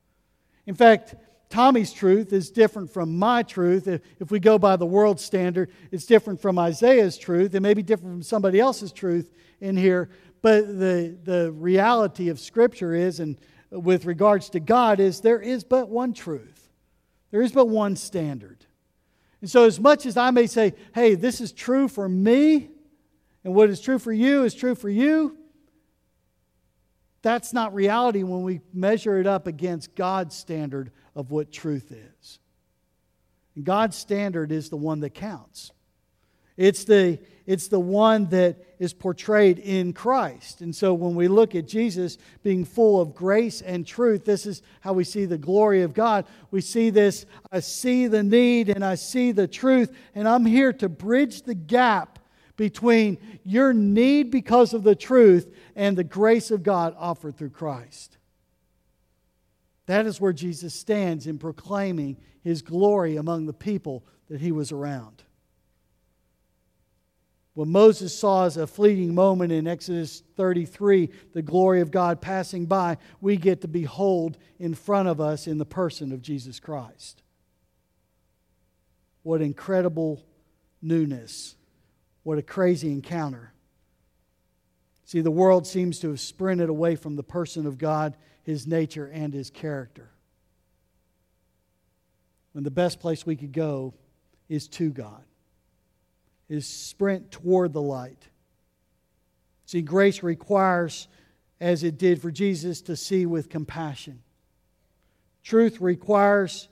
In 0.67 0.77
fact, 0.77 1.17
Tommy's 1.51 1.93
truth 1.93 2.33
is 2.33 2.53
different 2.53 2.93
from 2.93 3.19
my 3.19 3.43
truth. 3.43 3.89
If, 3.89 4.03
if 4.21 4.31
we 4.31 4.39
go 4.39 4.57
by 4.57 4.77
the 4.77 4.87
world 4.87 5.19
standard, 5.19 5.73
it's 5.91 6.07
different 6.07 6.41
from 6.41 6.61
Isaiah's 6.61 7.19
truth. 7.19 7.57
It 7.57 7.61
may 7.61 7.75
be 7.75 7.83
different 7.83 8.15
from 8.15 8.23
somebody 8.23 8.61
else's 8.61 8.93
truth 8.93 9.33
in 9.61 9.77
here. 9.77 10.11
But 10.43 10.79
the, 10.79 11.19
the 11.25 11.51
reality 11.51 12.29
of 12.29 12.39
Scripture 12.39 12.95
is, 12.95 13.19
and 13.19 13.37
with 13.73 14.05
regards 14.05 14.49
to 14.51 14.61
God 14.61 15.01
is 15.01 15.23
there 15.23 15.41
is 15.41 15.65
but 15.65 15.89
one 15.89 16.13
truth, 16.13 16.68
there 17.31 17.43
is 17.43 17.53
but 17.53 17.69
one 17.69 17.97
standard. 17.97 18.65
And 19.41 19.51
so, 19.51 19.65
as 19.65 19.79
much 19.79 20.07
as 20.07 20.17
I 20.17 20.31
may 20.31 20.47
say, 20.47 20.75
hey, 20.95 21.15
this 21.15 21.41
is 21.41 21.53
true 21.53 21.89
for 21.89 22.09
me, 22.09 22.71
and 23.45 23.55
what 23.55 23.71
is 23.71 23.81
true 23.81 23.99
for 23.99 24.13
you 24.13 24.45
is 24.45 24.55
true 24.55 24.75
for 24.75 24.89
you, 24.89 25.37
that's 27.23 27.53
not 27.53 27.75
reality 27.75 28.23
when 28.23 28.43
we 28.43 28.61
measure 28.73 29.19
it 29.19 29.27
up 29.27 29.47
against 29.47 29.95
God's 29.95 30.37
standard 30.37 30.91
of 31.15 31.31
what 31.31 31.53
truth 31.53 31.93
is. 31.93 32.39
And 33.55 33.65
God's 33.65 33.97
standard 33.97 34.53
is 34.53 34.71
the 34.71 34.77
one 34.77 35.01
that 35.01 35.11
counts. 35.11 35.73
It's 36.59 36.83
the, 36.83 37.21
it's 37.47 37.69
the 37.69 37.79
one 37.79 38.27
that 38.31 38.57
is 38.81 38.93
portrayed 38.93 39.61
in 39.61 39.93
Christ. 39.93 40.61
And 40.61 40.75
so 40.75 40.93
when 40.93 41.15
we 41.15 41.29
look 41.29 41.55
at 41.55 41.69
Jesus 41.69 42.19
being 42.43 42.65
full 42.65 43.01
of 43.01 43.15
grace 43.15 43.63
and 43.63 43.87
truth, 43.87 44.25
this 44.25 44.45
is 44.45 44.61
how 44.81 44.93
we 44.93 45.05
see 45.05 45.25
the 45.25 45.39
glory 45.39 45.83
of 45.83 45.95
God. 45.95 46.27
We 46.51 46.61
see 46.61 46.91
this 46.91 47.27
I 47.53 47.61
see 47.61 48.09
the 48.09 48.25
need 48.25 48.69
and 48.69 48.85
I 48.85 48.97
see 48.97 49.31
the 49.31 49.47
truth, 49.47 49.97
and 50.17 50.29
I'm 50.29 50.45
here 50.45 50.73
to 50.75 50.89
bridge 50.89 51.43
the 51.43 51.55
gap 51.55 52.19
between 52.57 53.19
your 53.45 53.73
need 53.73 54.33
because 54.33 54.75
of 54.75 54.83
the 54.83 54.97
truth 54.97 55.55
and 55.77 55.97
the 55.97 56.03
grace 56.03 56.51
of 56.51 56.65
God 56.65 56.97
offered 56.99 57.39
through 57.39 57.51
Christ. 57.51 58.19
That 59.87 60.07
is 60.07 60.21
where 60.21 60.33
Jesus 60.33 60.75
stands 60.75 61.29
in 61.29 61.39
proclaiming 61.39 62.17
his 62.43 62.63
glory 62.63 63.15
among 63.15 63.47
the 63.47 63.53
people 63.53 64.05
that 64.29 64.41
he 64.41 64.51
was 64.51 64.73
around. 64.73 65.23
What 67.59 67.67
Moses 67.67 68.17
saw 68.17 68.45
as 68.45 68.57
a 68.57 68.69
fleeting 68.69 69.17
moment 69.17 69.51
in 69.51 69.67
Exodus 69.67 70.23
33, 70.37 71.11
the 71.33 71.43
glory 71.43 71.81
of 71.81 71.91
God 71.91 72.21
passing 72.21 72.67
by, 72.67 72.99
we 73.21 73.37
get 73.37 73.63
to 73.63 73.67
behold 73.67 74.39
in 74.61 74.75
front 74.75 75.09
of 75.09 75.21
us 75.21 75.49
in 75.49 75.59
the 75.59 75.67
person 75.67 76.13
of 76.13 76.23
Jesus 76.23 76.61
Christ. 76.61 77.21
What 79.25 79.43
incredible 79.43 80.25
newness. 80.81 81.57
What 82.23 82.39
a 82.39 82.43
crazy 82.43 82.93
encounter. 82.93 83.53
See, 85.05 85.21
the 85.21 85.33
world 85.33 85.67
seems 85.67 85.99
to 85.99 86.11
have 86.11 86.21
sprinted 86.21 86.69
away 86.69 86.95
from 86.95 87.17
the 87.17 87.25
person 87.25 87.67
of 87.67 87.77
God, 87.77 88.17
his 88.45 88.69
nature, 88.69 89.11
and 89.13 89.35
his 89.35 89.51
character. 89.51 90.13
When 92.53 92.63
the 92.63 92.71
best 92.71 93.01
place 93.01 93.27
we 93.27 93.35
could 93.35 93.51
go 93.51 93.95
is 94.49 94.69
to 94.69 94.91
God 94.91 95.25
is 96.49 96.67
sprint 96.67 97.31
toward 97.31 97.73
the 97.73 97.83
light. 97.83 98.29
See, 99.67 99.83
grace 99.83 100.23
requires, 100.23 101.09
as 101.61 101.85
it 101.85 101.99
did 101.99 102.23
for 102.23 102.31
Jesus, 102.31 102.81
to 102.83 102.97
see 102.97 103.27
with 103.27 103.51
compassion. 103.51 104.23
Truth 105.43 105.81
requires 105.81 106.69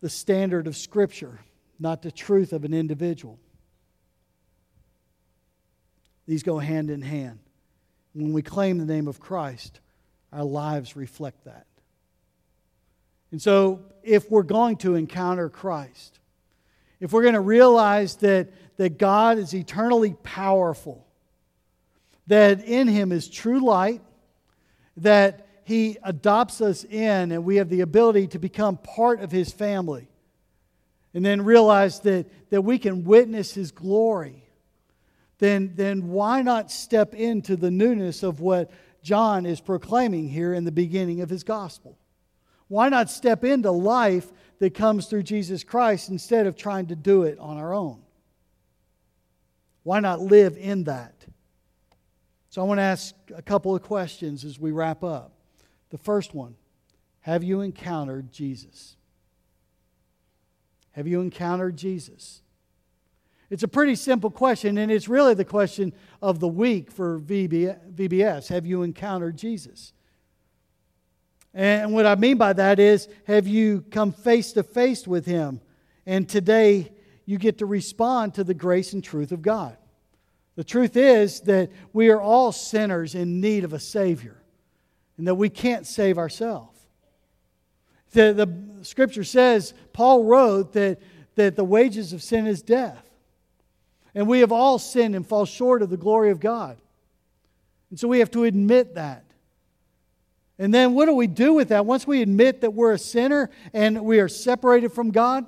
the 0.00 0.10
standard 0.10 0.66
of 0.66 0.76
Scripture, 0.76 1.40
not 1.78 2.02
the 2.02 2.10
truth 2.10 2.52
of 2.52 2.64
an 2.64 2.74
individual. 2.74 3.38
These 6.26 6.42
go 6.42 6.58
hand 6.58 6.90
in 6.90 7.02
hand. 7.02 7.38
When 8.12 8.32
we 8.32 8.42
claim 8.42 8.78
the 8.78 8.84
name 8.84 9.08
of 9.08 9.20
Christ, 9.20 9.80
our 10.32 10.44
lives 10.44 10.96
reflect 10.96 11.44
that. 11.44 11.66
And 13.30 13.40
so, 13.40 13.80
if 14.02 14.30
we're 14.30 14.42
going 14.42 14.76
to 14.78 14.94
encounter 14.94 15.48
Christ, 15.48 16.18
if 17.02 17.12
we're 17.12 17.22
going 17.22 17.34
to 17.34 17.40
realize 17.40 18.14
that, 18.18 18.48
that 18.76 18.96
God 18.96 19.36
is 19.36 19.52
eternally 19.52 20.14
powerful, 20.22 21.04
that 22.28 22.64
in 22.64 22.86
Him 22.86 23.10
is 23.10 23.28
true 23.28 23.58
light, 23.58 24.00
that 24.98 25.48
He 25.64 25.98
adopts 26.04 26.60
us 26.60 26.84
in, 26.84 27.32
and 27.32 27.44
we 27.44 27.56
have 27.56 27.68
the 27.68 27.80
ability 27.80 28.28
to 28.28 28.38
become 28.38 28.76
part 28.76 29.20
of 29.20 29.32
His 29.32 29.50
family, 29.50 30.06
and 31.12 31.26
then 31.26 31.42
realize 31.42 31.98
that, 32.00 32.26
that 32.50 32.62
we 32.62 32.78
can 32.78 33.02
witness 33.02 33.52
His 33.52 33.72
glory, 33.72 34.44
then, 35.40 35.72
then 35.74 36.06
why 36.06 36.42
not 36.42 36.70
step 36.70 37.14
into 37.14 37.56
the 37.56 37.72
newness 37.72 38.22
of 38.22 38.38
what 38.38 38.70
John 39.02 39.44
is 39.44 39.60
proclaiming 39.60 40.28
here 40.28 40.54
in 40.54 40.64
the 40.64 40.70
beginning 40.70 41.20
of 41.20 41.28
his 41.28 41.42
gospel? 41.42 41.98
Why 42.68 42.88
not 42.88 43.10
step 43.10 43.42
into 43.42 43.72
life 43.72 44.30
that 44.62 44.74
comes 44.74 45.06
through 45.06 45.24
Jesus 45.24 45.64
Christ 45.64 46.08
instead 46.08 46.46
of 46.46 46.54
trying 46.54 46.86
to 46.86 46.94
do 46.94 47.24
it 47.24 47.36
on 47.40 47.56
our 47.56 47.74
own? 47.74 48.00
Why 49.82 49.98
not 49.98 50.20
live 50.20 50.56
in 50.56 50.84
that? 50.84 51.26
So 52.48 52.62
I 52.62 52.64
want 52.64 52.78
to 52.78 52.82
ask 52.82 53.12
a 53.34 53.42
couple 53.42 53.74
of 53.74 53.82
questions 53.82 54.44
as 54.44 54.60
we 54.60 54.70
wrap 54.70 55.02
up. 55.02 55.32
The 55.90 55.98
first 55.98 56.32
one 56.32 56.54
Have 57.22 57.42
you 57.42 57.60
encountered 57.60 58.30
Jesus? 58.30 58.94
Have 60.92 61.08
you 61.08 61.20
encountered 61.20 61.76
Jesus? 61.76 62.40
It's 63.50 63.64
a 63.64 63.68
pretty 63.68 63.96
simple 63.96 64.30
question, 64.30 64.78
and 64.78 64.92
it's 64.92 65.08
really 65.08 65.34
the 65.34 65.44
question 65.44 65.92
of 66.22 66.38
the 66.38 66.46
week 66.46 66.92
for 66.92 67.18
VBS. 67.18 68.46
Have 68.46 68.64
you 68.64 68.84
encountered 68.84 69.36
Jesus? 69.36 69.92
And 71.54 71.92
what 71.92 72.06
I 72.06 72.14
mean 72.14 72.38
by 72.38 72.54
that 72.54 72.78
is, 72.78 73.08
have 73.26 73.46
you 73.46 73.84
come 73.90 74.12
face 74.12 74.52
to 74.52 74.62
face 74.62 75.06
with 75.06 75.26
Him? 75.26 75.60
And 76.06 76.28
today 76.28 76.92
you 77.26 77.38
get 77.38 77.58
to 77.58 77.66
respond 77.66 78.34
to 78.34 78.44
the 78.44 78.54
grace 78.54 78.92
and 78.92 79.04
truth 79.04 79.32
of 79.32 79.42
God. 79.42 79.76
The 80.56 80.64
truth 80.64 80.96
is 80.96 81.40
that 81.42 81.70
we 81.92 82.10
are 82.10 82.20
all 82.20 82.52
sinners 82.52 83.14
in 83.14 83.40
need 83.40 83.64
of 83.64 83.72
a 83.72 83.78
Savior, 83.78 84.36
and 85.16 85.26
that 85.26 85.34
we 85.34 85.48
can't 85.48 85.86
save 85.86 86.18
ourselves. 86.18 86.78
The, 88.12 88.34
the 88.34 88.84
scripture 88.84 89.24
says, 89.24 89.72
Paul 89.92 90.24
wrote 90.24 90.74
that, 90.74 91.00
that 91.36 91.56
the 91.56 91.64
wages 91.64 92.12
of 92.12 92.22
sin 92.22 92.46
is 92.46 92.60
death. 92.60 93.08
And 94.14 94.28
we 94.28 94.40
have 94.40 94.52
all 94.52 94.78
sinned 94.78 95.14
and 95.14 95.26
fall 95.26 95.46
short 95.46 95.80
of 95.80 95.88
the 95.88 95.96
glory 95.96 96.30
of 96.30 96.40
God. 96.40 96.76
And 97.88 97.98
so 97.98 98.08
we 98.08 98.18
have 98.18 98.30
to 98.32 98.44
admit 98.44 98.94
that. 98.96 99.24
And 100.58 100.72
then 100.72 100.94
what 100.94 101.06
do 101.06 101.14
we 101.14 101.26
do 101.26 101.54
with 101.54 101.68
that? 101.68 101.86
Once 101.86 102.06
we 102.06 102.22
admit 102.22 102.60
that 102.60 102.72
we're 102.72 102.92
a 102.92 102.98
sinner 102.98 103.50
and 103.72 104.04
we 104.04 104.20
are 104.20 104.28
separated 104.28 104.92
from 104.92 105.10
God, 105.10 105.46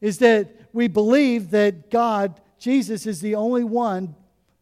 is 0.00 0.18
that 0.18 0.54
we 0.72 0.88
believe 0.88 1.50
that 1.50 1.90
God, 1.90 2.40
Jesus, 2.58 3.06
is 3.06 3.20
the 3.20 3.36
only 3.36 3.64
one, 3.64 4.14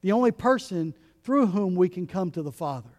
the 0.02 0.12
only 0.12 0.30
person 0.30 0.94
through 1.22 1.46
whom 1.46 1.74
we 1.74 1.88
can 1.88 2.06
come 2.06 2.30
to 2.32 2.42
the 2.42 2.52
Father. 2.52 2.90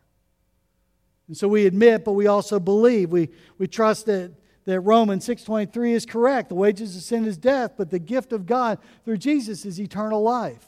And 1.27 1.37
so 1.37 1.47
we 1.47 1.65
admit, 1.65 2.03
but 2.03 2.13
we 2.13 2.27
also 2.27 2.59
believe. 2.59 3.11
We, 3.11 3.29
we 3.57 3.67
trust 3.67 4.07
that, 4.07 4.33
that 4.65 4.81
Romans 4.81 5.27
6.23 5.27 5.91
is 5.91 6.05
correct. 6.05 6.49
The 6.49 6.55
wages 6.55 6.95
of 6.95 7.03
sin 7.03 7.25
is 7.25 7.37
death, 7.37 7.73
but 7.77 7.89
the 7.89 7.99
gift 7.99 8.33
of 8.33 8.45
God 8.45 8.79
through 9.05 9.17
Jesus 9.17 9.65
is 9.65 9.79
eternal 9.79 10.21
life. 10.21 10.65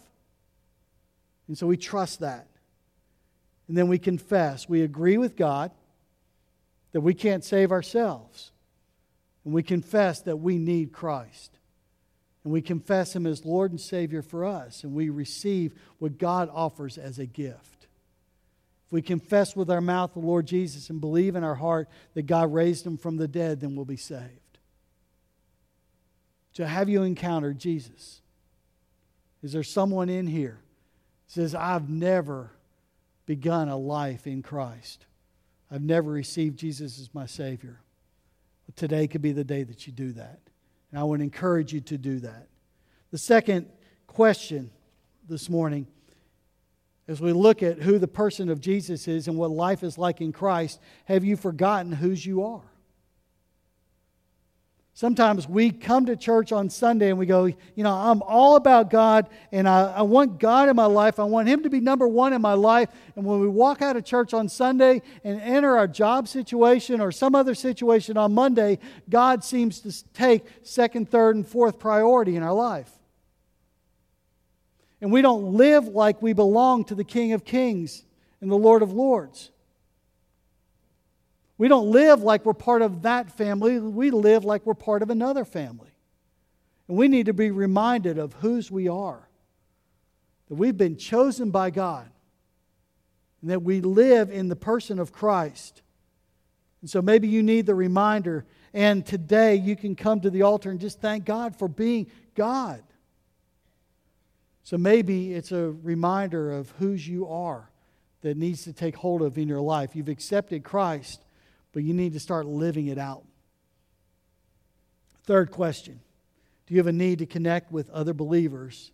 And 1.47 1.57
so 1.57 1.67
we 1.67 1.77
trust 1.77 2.21
that. 2.21 2.47
And 3.67 3.77
then 3.77 3.87
we 3.87 3.97
confess. 3.97 4.69
We 4.69 4.81
agree 4.81 5.17
with 5.17 5.35
God 5.35 5.71
that 6.95 7.01
we 7.01 7.13
can't 7.13 7.43
save 7.43 7.73
ourselves. 7.73 8.53
And 9.43 9.53
we 9.53 9.63
confess 9.63 10.21
that 10.21 10.37
we 10.37 10.57
need 10.57 10.93
Christ. 10.93 11.51
And 12.45 12.53
we 12.53 12.61
confess 12.61 13.13
Him 13.13 13.27
as 13.27 13.43
Lord 13.43 13.71
and 13.71 13.81
Savior 13.81 14.21
for 14.21 14.45
us. 14.45 14.85
And 14.85 14.93
we 14.93 15.09
receive 15.09 15.73
what 15.99 16.17
God 16.17 16.49
offers 16.53 16.97
as 16.97 17.19
a 17.19 17.25
gift. 17.25 17.87
If 18.85 18.93
we 18.93 19.01
confess 19.01 19.57
with 19.57 19.69
our 19.69 19.81
mouth 19.81 20.13
the 20.13 20.19
Lord 20.19 20.47
Jesus 20.47 20.89
and 20.89 21.01
believe 21.01 21.35
in 21.35 21.43
our 21.43 21.55
heart 21.55 21.89
that 22.13 22.27
God 22.27 22.53
raised 22.53 22.87
Him 22.87 22.95
from 22.95 23.17
the 23.17 23.27
dead, 23.27 23.59
then 23.59 23.75
we'll 23.75 23.83
be 23.83 23.97
saved. 23.97 24.57
So, 26.53 26.63
have 26.63 26.87
you 26.87 27.03
encountered 27.03 27.59
Jesus? 27.59 28.21
Is 29.43 29.51
there 29.51 29.63
someone 29.63 30.07
in 30.07 30.27
here 30.27 30.59
says, 31.27 31.55
I've 31.55 31.89
never 31.89 32.51
begun 33.25 33.67
a 33.67 33.75
life 33.75 34.25
in 34.25 34.41
Christ? 34.41 35.05
I've 35.75 35.81
never 35.81 36.09
received 36.09 36.57
Jesus 36.57 37.01
as 37.01 37.13
my 37.13 37.25
Savior. 37.25 37.81
Today 38.77 39.09
could 39.09 39.21
be 39.21 39.33
the 39.33 39.43
day 39.43 39.63
that 39.63 39.85
you 39.85 39.91
do 39.91 40.13
that. 40.13 40.39
And 40.89 40.97
I 40.97 41.03
would 41.03 41.19
encourage 41.19 41.73
you 41.73 41.81
to 41.81 41.97
do 41.97 42.21
that. 42.21 42.47
The 43.11 43.17
second 43.17 43.67
question 44.07 44.71
this 45.27 45.49
morning, 45.49 45.85
as 47.09 47.19
we 47.19 47.33
look 47.33 47.61
at 47.61 47.79
who 47.79 47.99
the 47.99 48.07
person 48.07 48.47
of 48.47 48.61
Jesus 48.61 49.09
is 49.09 49.27
and 49.27 49.35
what 49.35 49.51
life 49.51 49.83
is 49.83 49.97
like 49.97 50.21
in 50.21 50.31
Christ, 50.31 50.79
have 51.03 51.25
you 51.25 51.35
forgotten 51.35 51.91
whose 51.91 52.25
you 52.25 52.45
are? 52.45 52.71
Sometimes 54.97 55.45
we 55.45 55.71
come 55.71 56.05
to 56.05 56.15
church 56.15 56.53
on 56.53 56.69
Sunday 56.69 57.09
and 57.09 57.19
we 57.19 57.25
go, 57.25 57.43
you 57.47 57.83
know, 57.83 57.91
I'm 57.91 58.21
all 58.21 58.55
about 58.55 58.89
God 58.89 59.27
and 59.51 59.67
I, 59.67 59.91
I, 59.91 60.01
want 60.03 60.39
God 60.39 60.69
in 60.69 60.75
my 60.77 60.85
life. 60.85 61.19
I 61.19 61.25
want 61.25 61.49
Him 61.49 61.63
to 61.63 61.69
be 61.69 61.81
number 61.81 62.07
one 62.07 62.31
in 62.31 62.41
my 62.41 62.53
life. 62.53 62.87
And 63.17 63.25
when 63.25 63.41
we 63.41 63.49
walk 63.49 63.81
out 63.81 63.97
of 63.97 64.05
church 64.05 64.33
on 64.33 64.47
Sunday 64.47 65.01
and 65.25 65.41
enter 65.41 65.75
our 65.77 65.85
job 65.85 66.29
situation 66.29 67.01
or 67.01 67.11
some 67.11 67.35
other 67.35 67.55
situation 67.55 68.15
on 68.15 68.33
Monday, 68.33 68.79
God 69.09 69.43
seems 69.43 69.81
to 69.81 70.13
take 70.13 70.45
second, 70.63 71.09
third, 71.09 71.35
and 71.35 71.45
fourth 71.45 71.77
priority 71.77 72.37
in 72.37 72.43
our 72.43 72.53
life. 72.53 72.89
And 75.01 75.11
we 75.11 75.21
don't 75.21 75.55
live 75.55 75.89
like 75.89 76.21
we 76.21 76.31
belong 76.31 76.85
to 76.85 76.95
the 76.95 77.03
King 77.03 77.33
of 77.33 77.43
Kings 77.43 78.05
and 78.39 78.49
the 78.49 78.55
Lord 78.55 78.81
of 78.81 78.93
Lords. 78.93 79.51
We 81.57 81.67
don't 81.67 81.89
live 81.91 82.21
like 82.21 82.45
we're 82.45 82.53
part 82.53 82.81
of 82.81 83.03
that 83.03 83.31
family, 83.31 83.79
we 83.79 84.11
live 84.11 84.43
like 84.43 84.65
we're 84.65 84.73
part 84.73 85.01
of 85.01 85.09
another 85.09 85.45
family. 85.45 85.91
And 86.87 86.97
we 86.97 87.07
need 87.07 87.25
to 87.27 87.33
be 87.33 87.51
reminded 87.51 88.17
of 88.17 88.33
whose 88.33 88.69
we 88.69 88.87
are. 88.87 89.27
That 90.49 90.55
we've 90.55 90.77
been 90.77 90.97
chosen 90.97 91.49
by 91.49 91.71
God. 91.71 92.07
And 93.41 93.49
that 93.49 93.63
we 93.63 93.81
live 93.81 94.29
in 94.29 94.49
the 94.49 94.55
person 94.55 94.99
of 94.99 95.11
Christ. 95.11 95.81
And 96.81 96.89
so 96.89 97.01
maybe 97.01 97.27
you 97.27 97.41
need 97.41 97.65
the 97.65 97.73
reminder. 97.73 98.45
And 98.73 99.05
today 99.05 99.55
you 99.55 99.75
can 99.75 99.95
come 99.95 100.19
to 100.21 100.29
the 100.29 100.43
altar 100.43 100.69
and 100.69 100.79
just 100.79 101.01
thank 101.01 101.25
God 101.25 101.57
for 101.57 101.67
being 101.67 102.07
God. 102.35 102.83
So 104.63 104.77
maybe 104.77 105.33
it's 105.33 105.51
a 105.51 105.71
reminder 105.81 106.51
of 106.51 106.69
whose 106.79 107.07
you 107.07 107.27
are 107.27 107.71
that 108.21 108.37
needs 108.37 108.63
to 108.63 108.73
take 108.73 108.95
hold 108.95 109.21
of 109.21 109.37
in 109.37 109.47
your 109.47 109.61
life. 109.61 109.95
You've 109.95 110.09
accepted 110.09 110.63
Christ, 110.63 111.24
but 111.75 111.83
you 111.83 111.93
need 111.93 112.13
to 112.13 112.21
start 112.21 112.45
living 112.45 112.87
it 112.87 112.97
out. 112.97 113.25
Third 115.25 115.51
question 115.51 115.99
Do 116.65 116.73
you 116.73 116.79
have 116.79 116.87
a 116.87 116.93
need 116.93 117.19
to 117.19 117.25
connect 117.25 117.69
with 117.69 117.89
other 117.89 118.13
believers 118.13 118.93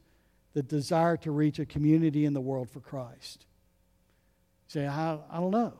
that 0.53 0.67
desire 0.67 1.15
to 1.17 1.31
reach 1.31 1.59
a 1.59 1.65
community 1.65 2.25
in 2.25 2.33
the 2.33 2.41
world 2.41 2.71
for 2.71 2.79
Christ? 2.79 3.45
You 4.65 4.81
say, 4.81 4.87
I, 4.87 5.19
I 5.29 5.39
don't 5.39 5.51
know. 5.51 5.75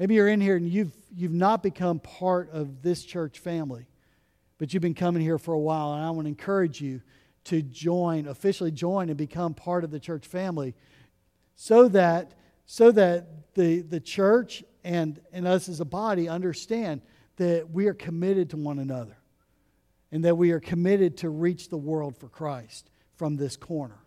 Maybe 0.00 0.16
you're 0.16 0.26
in 0.26 0.40
here 0.40 0.56
and 0.56 0.68
you've, 0.68 0.96
you've 1.14 1.32
not 1.32 1.62
become 1.62 2.00
part 2.00 2.50
of 2.50 2.82
this 2.82 3.04
church 3.04 3.38
family, 3.38 3.86
but 4.58 4.74
you've 4.74 4.82
been 4.82 4.94
coming 4.94 5.22
here 5.22 5.38
for 5.38 5.54
a 5.54 5.58
while, 5.60 5.92
and 5.92 6.04
I 6.04 6.10
want 6.10 6.24
to 6.24 6.30
encourage 6.30 6.80
you 6.80 7.02
to 7.44 7.62
join, 7.62 8.26
officially 8.26 8.72
join, 8.72 9.10
and 9.10 9.16
become 9.16 9.54
part 9.54 9.84
of 9.84 9.92
the 9.92 10.00
church 10.00 10.26
family 10.26 10.74
so 11.54 11.86
that, 11.88 12.32
so 12.66 12.90
that 12.90 13.54
the, 13.54 13.82
the 13.82 14.00
church 14.00 14.64
and, 14.84 15.20
and 15.32 15.46
us 15.46 15.68
as 15.68 15.80
a 15.80 15.84
body 15.84 16.28
understand 16.28 17.02
that 17.36 17.70
we 17.70 17.86
are 17.86 17.94
committed 17.94 18.50
to 18.50 18.56
one 18.56 18.78
another 18.78 19.16
and 20.12 20.24
that 20.24 20.36
we 20.36 20.50
are 20.50 20.60
committed 20.60 21.16
to 21.18 21.28
reach 21.28 21.68
the 21.68 21.76
world 21.76 22.16
for 22.16 22.28
Christ 22.28 22.90
from 23.16 23.36
this 23.36 23.56
corner. 23.56 23.98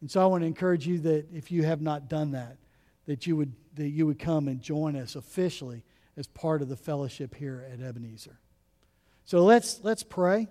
And 0.00 0.10
so 0.10 0.20
I 0.20 0.26
want 0.26 0.42
to 0.42 0.46
encourage 0.46 0.86
you 0.86 0.98
that 1.00 1.26
if 1.32 1.50
you 1.50 1.62
have 1.62 1.80
not 1.80 2.08
done 2.08 2.32
that, 2.32 2.56
that 3.06 3.26
you 3.26 3.36
would, 3.36 3.52
that 3.74 3.88
you 3.88 4.06
would 4.06 4.18
come 4.18 4.48
and 4.48 4.60
join 4.60 4.96
us 4.96 5.16
officially 5.16 5.82
as 6.16 6.26
part 6.26 6.62
of 6.62 6.68
the 6.68 6.76
fellowship 6.76 7.34
here 7.34 7.66
at 7.72 7.80
Ebenezer. 7.80 8.38
So 9.24 9.44
let's, 9.44 9.80
let's 9.82 10.02
pray. 10.02 10.48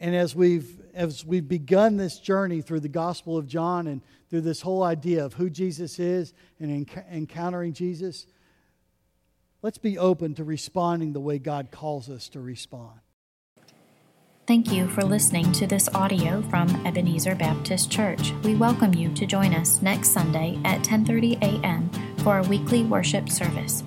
And 0.00 0.14
as 0.14 0.36
we've, 0.36 0.80
as 0.92 1.24
we've 1.24 1.48
begun 1.48 1.96
this 1.96 2.18
journey 2.18 2.60
through 2.60 2.80
the 2.80 2.88
Gospel 2.88 3.38
of 3.38 3.46
John 3.46 3.86
and 3.86 4.02
through 4.34 4.40
this 4.40 4.62
whole 4.62 4.82
idea 4.82 5.24
of 5.24 5.34
who 5.34 5.48
Jesus 5.48 6.00
is 6.00 6.34
and 6.58 6.84
enc- 6.84 7.08
encountering 7.08 7.72
Jesus, 7.72 8.26
let's 9.62 9.78
be 9.78 9.96
open 9.96 10.34
to 10.34 10.42
responding 10.42 11.12
the 11.12 11.20
way 11.20 11.38
God 11.38 11.70
calls 11.70 12.10
us 12.10 12.28
to 12.30 12.40
respond. 12.40 12.98
Thank 14.48 14.72
you 14.72 14.88
for 14.88 15.04
listening 15.04 15.52
to 15.52 15.68
this 15.68 15.88
audio 15.94 16.42
from 16.50 16.68
Ebenezer 16.84 17.36
Baptist 17.36 17.92
Church. 17.92 18.32
We 18.42 18.56
welcome 18.56 18.92
you 18.92 19.14
to 19.14 19.24
join 19.24 19.54
us 19.54 19.80
next 19.82 20.08
Sunday 20.08 20.58
at 20.64 20.82
10:30 20.82 21.40
a.m. 21.40 21.88
for 22.24 22.30
our 22.30 22.42
weekly 22.42 22.82
worship 22.82 23.30
service. 23.30 23.84